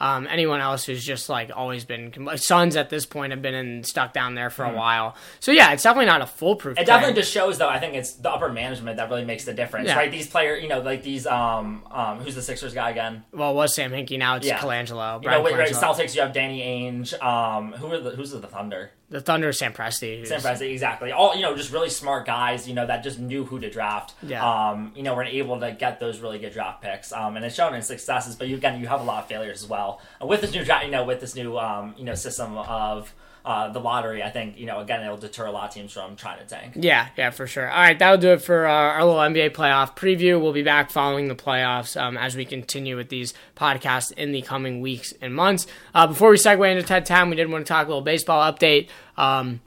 Um, 0.01 0.29
anyone 0.31 0.61
else 0.61 0.85
who's 0.85 1.05
just 1.05 1.29
like 1.29 1.51
always 1.55 1.85
been 1.85 2.29
Suns 2.37 2.77
at 2.77 2.89
this 2.89 3.05
point 3.05 3.33
have 3.33 3.43
been 3.43 3.55
in, 3.55 3.83
stuck 3.83 4.13
down 4.13 4.35
there 4.35 4.49
for 4.49 4.65
a 4.65 4.71
hmm. 4.71 4.77
while. 4.77 5.17
So 5.41 5.51
yeah, 5.51 5.73
it's 5.73 5.83
definitely 5.83 6.07
not 6.07 6.23
a 6.23 6.27
foolproof. 6.27 6.79
It 6.79 6.87
plan. 6.87 6.87
definitely 6.87 7.21
just 7.21 7.33
shows 7.33 7.59
though. 7.59 7.69
I 7.69 7.81
think 7.81 7.95
it's 7.95 8.15
the 8.15 8.31
upper 8.31 8.49
management 8.49 8.99
that 8.99 9.11
really 9.11 9.25
makes 9.25 9.45
the 9.45 9.55
difference, 9.55 9.89
yeah. 9.89 9.97
right? 9.97 10.11
These 10.11 10.29
players, 10.29 10.63
you 10.63 10.69
know, 10.69 10.81
like 10.81 11.03
these. 11.03 11.27
Um, 11.27 11.85
um, 11.91 12.21
who's 12.21 12.35
the 12.35 12.43
Sixers 12.43 12.75
guy 12.75 12.91
again? 12.91 13.25
Well, 13.33 13.53
it 13.53 13.55
was 13.55 13.75
Sam 13.75 13.91
Hinkie. 13.91 14.19
Now 14.19 14.37
it's 14.37 14.47
yeah. 14.47 14.59
Colangelo. 14.59 15.23
You 15.23 15.31
know, 15.31 15.43
wait, 15.43 15.57
right, 15.57 15.71
Celtics. 15.71 16.15
You 16.15 16.23
have 16.23 16.33
Danny 16.33 16.63
Ainge. 16.63 17.21
Um, 17.23 17.73
who 17.73 17.93
are 17.93 17.99
the 17.99 18.11
who's 18.11 18.31
the 18.31 18.41
Thunder? 18.41 18.93
The 19.11 19.23
Thunder, 19.23 19.53
Sam 19.55 19.73
Presti. 19.73 20.27
Sam 20.27 20.41
Presti, 20.41 20.71
exactly. 20.71 21.13
All 21.13 21.35
you 21.35 21.41
know, 21.41 21.57
just 21.57 21.73
really 21.73 21.89
smart 21.89 22.27
guys. 22.27 22.69
You 22.69 22.75
know 22.75 22.87
that 22.87 23.03
just 23.03 23.19
knew 23.19 23.45
who 23.45 23.59
to 23.59 23.71
draft. 23.71 24.13
Yeah. 24.23 24.45
Um, 24.45 24.93
you 24.95 25.03
know, 25.03 25.15
were 25.15 25.25
able 25.25 25.59
to 25.61 25.73
get 25.73 25.99
those 25.99 26.21
really 26.21 26.39
good 26.39 26.53
draft 26.53 26.83
picks. 26.83 27.11
Um, 27.13 27.37
and 27.37 27.45
it's 27.45 27.55
shown 27.55 27.75
in 27.75 27.81
successes. 27.81 28.37
But 28.37 28.49
you, 28.49 28.57
again, 28.57 28.81
you 28.81 28.87
have 28.87 29.01
a 29.01 29.05
lot 29.05 29.23
of 29.23 29.29
failures 29.29 29.63
as 29.63 29.69
well 29.69 30.01
uh, 30.23 30.27
with 30.27 30.43
this 30.43 30.53
new 30.53 30.63
draft. 30.63 30.85
You 30.85 30.91
know, 30.91 31.05
with 31.05 31.21
this 31.21 31.35
new 31.35 31.59
um, 31.59 31.95
you 31.97 32.05
know 32.05 32.15
system 32.15 32.59
of 32.59 33.15
uh, 33.45 33.69
the 33.71 33.81
lottery, 33.81 34.23
I 34.23 34.31
think, 34.31 34.59
you 34.59 34.67
know, 34.67 34.81
again, 34.81 35.03
it'll 35.03 35.17
deter 35.17 35.47
a 35.47 35.51
lot 35.51 35.69
of 35.69 35.75
teams 35.75 35.93
from 35.93 36.17
trying 36.17 36.39
to 36.39 36.45
tank. 36.45 36.75
Yeah, 36.77 37.09
yeah, 37.17 37.31
for 37.31 37.47
sure. 37.47 37.71
All 37.71 37.81
right, 37.81 37.99
that'll 37.99 38.19
do 38.19 38.33
it 38.33 38.43
for 38.43 38.67
uh, 38.67 38.73
our 38.73 39.05
little 39.05 39.21
NBA 39.21 39.51
playoff 39.51 39.97
preview. 39.97 40.41
We'll 40.41 40.53
be 40.53 40.63
back 40.63 40.91
following 40.91 41.29
the 41.29 41.35
playoffs 41.35 42.01
um, 42.01 42.17
as 42.17 42.37
we 42.37 42.45
continue 42.45 42.97
with 42.97 43.09
these 43.09 43.35
podcasts 43.57 44.13
in 44.13 44.33
the 44.33 44.43
coming 44.43 44.81
weeks 44.81 45.13
and 45.21 45.35
months. 45.35 45.67
Uh, 45.95 46.07
before 46.07 46.31
we 46.31 46.37
segue 46.37 46.71
into 46.71 46.83
TED 46.83 47.07
Time, 47.07 47.31
we 47.31 47.37
did 47.37 47.51
want 47.51 47.67
to 47.67 47.69
talk 47.69 47.87
a 47.87 47.89
little 47.89 48.03
baseball 48.03 48.53
update. 48.53 48.89
Um, 49.17 49.61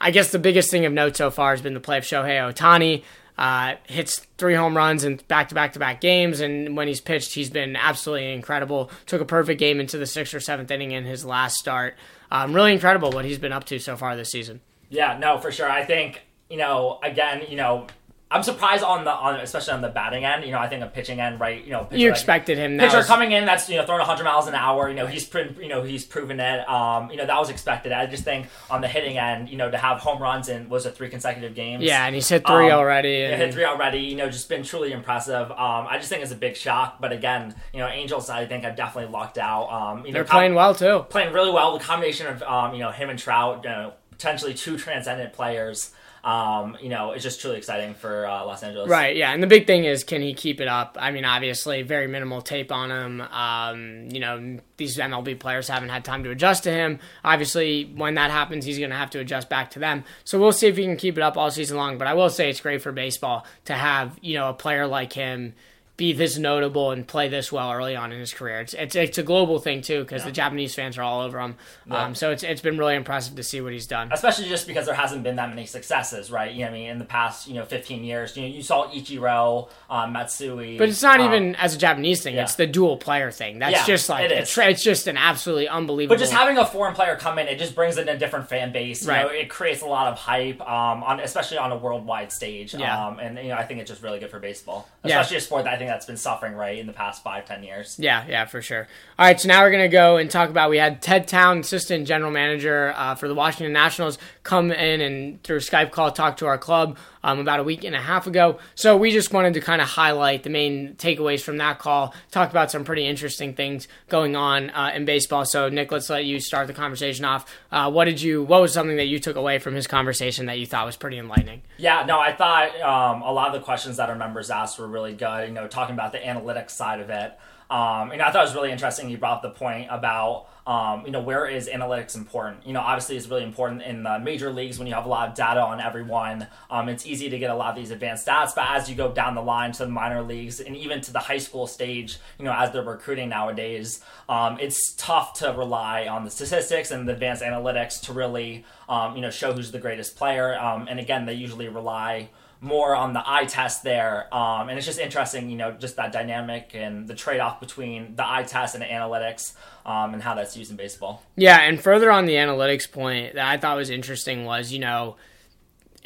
I 0.00 0.10
guess 0.10 0.30
the 0.30 0.38
biggest 0.38 0.70
thing 0.70 0.84
of 0.84 0.92
note 0.92 1.16
so 1.16 1.30
far 1.30 1.52
has 1.52 1.62
been 1.62 1.74
the 1.74 1.80
play 1.80 1.98
of 1.98 2.04
Shohei 2.04 2.52
Ohtani. 2.52 3.02
Uh, 3.36 3.74
hits 3.88 4.20
three 4.38 4.54
home 4.54 4.76
runs 4.76 5.02
in 5.02 5.16
back 5.26 5.48
to 5.48 5.56
back 5.56 5.72
to 5.72 5.80
back 5.80 6.00
games, 6.00 6.38
and 6.40 6.76
when 6.76 6.86
he's 6.86 7.00
pitched, 7.00 7.34
he's 7.34 7.50
been 7.50 7.74
absolutely 7.74 8.32
incredible. 8.32 8.90
Took 9.06 9.20
a 9.20 9.24
perfect 9.24 9.58
game 9.58 9.80
into 9.80 9.98
the 9.98 10.06
sixth 10.06 10.34
or 10.34 10.40
seventh 10.40 10.70
inning 10.70 10.92
in 10.92 11.04
his 11.04 11.24
last 11.24 11.56
start. 11.56 11.96
Um, 12.30 12.52
really 12.52 12.72
incredible 12.72 13.10
what 13.10 13.24
he's 13.24 13.38
been 13.38 13.52
up 13.52 13.64
to 13.64 13.78
so 13.78 13.96
far 13.96 14.16
this 14.16 14.30
season. 14.30 14.60
Yeah, 14.88 15.18
no, 15.18 15.38
for 15.38 15.50
sure. 15.50 15.68
I 15.70 15.84
think 15.84 16.22
you 16.48 16.56
know, 16.56 16.98
again, 17.02 17.42
you 17.48 17.56
know, 17.56 17.86
I'm 18.34 18.42
surprised 18.42 18.82
on 18.82 19.04
the 19.04 19.12
on 19.12 19.36
especially 19.36 19.74
on 19.74 19.80
the 19.80 19.88
batting 19.88 20.24
end. 20.24 20.44
You 20.44 20.50
know, 20.50 20.58
I 20.58 20.68
think 20.68 20.82
a 20.82 20.88
pitching 20.88 21.20
end, 21.20 21.38
right? 21.38 21.64
You 21.64 21.70
know, 21.70 21.88
you 21.92 22.10
expected 22.10 22.58
him. 22.58 22.78
Pitcher 22.78 22.96
was... 22.96 23.06
coming 23.06 23.30
in 23.30 23.44
that's 23.44 23.68
you 23.68 23.76
know 23.76 23.86
throwing 23.86 24.00
100 24.00 24.24
miles 24.24 24.48
an 24.48 24.56
hour. 24.56 24.88
You 24.88 24.96
know, 24.96 25.06
he's 25.06 25.32
you 25.32 25.68
know 25.68 25.84
he's 25.84 26.04
proven 26.04 26.40
it. 26.40 26.68
Um, 26.68 27.12
you 27.12 27.16
know 27.16 27.26
that 27.26 27.38
was 27.38 27.48
expected. 27.48 27.92
I 27.92 28.06
just 28.06 28.24
think 28.24 28.48
on 28.68 28.80
the 28.80 28.88
hitting 28.88 29.18
end, 29.18 29.48
you 29.48 29.56
know, 29.56 29.70
to 29.70 29.78
have 29.78 29.98
home 29.98 30.20
runs 30.20 30.48
in 30.48 30.68
was 30.68 30.84
it 30.84 30.96
three 30.96 31.10
consecutive 31.10 31.54
games? 31.54 31.84
Yeah, 31.84 32.04
and 32.04 32.12
he's 32.12 32.28
hit 32.28 32.44
three 32.44 32.70
um, 32.70 32.80
already. 32.80 33.22
And... 33.22 33.30
Yeah, 33.30 33.36
hit 33.36 33.54
three 33.54 33.64
already. 33.64 34.00
You 34.00 34.16
know, 34.16 34.28
just 34.28 34.48
been 34.48 34.64
truly 34.64 34.90
impressive. 34.90 35.52
Um, 35.52 35.86
I 35.88 35.98
just 35.98 36.08
think 36.08 36.24
it's 36.24 36.32
a 36.32 36.36
big 36.36 36.56
shock. 36.56 37.00
But 37.00 37.12
again, 37.12 37.54
you 37.72 37.78
know, 37.78 37.86
Angels 37.86 38.30
I 38.30 38.46
think 38.46 38.64
have 38.64 38.74
definitely 38.74 39.12
locked 39.12 39.38
out. 39.38 39.68
Um, 39.68 39.98
you 39.98 40.10
know, 40.10 40.14
they're 40.14 40.24
playing 40.24 40.54
well 40.54 40.74
too. 40.74 41.06
Playing 41.08 41.32
really 41.32 41.52
well. 41.52 41.78
The 41.78 41.84
combination 41.84 42.26
of 42.26 42.42
um, 42.42 42.74
you 42.74 42.80
know 42.80 42.90
him 42.90 43.10
and 43.10 43.18
Trout, 43.18 43.62
you 43.62 43.70
know, 43.70 43.92
potentially 44.10 44.54
two 44.54 44.76
transcendent 44.76 45.32
players 45.34 45.92
um, 46.24 46.78
you 46.80 46.88
know, 46.88 47.12
it's 47.12 47.22
just 47.22 47.42
truly 47.42 47.58
exciting 47.58 47.92
for 47.92 48.26
uh, 48.26 48.46
Los 48.46 48.62
Angeles. 48.62 48.88
Right. 48.88 49.14
Yeah, 49.14 49.32
and 49.32 49.42
the 49.42 49.46
big 49.46 49.66
thing 49.66 49.84
is, 49.84 50.04
can 50.04 50.22
he 50.22 50.32
keep 50.32 50.58
it 50.58 50.68
up? 50.68 50.96
I 50.98 51.10
mean, 51.10 51.26
obviously, 51.26 51.82
very 51.82 52.06
minimal 52.06 52.40
tape 52.40 52.72
on 52.72 52.90
him. 52.90 53.20
Um, 53.20 54.08
you 54.10 54.20
know, 54.20 54.58
these 54.78 54.96
MLB 54.96 55.38
players 55.38 55.68
haven't 55.68 55.90
had 55.90 56.02
time 56.02 56.24
to 56.24 56.30
adjust 56.30 56.64
to 56.64 56.72
him. 56.72 56.98
Obviously, 57.24 57.84
when 57.94 58.14
that 58.14 58.30
happens, 58.30 58.64
he's 58.64 58.78
going 58.78 58.90
to 58.90 58.96
have 58.96 59.10
to 59.10 59.20
adjust 59.20 59.50
back 59.50 59.70
to 59.72 59.78
them. 59.78 60.02
So 60.24 60.40
we'll 60.40 60.52
see 60.52 60.66
if 60.66 60.78
he 60.78 60.84
can 60.84 60.96
keep 60.96 61.18
it 61.18 61.22
up 61.22 61.36
all 61.36 61.50
season 61.50 61.76
long. 61.76 61.98
But 61.98 62.06
I 62.06 62.14
will 62.14 62.30
say 62.30 62.48
it's 62.48 62.60
great 62.60 62.80
for 62.80 62.90
baseball 62.90 63.44
to 63.66 63.74
have 63.74 64.18
you 64.22 64.34
know 64.34 64.48
a 64.48 64.54
player 64.54 64.86
like 64.86 65.12
him 65.12 65.54
be 65.96 66.12
this 66.12 66.36
notable 66.36 66.90
and 66.90 67.06
play 67.06 67.28
this 67.28 67.52
well 67.52 67.72
early 67.72 67.94
on 67.94 68.10
in 68.10 68.18
his 68.18 68.34
career. 68.34 68.60
It's 68.60 68.74
it's, 68.74 68.96
it's 68.96 69.18
a 69.18 69.22
global 69.22 69.60
thing 69.60 69.80
too 69.80 70.02
because 70.02 70.22
yeah. 70.22 70.26
the 70.26 70.32
Japanese 70.32 70.74
fans 70.74 70.98
are 70.98 71.02
all 71.02 71.20
over 71.20 71.38
him. 71.38 71.56
Yeah. 71.86 72.04
Um, 72.04 72.14
so 72.16 72.32
it's 72.32 72.42
it's 72.42 72.60
been 72.60 72.78
really 72.78 72.96
impressive 72.96 73.36
to 73.36 73.42
see 73.44 73.60
what 73.60 73.72
he's 73.72 73.86
done. 73.86 74.10
Especially 74.10 74.48
just 74.48 74.66
because 74.66 74.86
there 74.86 74.94
hasn't 74.94 75.22
been 75.22 75.36
that 75.36 75.50
many 75.50 75.66
successes, 75.66 76.32
right? 76.32 76.52
You 76.52 76.64
know, 76.64 76.70
I 76.70 76.72
mean, 76.72 76.88
in 76.88 76.98
the 76.98 77.04
past 77.04 77.46
you 77.46 77.54
know 77.54 77.64
15 77.64 78.02
years, 78.02 78.36
you 78.36 78.42
know, 78.42 78.48
you 78.48 78.62
saw 78.62 78.88
Ichiro, 78.88 79.70
um, 79.88 80.12
Matsui, 80.12 80.78
but 80.78 80.88
it's 80.88 81.02
not 81.02 81.20
um, 81.20 81.26
even 81.26 81.54
as 81.56 81.76
a 81.76 81.78
Japanese 81.78 82.22
thing. 82.22 82.34
Yeah. 82.34 82.42
It's 82.42 82.56
the 82.56 82.66
dual 82.66 82.96
player 82.96 83.30
thing. 83.30 83.60
That's 83.60 83.86
just 83.86 84.08
like 84.08 84.30
it 84.30 84.58
it's 84.58 84.82
just 84.82 85.06
an 85.06 85.16
absolutely 85.16 85.68
unbelievable. 85.68 86.16
But 86.16 86.20
just 86.20 86.32
having 86.32 86.58
a 86.58 86.66
foreign 86.66 86.94
player 86.94 87.16
come 87.16 87.38
in, 87.38 87.46
it 87.46 87.58
just 87.58 87.74
brings 87.74 87.98
in 87.98 88.08
a 88.08 88.18
different 88.18 88.48
fan 88.48 88.72
base. 88.72 89.04
You 89.04 89.10
right. 89.10 89.22
know, 89.22 89.28
it 89.28 89.48
creates 89.48 89.82
a 89.82 89.86
lot 89.86 90.08
of 90.12 90.18
hype, 90.18 90.60
um, 90.60 91.04
on 91.04 91.20
especially 91.20 91.58
on 91.58 91.70
a 91.70 91.76
worldwide 91.76 92.32
stage. 92.32 92.74
Yeah. 92.74 93.06
Um, 93.06 93.20
and 93.20 93.38
you 93.38 93.48
know, 93.48 93.56
I 93.56 93.64
think 93.64 93.80
it's 93.80 93.90
just 93.90 94.02
really 94.02 94.18
good 94.18 94.30
for 94.30 94.40
baseball, 94.40 94.88
especially 95.04 95.36
a 95.36 95.40
sport 95.40 95.64
that 95.64 95.74
I 95.74 95.76
think 95.76 95.83
that's 95.86 96.06
been 96.06 96.16
suffering. 96.16 96.54
Right 96.54 96.64
right 96.64 96.78
in 96.78 96.86
the 96.86 96.92
past 96.92 97.22
five 97.22 97.44
ten 97.44 97.62
years. 97.62 97.96
Yeah, 97.98 98.24
yeah, 98.26 98.46
for 98.46 98.62
sure. 98.62 98.88
All 99.18 99.26
right, 99.26 99.38
so 99.38 99.48
now 99.48 99.62
we're 99.62 99.70
gonna 99.70 99.88
go 99.88 100.16
and 100.16 100.30
talk 100.30 100.48
about. 100.50 100.70
We 100.70 100.78
had 100.78 101.02
Ted 101.02 101.28
Towne, 101.28 101.58
assistant 101.58 102.06
general 102.06 102.30
manager 102.30 102.94
uh, 102.96 103.14
for 103.14 103.28
the 103.28 103.34
Washington 103.34 103.72
Nationals, 103.72 104.18
come 104.42 104.72
in 104.72 105.00
and 105.00 105.42
through 105.42 105.58
Skype 105.58 105.90
call 105.90 106.10
talk 106.10 106.38
to 106.38 106.46
our 106.46 106.58
club 106.58 106.96
um, 107.24 107.40
about 107.40 107.58
a 107.58 107.64
week 107.64 107.82
and 107.82 107.96
a 107.96 108.00
half 108.00 108.28
ago. 108.28 108.58
So 108.74 108.96
we 108.96 109.10
just 109.10 109.32
wanted 109.32 109.54
to 109.54 109.60
kind 109.60 109.80
of 109.82 109.88
highlight 109.88 110.42
the 110.42 110.50
main 110.50 110.94
takeaways 110.96 111.40
from 111.40 111.56
that 111.56 111.78
call. 111.78 112.14
Talk 112.30 112.50
about 112.50 112.70
some 112.70 112.84
pretty 112.84 113.06
interesting 113.06 113.54
things 113.54 113.88
going 114.08 114.36
on 114.36 114.70
uh, 114.70 114.92
in 114.94 115.06
baseball. 115.06 115.46
So 115.46 115.70
Nick, 115.70 115.90
let's 115.90 116.10
let 116.10 116.26
you 116.26 116.38
start 116.38 116.66
the 116.66 116.74
conversation 116.74 117.24
off. 117.24 117.52
Uh, 117.72 117.90
what 117.90 118.04
did 118.04 118.20
you? 118.20 118.44
What 118.44 118.60
was 118.60 118.72
something 118.72 118.98
that 118.98 119.06
you 119.06 119.18
took 119.18 119.36
away 119.36 119.58
from 119.58 119.74
his 119.74 119.86
conversation 119.86 120.46
that 120.46 120.58
you 120.58 120.66
thought 120.66 120.84
was 120.86 120.96
pretty 120.96 121.18
enlightening? 121.18 121.62
Yeah, 121.78 122.04
no, 122.04 122.20
I 122.20 122.34
thought 122.34 122.78
um, 122.82 123.22
a 123.22 123.32
lot 123.32 123.48
of 123.48 123.54
the 123.54 123.64
questions 123.64 123.96
that 123.96 124.10
our 124.10 124.16
members 124.16 124.50
asked 124.50 124.78
were 124.78 124.86
really 124.86 125.14
good. 125.14 125.48
You 125.48 125.54
know, 125.54 125.66
talking 125.66 125.94
about 125.94 126.12
the 126.12 126.18
analytics 126.18 126.70
side 126.70 127.00
of 127.00 127.08
it. 127.08 127.38
Um, 127.70 128.12
and 128.12 128.20
I 128.20 128.30
thought 128.30 128.42
it 128.42 128.48
was 128.48 128.54
really 128.54 128.70
interesting. 128.70 129.08
You 129.08 129.16
brought 129.16 129.38
up 129.38 129.42
the 129.42 129.58
point 129.58 129.88
about 129.90 130.48
um, 130.66 131.04
you 131.04 131.12
know, 131.12 131.20
where 131.20 131.46
is 131.46 131.68
analytics 131.68 132.16
important? 132.16 132.66
You 132.66 132.72
know, 132.72 132.80
obviously 132.80 133.16
it's 133.16 133.28
really 133.28 133.42
important 133.42 133.82
in 133.82 134.02
the 134.02 134.18
major 134.18 134.50
leagues 134.50 134.78
when 134.78 134.88
you 134.88 134.94
have 134.94 135.04
a 135.04 135.08
lot 135.08 135.28
of 135.28 135.34
data 135.34 135.60
on 135.60 135.80
everyone. 135.80 136.46
Um, 136.70 136.88
it's 136.88 137.04
easy 137.04 137.28
to 137.28 137.38
get 137.38 137.50
a 137.50 137.54
lot 137.54 137.70
of 137.70 137.76
these 137.76 137.90
advanced 137.90 138.26
stats, 138.26 138.54
but 138.54 138.64
as 138.70 138.88
you 138.88 138.96
go 138.96 139.12
down 139.12 139.34
the 139.34 139.42
line 139.42 139.72
to 139.72 139.84
the 139.84 139.90
minor 139.90 140.22
leagues 140.22 140.60
and 140.60 140.74
even 140.76 141.02
to 141.02 141.12
the 141.12 141.18
high 141.18 141.38
school 141.38 141.66
stage, 141.66 142.18
you 142.38 142.46
know, 142.46 142.52
as 142.52 142.72
they're 142.72 142.82
recruiting 142.82 143.28
nowadays, 143.28 144.02
um, 144.28 144.58
it's 144.58 144.94
tough 144.96 145.34
to 145.34 145.52
rely 145.52 146.06
on 146.06 146.24
the 146.24 146.30
statistics 146.30 146.90
and 146.90 147.06
the 147.06 147.12
advanced 147.12 147.42
analytics 147.42 148.00
to 148.00 148.14
really, 148.14 148.64
um, 148.88 149.16
you 149.16 149.20
know, 149.20 149.30
show 149.30 149.52
who's 149.52 149.70
the 149.70 149.78
greatest 149.78 150.16
player. 150.16 150.58
Um, 150.58 150.88
and 150.88 150.98
again, 150.98 151.26
they 151.26 151.34
usually 151.34 151.68
rely 151.68 152.30
more 152.64 152.96
on 152.96 153.12
the 153.12 153.22
eye 153.24 153.44
test 153.44 153.84
there. 153.84 154.34
Um, 154.34 154.68
and 154.68 154.78
it's 154.78 154.86
just 154.86 154.98
interesting, 154.98 155.50
you 155.50 155.56
know, 155.56 155.72
just 155.72 155.96
that 155.96 156.12
dynamic 156.12 156.70
and 156.74 157.06
the 157.06 157.14
trade 157.14 157.38
off 157.38 157.60
between 157.60 158.16
the 158.16 158.26
eye 158.26 158.42
test 158.42 158.74
and 158.74 158.82
the 158.82 158.86
analytics 158.86 159.52
um, 159.84 160.14
and 160.14 160.22
how 160.22 160.34
that's 160.34 160.56
used 160.56 160.70
in 160.70 160.76
baseball. 160.76 161.22
Yeah, 161.36 161.60
and 161.60 161.80
further 161.80 162.10
on 162.10 162.24
the 162.24 162.34
analytics 162.34 162.90
point 162.90 163.34
that 163.34 163.46
I 163.46 163.58
thought 163.58 163.76
was 163.76 163.90
interesting 163.90 164.46
was, 164.46 164.72
you 164.72 164.78
know, 164.78 165.16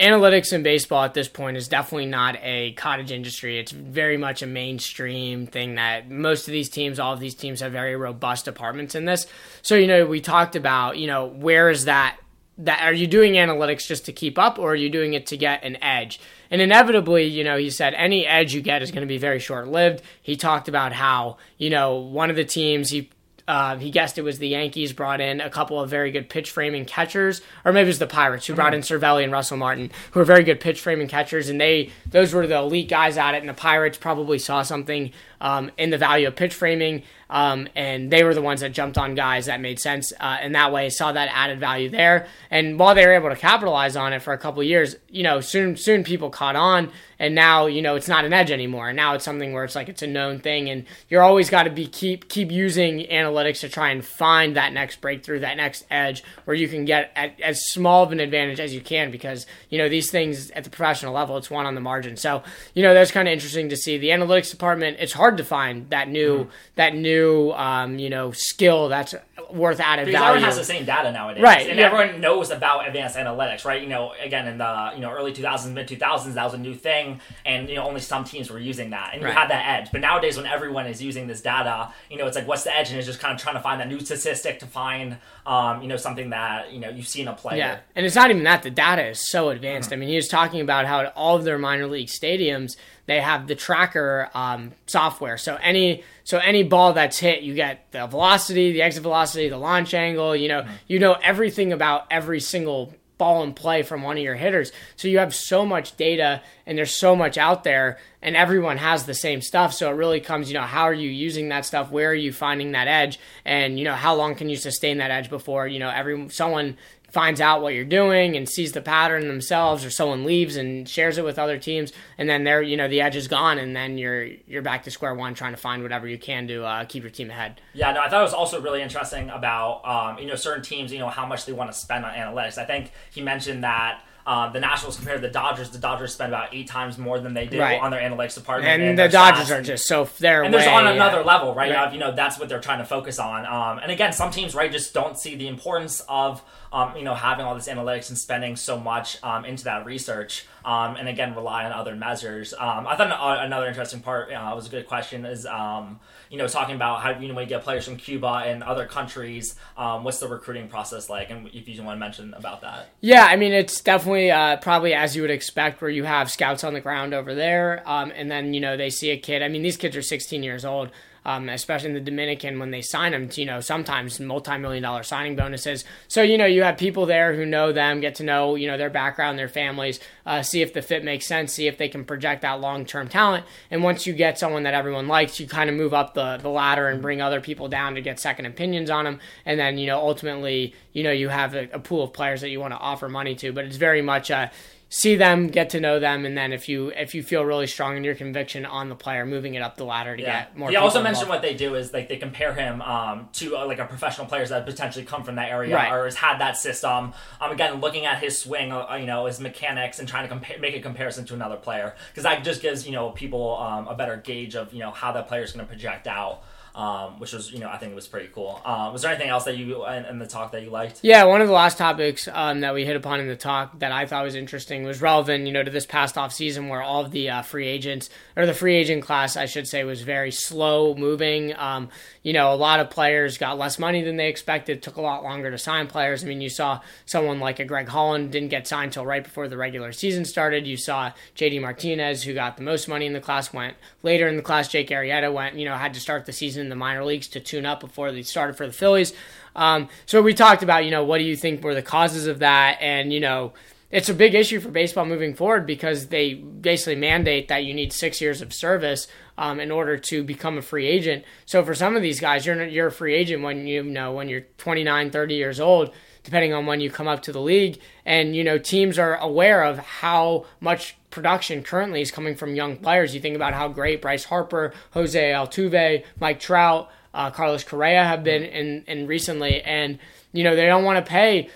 analytics 0.01 0.53
in 0.53 0.65
baseball 0.65 1.05
at 1.05 1.15
this 1.15 1.29
point 1.29 1.57
is 1.57 1.69
definitely 1.69 2.07
not 2.07 2.37
a 2.43 2.73
cottage 2.73 3.13
industry. 3.13 3.59
It's 3.59 3.73
very 3.73 4.17
much 4.17 4.43
a 4.43 4.47
mainstream 4.47 5.47
thing 5.47 5.77
that 5.77 6.11
most 6.11 6.49
of 6.49 6.53
these 6.53 6.69
teams, 6.69 6.99
all 6.99 7.13
of 7.13 7.21
these 7.21 7.37
teams 7.37 7.61
have 7.61 7.71
very 7.71 7.95
robust 7.95 8.45
departments 8.45 8.97
in 8.97 9.05
this. 9.05 9.27
So, 9.63 9.77
you 9.77 9.87
know, 9.87 10.07
we 10.07 10.21
talked 10.21 10.57
about, 10.57 10.99
you 10.99 11.07
know, 11.07 11.27
where 11.27 11.71
is 11.71 11.85
that 11.85 12.19
that 12.61 12.83
are 12.83 12.93
you 12.93 13.07
doing 13.07 13.35
analytics 13.35 13.87
just 13.87 14.07
to 14.07 14.13
keep 14.13 14.37
up 14.37 14.59
or 14.59 14.73
are 14.73 14.77
you 14.77 14.91
doing 14.91 15.15
it 15.15 15.27
to 15.27 15.37
get 15.37 15.63
an 15.63 15.81
edge? 15.83 16.19
And 16.51 16.63
inevitably, 16.63 17.25
you 17.25 17.45
know, 17.45 17.57
he 17.57 17.71
said 17.71 17.95
any 17.95 18.27
edge 18.27 18.55
you 18.55 18.63
get 18.63 18.83
is 18.83 18.91
going 18.91 19.03
to 19.03 19.07
be 19.07 19.19
very 19.19 19.39
short 19.39 19.69
lived. 19.69 20.03
He 20.23 20.37
talked 20.37 20.69
about 20.69 20.93
how, 20.93 21.37
you 21.57 21.71
know, 21.71 21.97
one 21.97 22.31
of 22.31 22.37
the 22.37 22.45
teams 22.45 22.91
he 22.91 23.11
uh, 23.49 23.79
he 23.79 23.91
guessed 23.91 24.19
it 24.19 24.23
was 24.23 24.39
the 24.39 24.49
Yankees 24.49 24.93
brought 24.93 25.23
in 25.23 25.41
a 25.41 25.49
couple 25.49 25.81
of 25.81 25.89
very 25.89 26.11
good 26.11 26.29
pitch 26.29 26.51
framing 26.51 26.85
catchers, 26.85 27.41
or 27.65 27.73
maybe 27.73 27.87
it 27.87 27.89
was 27.89 27.99
the 27.99 28.07
Pirates 28.07 28.47
who 28.47 28.55
brought 28.55 28.75
in 28.75 28.83
Cervelli 28.83 29.25
and 29.25 29.33
Russell 29.33 29.57
Martin, 29.57 29.91
who 30.11 30.21
are 30.21 30.25
very 30.25 30.45
good 30.45 30.61
pitch 30.61 30.83
framing 30.83 31.09
catchers, 31.09 31.49
and 31.49 31.59
they 31.59 31.91
those 32.11 32.35
were 32.35 32.47
the 32.47 32.59
elite 32.59 32.91
guys 32.91 33.17
at 33.17 33.35
it. 33.35 33.39
And 33.39 33.49
the 33.49 33.55
Pirates 33.55 33.97
probably 33.97 34.39
saw 34.39 34.61
something 34.61 35.13
um, 35.41 35.71
in 35.79 35.91
the 35.91 35.99
value 35.99 36.29
of 36.29 36.37
pitch 36.37 36.55
framing. 36.55 37.03
Um, 37.31 37.69
and 37.75 38.11
they 38.11 38.25
were 38.25 38.35
the 38.35 38.43
ones 38.43 38.63
that 38.63 38.73
jumped 38.73 38.97
on 38.97 39.15
guys 39.15 39.47
that 39.47 39.61
made 39.61 39.79
sense 39.79 40.13
uh, 40.19 40.49
that 40.49 40.73
way. 40.73 40.89
Saw 40.89 41.13
that 41.13 41.29
added 41.33 41.61
value 41.61 41.91
there, 41.91 42.27
and 42.51 42.79
while 42.79 42.95
they 42.95 43.07
were 43.07 43.13
able 43.13 43.29
to 43.29 43.37
capitalize 43.37 43.97
on 43.97 44.15
it 44.15 44.23
for 44.23 44.33
a 44.33 44.39
couple 44.39 44.63
years, 44.63 44.97
you 45.11 45.23
know, 45.23 45.41
soon 45.41 45.77
soon 45.77 46.05
people 46.05 46.31
caught 46.31 46.57
on, 46.57 46.91
and 47.19 47.35
now 47.35 47.67
you 47.67 47.83
know 47.83 47.97
it's 47.97 48.09
not 48.09 48.25
an 48.25 48.33
edge 48.33 48.51
anymore. 48.51 48.89
And 48.89 48.97
now 48.97 49.15
it's 49.15 49.27
something 49.27 49.53
where 49.53 49.65
it's 49.65 49.75
like 49.75 49.91
it's 49.91 50.03
a 50.03 50.07
known 50.07 50.41
thing, 50.41 50.71
and 50.71 50.87
you're 51.11 51.23
always 51.23 51.51
got 51.51 51.65
to 51.65 51.71
be 51.71 51.87
keep 51.87 52.31
keep 52.31 52.51
using 52.51 53.01
analytics 53.01 53.61
to 53.61 53.69
try 53.69 53.91
and 53.91 54.03
find 54.03 54.57
that 54.57 54.73
next 54.73 55.03
breakthrough, 55.03 55.41
that 55.41 55.59
next 55.59 55.85
edge, 55.91 56.25
where 56.47 56.57
you 56.57 56.67
can 56.67 56.87
get 56.87 57.13
at, 57.15 57.39
as 57.43 57.61
small 57.69 58.05
of 58.05 58.13
an 58.13 58.21
advantage 58.21 58.59
as 58.59 58.75
you 58.75 58.81
can, 58.81 59.11
because 59.11 59.47
you 59.69 59.77
know 59.77 59.91
these 59.91 60.11
things 60.11 60.51
at 60.53 60.65
the 60.65 60.71
professional 60.71 61.13
level, 61.13 61.37
it's 61.37 61.51
one 61.51 61.67
on 61.67 61.75
the 61.75 61.81
margin. 61.83 62.17
So 62.17 62.43
you 62.73 62.83
know 62.83 62.95
that's 62.95 63.11
kind 63.11 63.29
of 63.29 63.33
interesting 63.33 63.69
to 63.69 63.77
see. 63.77 63.99
The 63.99 64.09
analytics 64.09 64.51
department, 64.51 64.97
it's 64.99 65.13
hard 65.13 65.28
to 65.37 65.45
find 65.45 65.91
that 65.91 66.09
new 66.09 66.39
mm-hmm. 66.39 66.51
that 66.77 66.95
new 66.95 67.53
um, 67.53 67.99
you 67.99 68.09
know 68.09 68.33
skill 68.33 68.89
that's 68.89 69.15
worth 69.53 69.81
added 69.81 70.07
because 70.07 70.21
value. 70.21 70.37
Everyone 70.37 70.49
has 70.49 70.59
the 70.59 70.65
same 70.65 70.85
data 70.85 71.13
nowadays, 71.13 71.43
right? 71.43 71.69
And 71.69 71.79
yeah. 71.79 71.87
everyone 71.87 72.21
knows 72.21 72.51
about 72.51 72.87
advanced 72.87 73.17
analytics, 73.17 73.65
right? 73.65 73.83
You 73.83 73.89
know, 73.89 74.13
again 74.23 74.47
in 74.49 74.59
the 74.59 74.93
you 74.95 75.01
know 75.01 75.11
early 75.11 75.33
2000s, 75.33 75.73
mid 75.73 75.89
2000s, 75.89 76.35
that 76.35 76.45
was 76.45 76.55
a 76.55 76.59
new 76.59 76.75
thing, 76.75 77.21
and 77.45 77.69
you 77.69 77.77
know 77.77 77.87
only 77.87 78.01
some 78.01 78.25
teams 78.25 78.51
were 78.51 78.59
using 78.59 78.91
that, 78.91 79.11
and 79.13 79.23
you 79.23 79.29
had 79.29 79.49
that 79.51 79.81
edge. 79.81 79.93
But 79.93 80.01
nowadays, 80.01 80.37
when 80.37 80.47
everyone 80.47 80.87
is 80.87 81.03
using 81.03 81.27
this 81.27 81.41
data, 81.41 81.93
you 82.11 82.19
know, 82.19 82.27
it's 82.27 82.37
like 82.37 82.47
what's 82.47 82.65
the 82.65 82.75
edge, 82.75 82.91
and 82.91 82.99
it's 82.99 83.07
just 83.07 83.21
kind 83.21 83.35
of 83.35 83.41
trying 83.41 83.57
to 83.57 83.63
find 83.63 83.81
that 83.81 83.89
new 83.89 84.01
statistic 84.01 84.59
to 84.61 84.67
find, 84.67 85.19
um, 85.47 85.83
you 85.83 85.89
know, 85.89 85.97
something 85.97 86.31
that 86.31 86.73
you 86.73 86.81
know 86.81 86.89
you've 86.89 87.09
seen 87.09 87.29
a 87.29 87.35
player. 87.35 87.59
Yeah, 87.59 87.79
and 87.95 88.07
it's 88.07 88.17
not 88.17 88.31
even 88.31 88.45
that 88.45 88.63
the 88.63 88.71
data 88.71 89.07
is 89.07 89.29
so 89.31 89.51
advanced. 89.51 89.91
Mm-hmm. 89.91 89.95
I 89.95 90.01
mean, 90.01 90.09
he 90.09 90.17
was 90.17 90.29
talking 90.29 90.61
about 90.61 90.87
how 90.87 91.07
all 91.09 91.37
of 91.37 91.45
their 91.45 91.59
minor 91.59 91.87
league 91.87 92.09
stadiums 92.09 92.77
they 93.09 93.23
have 93.23 93.47
the 93.47 93.55
tracker 93.55 94.29
um, 94.35 94.73
software. 94.87 95.39
So 95.39 95.57
any 95.57 96.05
so 96.25 96.37
any 96.39 96.63
ball 96.63 96.93
that's 96.93 97.19
hit, 97.19 97.43
you 97.43 97.55
get 97.55 97.91
the 97.91 98.07
velocity, 98.07 98.73
the 98.73 98.83
exit 98.83 99.03
velocity, 99.03 99.49
the 99.49 99.57
launch 99.57 99.95
angle. 99.95 100.37
You 100.37 100.49
know, 100.49 100.61
mm-hmm. 100.61 100.75
you 100.87 100.99
know 100.99 101.15
everything 101.15 101.73
about 101.73 102.07
every 102.11 102.39
single 102.39 102.95
ball 103.17 103.43
in 103.43 103.55
play 103.55 103.83
from 103.83 104.03
one 104.03 104.19
of 104.19 104.23
your 104.23 104.35
hitters. 104.35 104.73
So 104.97 105.09
you 105.09 105.19
have 105.19 105.35
so 105.35 105.65
much 105.65 105.97
data 105.97 106.43
and 106.67 106.77
there's 106.77 106.95
so 106.95 107.17
much 107.17 107.39
out 107.39 107.65
there 107.65 107.99
and 108.21 108.37
everyone 108.37 108.79
has 108.79 109.05
the 109.05 109.15
same 109.15 109.41
stuff. 109.41 109.73
So 109.73 109.91
it 109.91 109.95
really 109.95 110.21
comes, 110.21 110.49
you 110.49 110.55
know, 110.55 110.63
how 110.63 110.83
are 110.83 110.95
you 110.95 111.09
using 111.09 111.49
that 111.51 111.65
stuff? 111.65 111.91
Where 111.91 112.11
are 112.11 112.15
you 112.15 112.33
finding 112.33 112.73
that 112.73 112.89
edge? 112.89 113.19
And, 113.45 113.79
you 113.79 113.85
know, 113.85 113.95
how 113.95 114.15
long 114.15 114.35
can 114.35 114.49
you 114.49 114.57
sustain 114.57 114.99
that 114.99 115.11
edge 115.11 115.31
before, 115.31 115.67
you 115.67 115.79
know, 115.79 115.91
every 115.91 116.29
someone 116.31 116.77
finds 117.11 117.41
out 117.41 117.63
what 117.63 117.73
you're 117.73 117.85
doing 117.85 118.37
and 118.37 118.49
sees 118.49 118.73
the 118.73 118.83
pattern 118.83 119.29
themselves 119.29 119.85
or 119.85 119.91
someone 119.91 120.25
leaves 120.25 120.57
and 120.57 120.89
shares 120.89 121.17
it 121.17 121.25
with 121.25 121.39
other 121.39 121.59
teams 121.59 121.93
and 122.19 122.29
then 122.29 122.45
there 122.45 122.61
you 122.61 122.77
know 122.77 122.87
the 122.87 123.01
edge 123.01 123.17
is 123.17 123.27
gone 123.27 123.59
and 123.59 123.75
then 123.75 123.97
you're 123.97 124.27
you're 124.47 124.61
back 124.61 124.83
to 124.83 124.91
square 124.91 125.15
one 125.15 125.33
trying 125.33 125.53
to 125.53 125.57
find 125.57 125.83
whatever 125.83 126.07
you 126.07 126.19
can 126.19 126.47
to 126.47 126.65
uh, 126.65 126.85
keep 126.85 127.03
your 127.03 127.11
team 127.11 127.31
ahead 127.31 127.61
yeah 127.73 127.93
no 127.93 128.01
i 128.01 128.11
thought 128.11 128.21
it 128.21 128.25
was 128.25 128.35
also 128.35 128.61
really 128.61 128.83
interesting 128.83 129.31
about 129.31 129.81
um, 129.87 130.19
you 130.19 130.27
know 130.27 130.35
certain 130.35 130.63
teams 130.63 130.93
you 130.93 130.99
know 130.99 131.09
how 131.09 131.25
much 131.25 131.47
they 131.47 131.53
want 131.53 131.73
to 131.73 131.77
spend 131.77 132.05
on 132.05 132.13
analytics 132.13 132.59
i 132.59 132.65
think 132.65 132.93
he 133.11 133.23
mentioned 133.23 133.65
that 133.65 134.03
uh, 134.29 134.51
the 134.51 134.61
Nationals 134.61 134.97
compared 134.97 135.23
to 135.23 135.27
the 135.27 135.33
Dodgers, 135.33 135.71
the 135.71 135.79
Dodgers 135.79 136.13
spend 136.13 136.35
about 136.35 136.55
eight 136.55 136.69
times 136.69 136.99
more 136.99 137.19
than 137.19 137.33
they 137.33 137.47
do 137.47 137.59
right. 137.59 137.81
on 137.81 137.91
their 137.91 138.01
analytics 138.03 138.35
department. 138.35 138.71
And, 138.71 138.83
and 138.83 138.99
the 138.99 139.09
Dodgers 139.09 139.51
are 139.51 139.63
just 139.63 139.87
so 139.87 140.07
they're 140.19 140.43
and 140.43 140.53
there's 140.53 140.67
on 140.67 140.87
another 140.87 141.25
level, 141.25 141.55
right? 141.55 141.75
right. 141.75 141.91
you 141.95 141.99
know, 141.99 142.15
that's 142.15 142.39
what 142.39 142.51
they're 142.51 142.61
trying 142.61 142.81
to 142.81 142.85
focus 142.85 143.19
on. 143.19 143.47
Um, 143.47 143.79
and 143.79 143.91
again, 143.91 144.13
some 144.13 144.31
teams, 144.31 144.55
right, 144.55 144.71
just 144.71 144.93
don't 144.93 145.19
see 145.19 145.35
the 145.35 145.49
importance 145.49 146.03
of 146.11 146.43
um, 146.73 146.97
you 146.97 147.03
know, 147.03 147.15
having 147.15 147.47
all 147.47 147.55
this 147.55 147.69
analytics 147.69 148.11
and 148.11 148.19
spending 148.19 148.57
so 148.57 148.79
much 148.79 149.23
um, 149.23 149.45
into 149.45 149.65
that 149.65 149.87
research, 149.87 150.47
um, 150.69 150.97
and 150.97 151.09
again, 151.09 151.35
rely 151.35 151.65
on 151.65 151.73
other 151.73 151.97
measures. 151.97 152.53
Um, 152.53 152.87
I 152.87 152.95
thought 152.95 153.43
another 153.43 153.69
interesting 153.69 154.01
part 154.01 154.31
uh, 154.31 154.53
was 154.55 154.67
a 154.67 154.71
good 154.71 154.87
question 154.87 155.25
is, 155.25 155.47
um, 155.47 155.99
you 156.29 156.37
know, 156.37 156.47
talking 156.47 156.75
about 156.75 157.01
how 157.01 157.19
you 157.19 157.27
know 157.29 157.35
when 157.35 157.45
you 157.45 157.49
get 157.49 157.65
players 157.65 157.87
from 157.87 157.97
Cuba 157.97 158.43
and 158.45 158.63
other 158.63 158.85
countries, 158.85 159.55
um, 159.79 160.05
what's 160.05 160.19
the 160.19 160.29
recruiting 160.29 160.69
process 160.69 161.09
like, 161.09 161.31
and 161.31 161.49
if 161.55 161.67
you 161.67 161.83
want 161.83 161.97
to 161.97 162.01
mention 162.01 162.35
about 162.35 162.61
that. 162.61 162.91
Yeah, 163.01 163.25
I 163.25 163.37
mean, 163.37 163.55
it's 163.55 163.81
definitely 163.81 164.31
uh, 164.31 164.59
probably 164.59 164.93
as 164.93 165.17
you 165.17 165.23
would 165.23 165.31
expect, 165.31 165.81
where 165.81 165.91
you 165.91 166.05
have 166.05 166.31
scouts 166.31 166.63
on 166.65 166.75
the 166.75 166.83
ground 166.83 167.15
over 167.15 167.35
there, 167.35 167.83
and 167.89 168.31
then 168.31 168.53
you 168.53 168.61
know 168.61 168.77
they 168.77 168.91
see 168.91 169.09
a 169.09 169.17
kid. 169.17 169.43
I 169.43 169.49
mean, 169.49 169.63
these 169.63 169.79
kids 169.79 169.97
are 169.97 170.03
16 170.03 170.43
years 170.43 170.67
old 170.67 170.91
um, 171.29 171.51
especially 171.51 171.91
in 171.91 171.95
the 171.95 172.01
Dominican 172.01 172.59
when 172.59 172.71
they 172.71 172.81
sign 172.81 173.13
them. 173.13 173.29
You 173.35 173.45
know, 173.45 173.61
sometimes 173.61 174.19
multi-million 174.19 174.83
dollar 174.83 175.03
signing 175.03 175.37
bonuses. 175.37 175.85
So 176.09 176.23
you 176.23 176.39
know, 176.39 176.47
you 176.47 176.63
have 176.63 176.79
people 176.79 177.05
there 177.05 177.35
who 177.35 177.45
know 177.45 177.71
them, 177.71 178.01
get 178.01 178.15
to 178.17 178.25
know 178.25 178.55
you 178.55 178.67
know 178.67 178.79
their 178.79 178.89
background, 178.89 179.39
their 179.39 179.47
families, 179.47 180.01
uh, 180.25 180.41
see 180.41 180.63
if 180.63 180.73
the 180.73 180.81
fit 180.81 181.05
makes 181.05 181.27
sense, 181.27 181.53
see 181.53 181.67
if 181.67 181.77
they 181.77 181.91
can 181.91 182.07
project 182.07 182.41
that 182.43 182.63
long-term 182.63 183.09
talent. 183.09 183.45
And 183.71 183.83
once 183.85 184.07
you 184.07 184.15
get 184.15 184.39
someone 184.39 184.63
that 184.63 184.73
everyone 184.73 185.07
likes, 185.07 185.39
you 185.39 185.47
kind 185.47 185.69
of 185.69 185.77
move 185.77 185.93
up 185.93 186.15
the 186.15 186.39
the 186.39 186.49
ladder 186.49 186.89
and 186.89 187.03
bring 187.03 187.21
other 187.21 187.43
people 187.43 187.69
down 187.69 187.95
to 187.97 188.01
get 188.01 188.19
second 188.19 188.47
opinions 188.47 188.89
on 188.89 189.05
them. 189.05 189.21
And 189.45 189.61
then 189.61 189.77
you 189.77 189.87
know, 189.87 189.99
ultimately, 189.99 190.75
you 190.95 191.03
know, 191.03 191.13
you 191.13 191.29
have 191.29 191.55
a, 191.55 191.69
a 191.75 191.79
pool 191.79 192.05
of 192.05 192.15
players 192.15 192.41
that 192.41 192.49
you 192.49 192.59
want 192.59 192.73
to 192.73 192.79
offer 192.79 193.07
money 193.07 193.35
to. 193.35 193.53
But 193.53 193.67
it's 193.67 193.77
very 193.77 194.01
much 194.01 194.31
a 194.31 194.51
see 194.91 195.17
them, 195.17 195.49
get 195.49 195.71
to 195.71 195.81
know 195.81 196.01
them, 196.01 196.25
and 196.25 196.37
then 196.37 196.53
if 196.53 196.69
you 196.69 196.89
if 196.97 197.15
you 197.15 197.23
feel 197.23 197.45
really 197.45 197.67
strong 197.67 197.97
in 197.97 198.05
your 198.05 198.15
conviction 198.15 198.65
on 198.65 198.89
the 198.89 198.95
player, 198.95 199.27
moving 199.27 199.55
it 199.55 199.61
up 199.63 199.77
the 199.77 199.85
ladder 199.85 200.17
to 200.17 200.23
Yeah. 200.23 200.41
get 200.45 200.57
more. 200.57 200.71
He 200.71 200.77
also 200.77 201.03
mentioned 201.03 201.25
involved. 201.25 201.43
what 201.45 201.49
they 201.51 201.55
do 201.55 201.75
is 201.75 201.93
like 201.93 202.09
they 202.09 202.17
compare 202.17 202.55
him 202.55 202.81
um, 202.83 203.29
to 203.35 203.57
uh, 203.57 203.67
like 203.67 203.79
a 203.79 203.85
professional 203.85 204.27
players 204.27 204.49
that 204.49 204.65
potentially 204.65 205.05
come 205.05 205.25
from 205.25 205.35
that 205.37 205.51
area 205.51 205.75
Right. 205.75 205.93
or 205.93 206.05
has 206.07 206.15
had 206.17 206.39
that 206.39 206.57
system. 206.57 207.13
Um, 207.41 207.51
again, 207.53 207.81
looking 207.81 208.07
at 208.07 208.19
his 208.23 208.39
swing, 208.39 208.73
uh, 208.73 208.95
you 208.99 209.07
know, 209.07 209.27
his 209.27 209.41
mechanics, 209.41 209.99
and 209.99 210.09
trying 210.09 210.25
to 210.25 210.29
compare, 210.29 210.59
make 210.59 210.75
a 210.75 210.81
comparison 210.81 211.25
to 211.27 211.35
another 211.35 211.57
player 211.57 211.95
because 212.11 212.25
that 212.25 212.43
just 212.45 212.63
gives 212.63 212.87
you 212.87 212.93
know 212.93 213.11
people 213.11 213.57
um, 213.59 213.89
a 213.89 213.95
better 213.95 214.17
gauge 214.17 214.55
of 214.55 214.73
you 214.73 214.81
know 214.81 214.91
how 214.91 215.13
that 215.13 215.29
player 215.29 215.43
is 215.43 215.53
going 215.53 215.65
to 215.67 215.69
project 215.71 216.07
out. 216.07 216.43
Um, 216.79 217.19
which 217.19 217.33
was, 217.33 217.51
you 217.51 217.59
know, 217.59 217.69
I 217.69 217.77
think 217.77 217.91
it 217.91 217.97
was 217.97 218.07
pretty 218.07 218.29
cool. 218.33 218.63
Um, 218.65 218.93
was 218.93 219.03
there 219.03 219.11
anything 219.11 219.31
else 219.31 219.43
that 219.47 219.57
you 219.57 219.85
in, 219.87 220.05
in 220.05 220.21
the 220.21 220.29
talk 220.29 220.53
that 220.53 220.63
you 220.63 220.71
liked? 220.71 221.01
Yeah, 221.03 221.25
one 221.25 221.41
of 221.41 221.49
the 221.49 221.53
last 221.53 221.77
topics 221.77 222.29
um, 222.33 222.61
that 222.61 222.73
we 222.73 222.85
hit 222.85 222.95
upon 222.95 223.19
in 223.19 223.27
the 223.27 223.35
talk 223.35 223.81
that 223.81 223.91
I 223.91 224.07
thought 224.07 224.23
was 224.23 224.37
interesting 224.37 224.85
was 224.85 225.03
relevant, 225.03 225.45
you 225.45 225.53
know, 225.53 225.65
to 225.65 225.73
this 225.73 225.87
past 225.87 226.17
off 226.17 226.33
season 226.33 226.69
where 226.69 226.81
all 226.81 227.05
of 227.05 227.11
the 227.11 227.31
uh, 227.31 227.43
free 227.43 227.67
agents 227.67 228.11
or 228.37 228.47
the 228.47 228.55
free 228.55 228.77
agent 228.77 229.03
class, 229.03 229.37
I 229.37 229.47
should 229.47 229.67
say, 229.67 229.83
was 229.83 230.03
very 230.03 230.31
slow 230.31 230.95
moving. 230.95 231.53
Um, 231.57 231.89
you 232.23 232.33
know, 232.33 232.55
a 232.55 232.55
lot 232.55 232.79
of 232.79 232.91
players 232.91 233.39
got 233.39 233.59
less 233.59 233.81
money 233.81 234.05
than 234.05 234.17
they 234.17 234.29
expected. 234.29 234.81
Took 234.81 234.99
a 234.99 235.01
lot 235.01 235.25
longer 235.25 235.51
to 235.51 235.59
sign 235.59 235.89
players. 235.89 236.23
I 236.23 236.29
mean, 236.29 236.41
you 236.41 236.49
saw 236.49 236.81
someone 237.07 237.41
like 237.41 237.59
a 237.59 237.65
Greg 237.65 237.89
Holland 237.89 238.31
didn't 238.31 238.51
get 238.51 238.69
signed 238.69 238.93
till 238.93 239.05
right 239.05 239.25
before 239.25 239.49
the 239.49 239.57
regular 239.57 239.91
season 239.91 240.25
started. 240.25 240.65
You 240.65 240.77
saw 240.77 241.11
JD 241.35 241.61
Martinez, 241.61 242.23
who 242.23 242.35
got 242.35 242.57
the 242.57 242.63
most 242.63 242.87
money 242.87 243.07
in 243.07 243.15
the 243.15 243.21
class, 243.21 243.53
went 243.53 243.77
later 244.05 244.29
in 244.29 244.37
the 244.37 244.43
class. 244.43 244.69
Jake 244.69 244.91
Arrieta 244.91 245.33
went, 245.33 245.57
you 245.57 245.65
know, 245.65 245.75
had 245.75 245.95
to 245.95 246.01
start 246.01 246.25
the 246.25 246.33
season 246.33 246.68
the 246.69 246.77
minor 246.77 247.05
leagues 247.05 247.29
to 247.29 247.41
tune 247.41 247.67
up 247.67 247.81
before 247.81 248.13
they 248.13 248.23
started 248.23 248.57
for 248.57 248.67
the 248.67 248.73
Phillies. 248.73 249.13
Um, 249.57 249.89
so 250.07 250.23
we 250.23 250.35
talked 250.35 250.63
about, 250.63 250.85
you 250.85 250.91
know, 250.91 251.05
what 251.05 251.19
do 251.19 251.25
you 251.25 251.37
think 251.37 251.63
were 251.63 251.75
the 251.75 251.83
causes 251.83 252.27
of 252.27 252.41
that? 252.41 252.79
And, 252.81 253.13
you 253.13 253.21
know, 253.21 253.53
it's 253.91 254.11
a 254.11 254.15
big 254.15 254.35
issue 254.35 254.61
for 254.61 254.69
baseball 254.69 255.07
moving 255.07 255.35
forward 255.35 255.67
because 255.67 256.09
they 256.09 256.35
basically 256.35 256.97
mandate 256.97 257.49
that 257.49 257.65
you 257.65 257.73
need 257.73 257.93
six 257.93 258.21
years 258.21 258.43
of 258.43 258.53
service 258.53 259.09
um, 259.39 259.61
in 259.61 259.71
order 259.71 259.97
to 259.97 260.23
become 260.23 260.59
a 260.59 260.63
free 260.63 260.87
agent. 260.87 261.25
So 261.47 261.65
for 261.65 261.75
some 261.75 261.97
of 261.97 262.03
these 262.03 262.21
guys, 262.21 262.45
you're 262.45 262.63
you're 262.65 262.89
a 262.89 262.93
free 262.93 263.15
agent 263.15 263.43
when 263.43 263.67
you 263.67 263.83
know 263.83 264.13
when 264.13 264.29
you're 264.29 264.43
29, 264.59 265.11
30 265.11 265.35
years 265.35 265.59
old, 265.59 265.95
depending 266.23 266.53
on 266.53 266.67
when 266.67 266.81
you 266.81 266.91
come 266.91 267.09
up 267.09 267.23
to 267.23 267.33
the 267.33 267.41
league. 267.41 267.81
And 268.05 268.37
you 268.37 268.45
know 268.45 268.59
teams 268.59 268.99
are 268.99 269.17
aware 269.17 269.63
of 269.63 269.79
how 269.79 270.45
much 270.61 270.98
production 271.11 271.63
currently 271.63 272.01
is 272.01 272.11
coming 272.11 272.35
from 272.35 272.55
young 272.55 272.77
players. 272.77 273.15
You 273.15 273.21
think 273.21 273.37
about 273.37 273.55
how 273.55 273.69
great 273.69 274.03
Bryce 274.03 274.25
Harper, 274.25 274.73
Jose 274.93 275.33
Altuve, 275.33 276.05
Mike 276.21 276.41
Trout, 276.41 276.91
uh, 277.15 277.31
Carlos 277.31 277.65
Correa 277.65 278.05
have 278.05 278.23
been 278.23 278.43
in, 278.43 278.85
in 278.87 279.07
recently, 279.07 279.63
and 279.63 279.99
you 280.33 280.45
know 280.45 280.55
they 280.55 280.67
don't 280.67 280.85
want 280.85 281.05
to 281.05 281.09
pay 281.09 281.49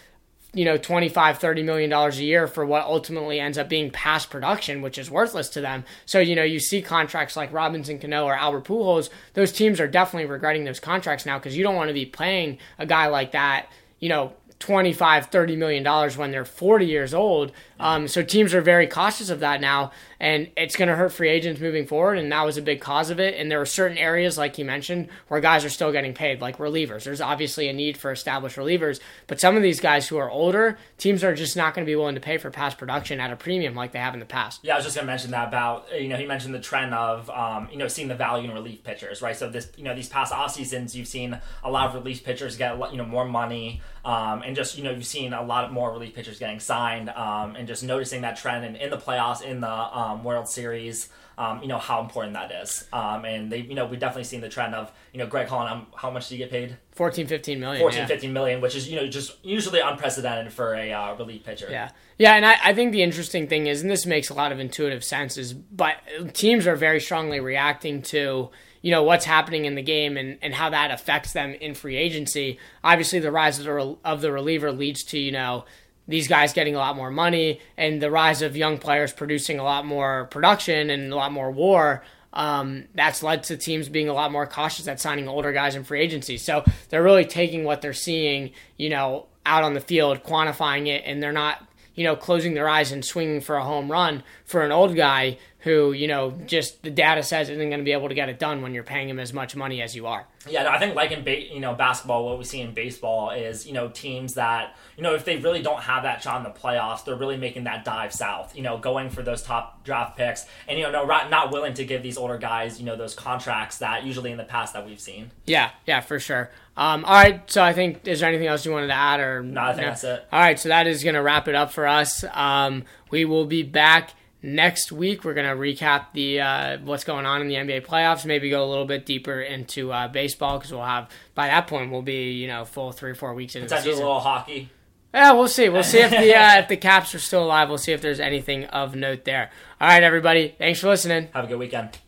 you 0.55 0.65
know 0.65 0.77
25 0.77 1.39
30 1.39 1.63
million 1.63 1.89
dollars 1.89 2.19
a 2.19 2.25
year 2.25 2.47
for 2.47 2.67
what 2.67 2.85
ultimately 2.85 3.41
ends 3.41 3.57
up 3.57 3.69
being 3.69 3.91
past 3.91 4.29
production 4.29 4.83
which 4.83 4.99
is 4.99 5.11
worthless 5.11 5.49
to 5.51 5.61
them. 5.61 5.85
So 6.05 6.19
you 6.19 6.37
know 6.37 6.43
you 6.43 6.61
see 6.61 6.83
contracts 6.83 7.37
like 7.37 7.53
robinson 7.53 7.99
cano 7.99 8.25
or 8.25 8.35
albert 8.35 8.65
pujols 8.65 9.09
those 9.35 9.53
teams 9.53 9.81
are 9.81 9.89
definitely 9.89 10.29
regretting 10.29 10.65
those 10.65 10.81
contracts 10.81 11.25
now 11.25 11.39
because 11.39 11.57
you 11.57 11.63
don't 11.63 11.77
want 11.77 11.89
to 11.89 11.95
be 11.95 12.07
paying 12.07 12.59
a 12.79 12.87
guy 12.87 13.07
like 13.07 13.33
that 13.33 13.71
you 13.99 14.09
know 14.09 14.33
25 14.59 15.27
30 15.27 15.57
million 15.57 15.83
dollars 15.83 16.17
when 16.17 16.31
they're 16.31 16.45
40 16.45 16.87
years 16.87 17.15
old 17.15 17.53
um, 17.83 18.09
so 18.09 18.23
teams 18.23 18.55
are 18.55 18.63
very 18.63 18.87
cautious 18.87 19.29
of 19.31 19.41
that 19.41 19.61
now 19.61 19.93
and 20.21 20.51
it's 20.57 20.77
going 20.77 20.89
to 20.89 20.95
hurt 20.95 21.13
free 21.13 21.29
agents 21.29 21.61
moving 21.61 21.87
forward 21.87 22.19
and 22.19 22.31
that 22.33 22.45
was 22.45 22.57
a 22.57 22.63
big 22.63 22.81
cause 22.81 23.11
of 23.11 23.21
it. 23.21 23.35
And 23.35 23.51
there 23.51 23.61
are 23.61 23.67
certain 23.67 23.99
areas 23.99 24.39
like 24.39 24.57
you 24.57 24.65
mentioned 24.65 25.09
where 25.29 25.41
guys 25.41 25.65
are 25.65 25.71
still 25.71 25.93
getting 25.93 26.15
paid 26.15 26.41
like 26.41 26.59
relievers. 26.59 27.05
There's 27.05 27.21
obviously 27.21 27.69
a 27.69 27.73
need 27.73 27.97
for 27.97 28.13
established 28.13 28.57
relievers 28.57 29.01
but 29.27 29.41
some 29.41 29.57
of 29.57 29.63
these 29.63 29.81
guys 29.81 30.09
who 30.09 30.19
are 30.19 30.31
older 30.31 30.79
teams 30.99 31.25
are 31.25 31.35
just 31.35 31.57
not 31.57 31.75
going 31.75 31.85
to 31.85 31.91
be 31.91 31.97
willing 31.97 32.15
to 32.15 32.21
pay 32.21 32.39
for 32.39 32.51
past 32.51 32.79
production 32.79 33.21
at 33.21 33.33
a 33.33 33.37
premium 33.37 33.75
like 33.75 33.93
they 33.93 33.99
have 33.99 34.15
in 34.15 34.21
the 34.21 34.27
past. 34.27 34.61
Yeah, 34.63 34.75
I 34.75 34.77
was 34.77 34.85
just 34.85 34.97
gonna 34.97 35.07
mention 35.07 35.31
that 35.31 35.49
about 35.49 35.87
you 35.99 36.09
know 36.09 36.17
he 36.17 36.27
mentioned 36.27 36.55
the 36.55 36.61
trend 36.61 36.95
of 36.95 37.31
um, 37.31 37.69
you 37.71 37.79
know 37.79 37.89
seeing 37.89 38.09
the 38.09 38.15
value 38.15 38.49
in 38.49 38.55
relief 38.55 38.83
pitchers, 38.85 39.23
right? 39.23 39.37
So 39.37 39.49
this 39.49 39.71
you 39.77 39.85
know 39.85 39.95
these 39.95 40.09
past 40.09 40.33
off 40.33 40.53
seasons 40.53 40.95
you've 40.97 41.09
seen 41.09 41.41
a 41.65 41.71
lot 41.71 41.89
of 41.89 41.95
relief 41.95 42.25
pitchers 42.25 42.57
get 42.57 42.79
you 42.91 42.99
know 42.99 43.05
more 43.05 43.25
money, 43.25 43.81
um, 44.05 44.43
and 44.43 44.55
just 44.55 44.77
you 44.77 44.85
know 44.85 44.91
you've 44.91 45.07
seen 45.07 45.33
a 45.33 45.43
lot 45.43 45.73
more 45.73 45.93
relief 45.93 46.15
pitchers 46.15 46.39
getting 46.39 46.61
signed, 46.61 47.09
um, 47.11 47.57
and 47.57 47.67
just 47.67 47.72
noticing 47.81 48.23
that 48.23 48.37
trend 48.37 48.65
in, 48.65 48.75
in 48.75 48.91
the 48.91 48.99
playoffs 48.99 49.41
in 49.41 49.61
the 49.61 49.71
um, 49.71 50.25
World 50.25 50.49
Series. 50.49 51.09
Um, 51.39 51.63
you 51.63 51.69
know 51.69 51.79
how 51.79 52.03
important 52.03 52.35
that 52.35 52.53
is, 52.53 52.87
um, 52.93 53.25
and 53.25 53.51
they, 53.51 53.61
you 53.61 53.75
know, 53.75 53.87
we've 53.87 53.99
definitely 53.99 54.25
seen 54.25 54.43
the 54.43 54.51
trend 54.51 54.75
of, 54.75 54.93
you 55.15 55.19
know, 55.19 55.27
Greg 55.27 55.49
Holland. 55.49 55.71
Um, 55.71 55.87
how 55.97 56.11
much 56.11 56.29
did 56.29 56.35
he 56.35 56.39
get 56.39 56.51
paid? 56.51 56.77
14 56.93 57.27
15 57.27 57.59
million 57.59 57.81
14, 57.81 58.01
yeah. 58.01 58.07
15 58.07 58.33
million, 58.35 58.61
which 58.61 58.77
is 58.77 58.87
you 58.87 58.97
know 58.97 59.07
just 59.07 59.43
usually 59.43 59.81
unprecedented 59.81 60.53
for 60.53 60.75
a 60.75 60.93
uh, 60.93 61.15
relief 61.15 61.43
pitcher. 61.43 61.69
Yeah. 61.71 61.91
Yeah, 62.19 62.35
and 62.35 62.47
I, 62.47 62.57
I 62.63 62.75
think 62.75 62.93
the 62.93 63.03
interesting 63.03 63.49
thing 63.49 63.67
is, 63.67 63.83
and 63.83 63.91
this 63.91 64.07
makes 64.07 64.31
a 64.31 64.35
lot 64.35 64.53
of 64.53 64.61
intuitive 64.61 65.03
sense, 65.03 65.37
is 65.37 65.55
but 65.55 65.97
teams 66.35 66.67
are 66.67 66.77
very 66.77 67.01
strongly 67.01 67.41
reacting 67.41 68.03
to, 68.03 68.51
you 68.81 68.91
know, 68.91 69.03
what's 69.03 69.25
happening 69.25 69.65
in 69.65 69.75
the 69.75 69.83
game 69.83 70.17
and, 70.17 70.39
and 70.41 70.55
how 70.55 70.71
that 70.71 70.91
affects 70.91 71.33
them 71.33 71.55
in 71.55 71.75
free 71.75 71.97
agency. 71.97 72.59
Obviously 72.85 73.19
the 73.19 73.33
rise 73.33 73.59
of 73.59 73.65
the, 73.65 73.97
of 74.05 74.21
the 74.21 74.31
reliever 74.31 74.71
leads 74.71 75.03
to, 75.05 75.19
you 75.19 75.33
know, 75.33 75.65
these 76.09 76.29
guys 76.29 76.53
getting 76.53 76.75
a 76.75 76.79
lot 76.79 76.97
more 76.97 77.11
money 77.11 77.61
and 77.77 78.03
the 78.03 78.11
rise 78.11 78.43
of 78.43 78.57
young 78.57 78.79
players 78.79 79.13
producing 79.13 79.59
a 79.59 79.63
lot 79.63 79.87
more 79.87 80.27
production 80.27 80.91
and 80.91 81.13
a 81.13 81.17
lot 81.17 81.33
more 81.33 81.51
war. 81.51 82.03
Um, 82.33 82.85
that's 82.95 83.23
led 83.23 83.43
to 83.45 83.57
teams 83.57 83.89
being 83.89 84.09
a 84.09 84.15
lot 84.15 84.33
more 84.33 84.47
cautious 84.47 84.89
at 84.89 85.01
signing 85.01 85.29
older 85.29 85.53
guys 85.53 85.75
in 85.75 85.85
free 85.85 86.01
agency. 86.01 86.39
So 86.39 86.65
they're 86.89 87.03
really 87.03 87.27
taking 87.27 87.65
what 87.65 87.83
they're 87.83 87.93
seeing, 87.93 88.53
you 88.77 88.89
know, 88.89 89.27
out 89.45 89.65
on 89.65 89.75
the 89.75 89.81
field, 89.81 90.23
quantifying 90.23 90.87
it, 90.87 91.03
and 91.05 91.23
they're 91.23 91.33
not, 91.33 91.67
you 91.95 92.05
know, 92.05 92.17
closing 92.17 92.55
their 92.55 92.69
eyes 92.69 92.93
and 92.93 93.05
swinging 93.05 93.41
for 93.41 93.57
a 93.57 93.65
home 93.65 93.91
run 93.91 94.23
for 94.45 94.63
an 94.63 94.73
old 94.73 94.97
guy 94.97 95.39
who, 95.61 95.93
you 95.93 96.09
know, 96.09 96.33
just 96.47 96.83
the 96.83 96.91
data 96.91 97.23
says 97.23 97.49
isn't 97.49 97.69
going 97.69 97.79
to 97.79 97.85
be 97.85 97.93
able 97.93 98.09
to 98.09 98.15
get 98.15 98.29
it 98.29 98.39
done 98.39 98.63
when 98.63 98.75
you're 98.75 98.83
paying 98.83 99.09
him 99.09 99.21
as 99.21 99.33
much 99.33 99.55
money 99.55 99.81
as 99.81 99.95
you 99.95 100.07
are. 100.07 100.27
Yeah, 100.49 100.65
no, 100.65 100.71
I 100.71 100.79
think 100.79 100.97
like 100.97 101.13
in 101.13 101.23
ba- 101.23 101.53
you 101.55 101.61
know 101.61 101.75
basketball, 101.75 102.25
what 102.25 102.37
we 102.37 102.45
see 102.45 102.61
in 102.61 102.75
baseball 102.75 103.31
is 103.31 103.65
you 103.65 103.73
know 103.73 103.89
teams 103.89 104.35
that 104.35 104.77
you 104.97 105.03
know 105.05 105.15
if 105.15 105.25
they 105.25 105.37
really 105.37 105.63
don't 105.63 105.81
have 105.83 106.03
that 106.03 106.21
shot 106.21 106.39
in 106.39 106.43
the 106.43 106.59
playoffs, 106.59 107.05
they're 107.05 107.15
really 107.15 107.37
making 107.37 107.65
that 107.65 107.85
dive 107.85 108.13
south. 108.13 108.57
You 108.57 108.63
know, 108.63 108.77
going 108.77 109.09
for 109.09 109.23
those 109.23 109.43
top 109.43 109.85
draft 109.85 110.17
picks, 110.17 110.47
and 110.67 110.79
you 110.79 110.85
know, 110.85 110.91
no, 110.91 111.05
not 111.05 111.31
not 111.31 111.53
willing 111.53 111.75
to 111.75 111.85
give 111.85 112.03
these 112.03 112.19
older 112.19 112.39
guys 112.39 112.81
you 112.81 112.87
know 112.87 112.97
those 112.97 113.15
contracts 113.15 113.79
that 113.79 114.05
usually 114.05 114.33
in 114.33 114.39
the 114.39 114.45
past 114.45 114.73
that 114.73 114.85
we've 114.85 115.01
seen. 115.01 115.31
Yeah, 115.47 115.71
yeah, 115.87 116.01
for 116.01 116.19
sure. 116.19 116.51
Um, 116.77 117.05
all 117.05 117.13
right, 117.13 117.51
so 117.51 117.63
I 117.63 117.73
think 117.75 118.07
is 118.09 118.21
there 118.21 118.29
anything 118.29 118.47
else 118.47 118.65
you 118.65 118.73
wanted 118.73 118.87
to 118.87 118.95
add 118.95 119.21
or 119.21 119.43
No, 119.43 119.61
I 119.61 119.75
think 119.75 119.87
that's 119.87 120.05
it. 120.05 120.25
All 120.33 120.41
right, 120.41 120.59
so 120.59 120.71
that 120.71 120.87
is 120.87 121.05
going 121.05 121.15
to 121.15 121.23
wrap 121.23 121.47
it 121.49 121.55
up 121.55 121.71
for 121.71 121.87
us. 121.87 122.25
Um, 122.33 122.85
we 123.11 123.25
will 123.27 123.45
be 123.45 123.63
back 123.63 124.15
next 124.43 124.91
week. 124.91 125.25
We're 125.25 125.35
going 125.35 125.49
to 125.49 125.55
recap 125.55 126.07
the 126.15 126.41
uh, 126.41 126.79
what's 126.79 127.05
going 127.05 127.27
on 127.27 127.41
in 127.43 127.49
the 127.49 127.55
NBA 127.55 127.87
playoffs. 127.87 128.25
Maybe 128.25 128.51
go 128.51 128.65
a 128.65 128.69
little 128.69 128.87
bit 128.87 129.07
deeper 129.07 129.41
into 129.41 129.93
uh, 129.93 130.09
baseball 130.09 130.59
because 130.59 130.73
we'll 130.73 130.85
have 130.85 131.11
by 131.35 131.49
that 131.49 131.67
point 131.67 131.91
we'll 131.91 132.03
be 132.03 132.33
you 132.33 132.49
know 132.49 132.65
full 132.65 132.93
three 132.93 133.11
or 133.11 133.15
four 133.15 133.35
weeks 133.35 133.55
into 133.55 133.69
the 133.69 133.75
Potentially 133.75 133.95
a 133.95 133.99
little 133.99 134.21
hockey. 134.21 134.71
Yeah, 135.15 135.33
we'll 135.33 135.49
see. 135.49 135.69
We'll 135.69 135.83
see 135.83 135.99
if 135.99 136.11
the 136.11 136.35
uh, 136.37 136.59
if 136.61 136.69
the 136.69 136.77
Caps 136.77 137.15
are 137.15 137.19
still 137.19 137.45
alive. 137.45 137.69
We'll 137.69 137.79
see 137.79 137.93
if 137.93 138.01
there's 138.01 138.21
anything 138.21 138.65
of 138.67 138.95
note 138.95 139.25
there. 139.25 139.51
All 139.81 139.89
right, 139.89 140.03
everybody. 140.03 140.55
Thanks 140.59 140.81
for 140.81 140.89
listening. 140.89 141.29
Have 141.35 141.45
a 141.45 141.49
good 141.49 141.59
weekend. 141.59 141.99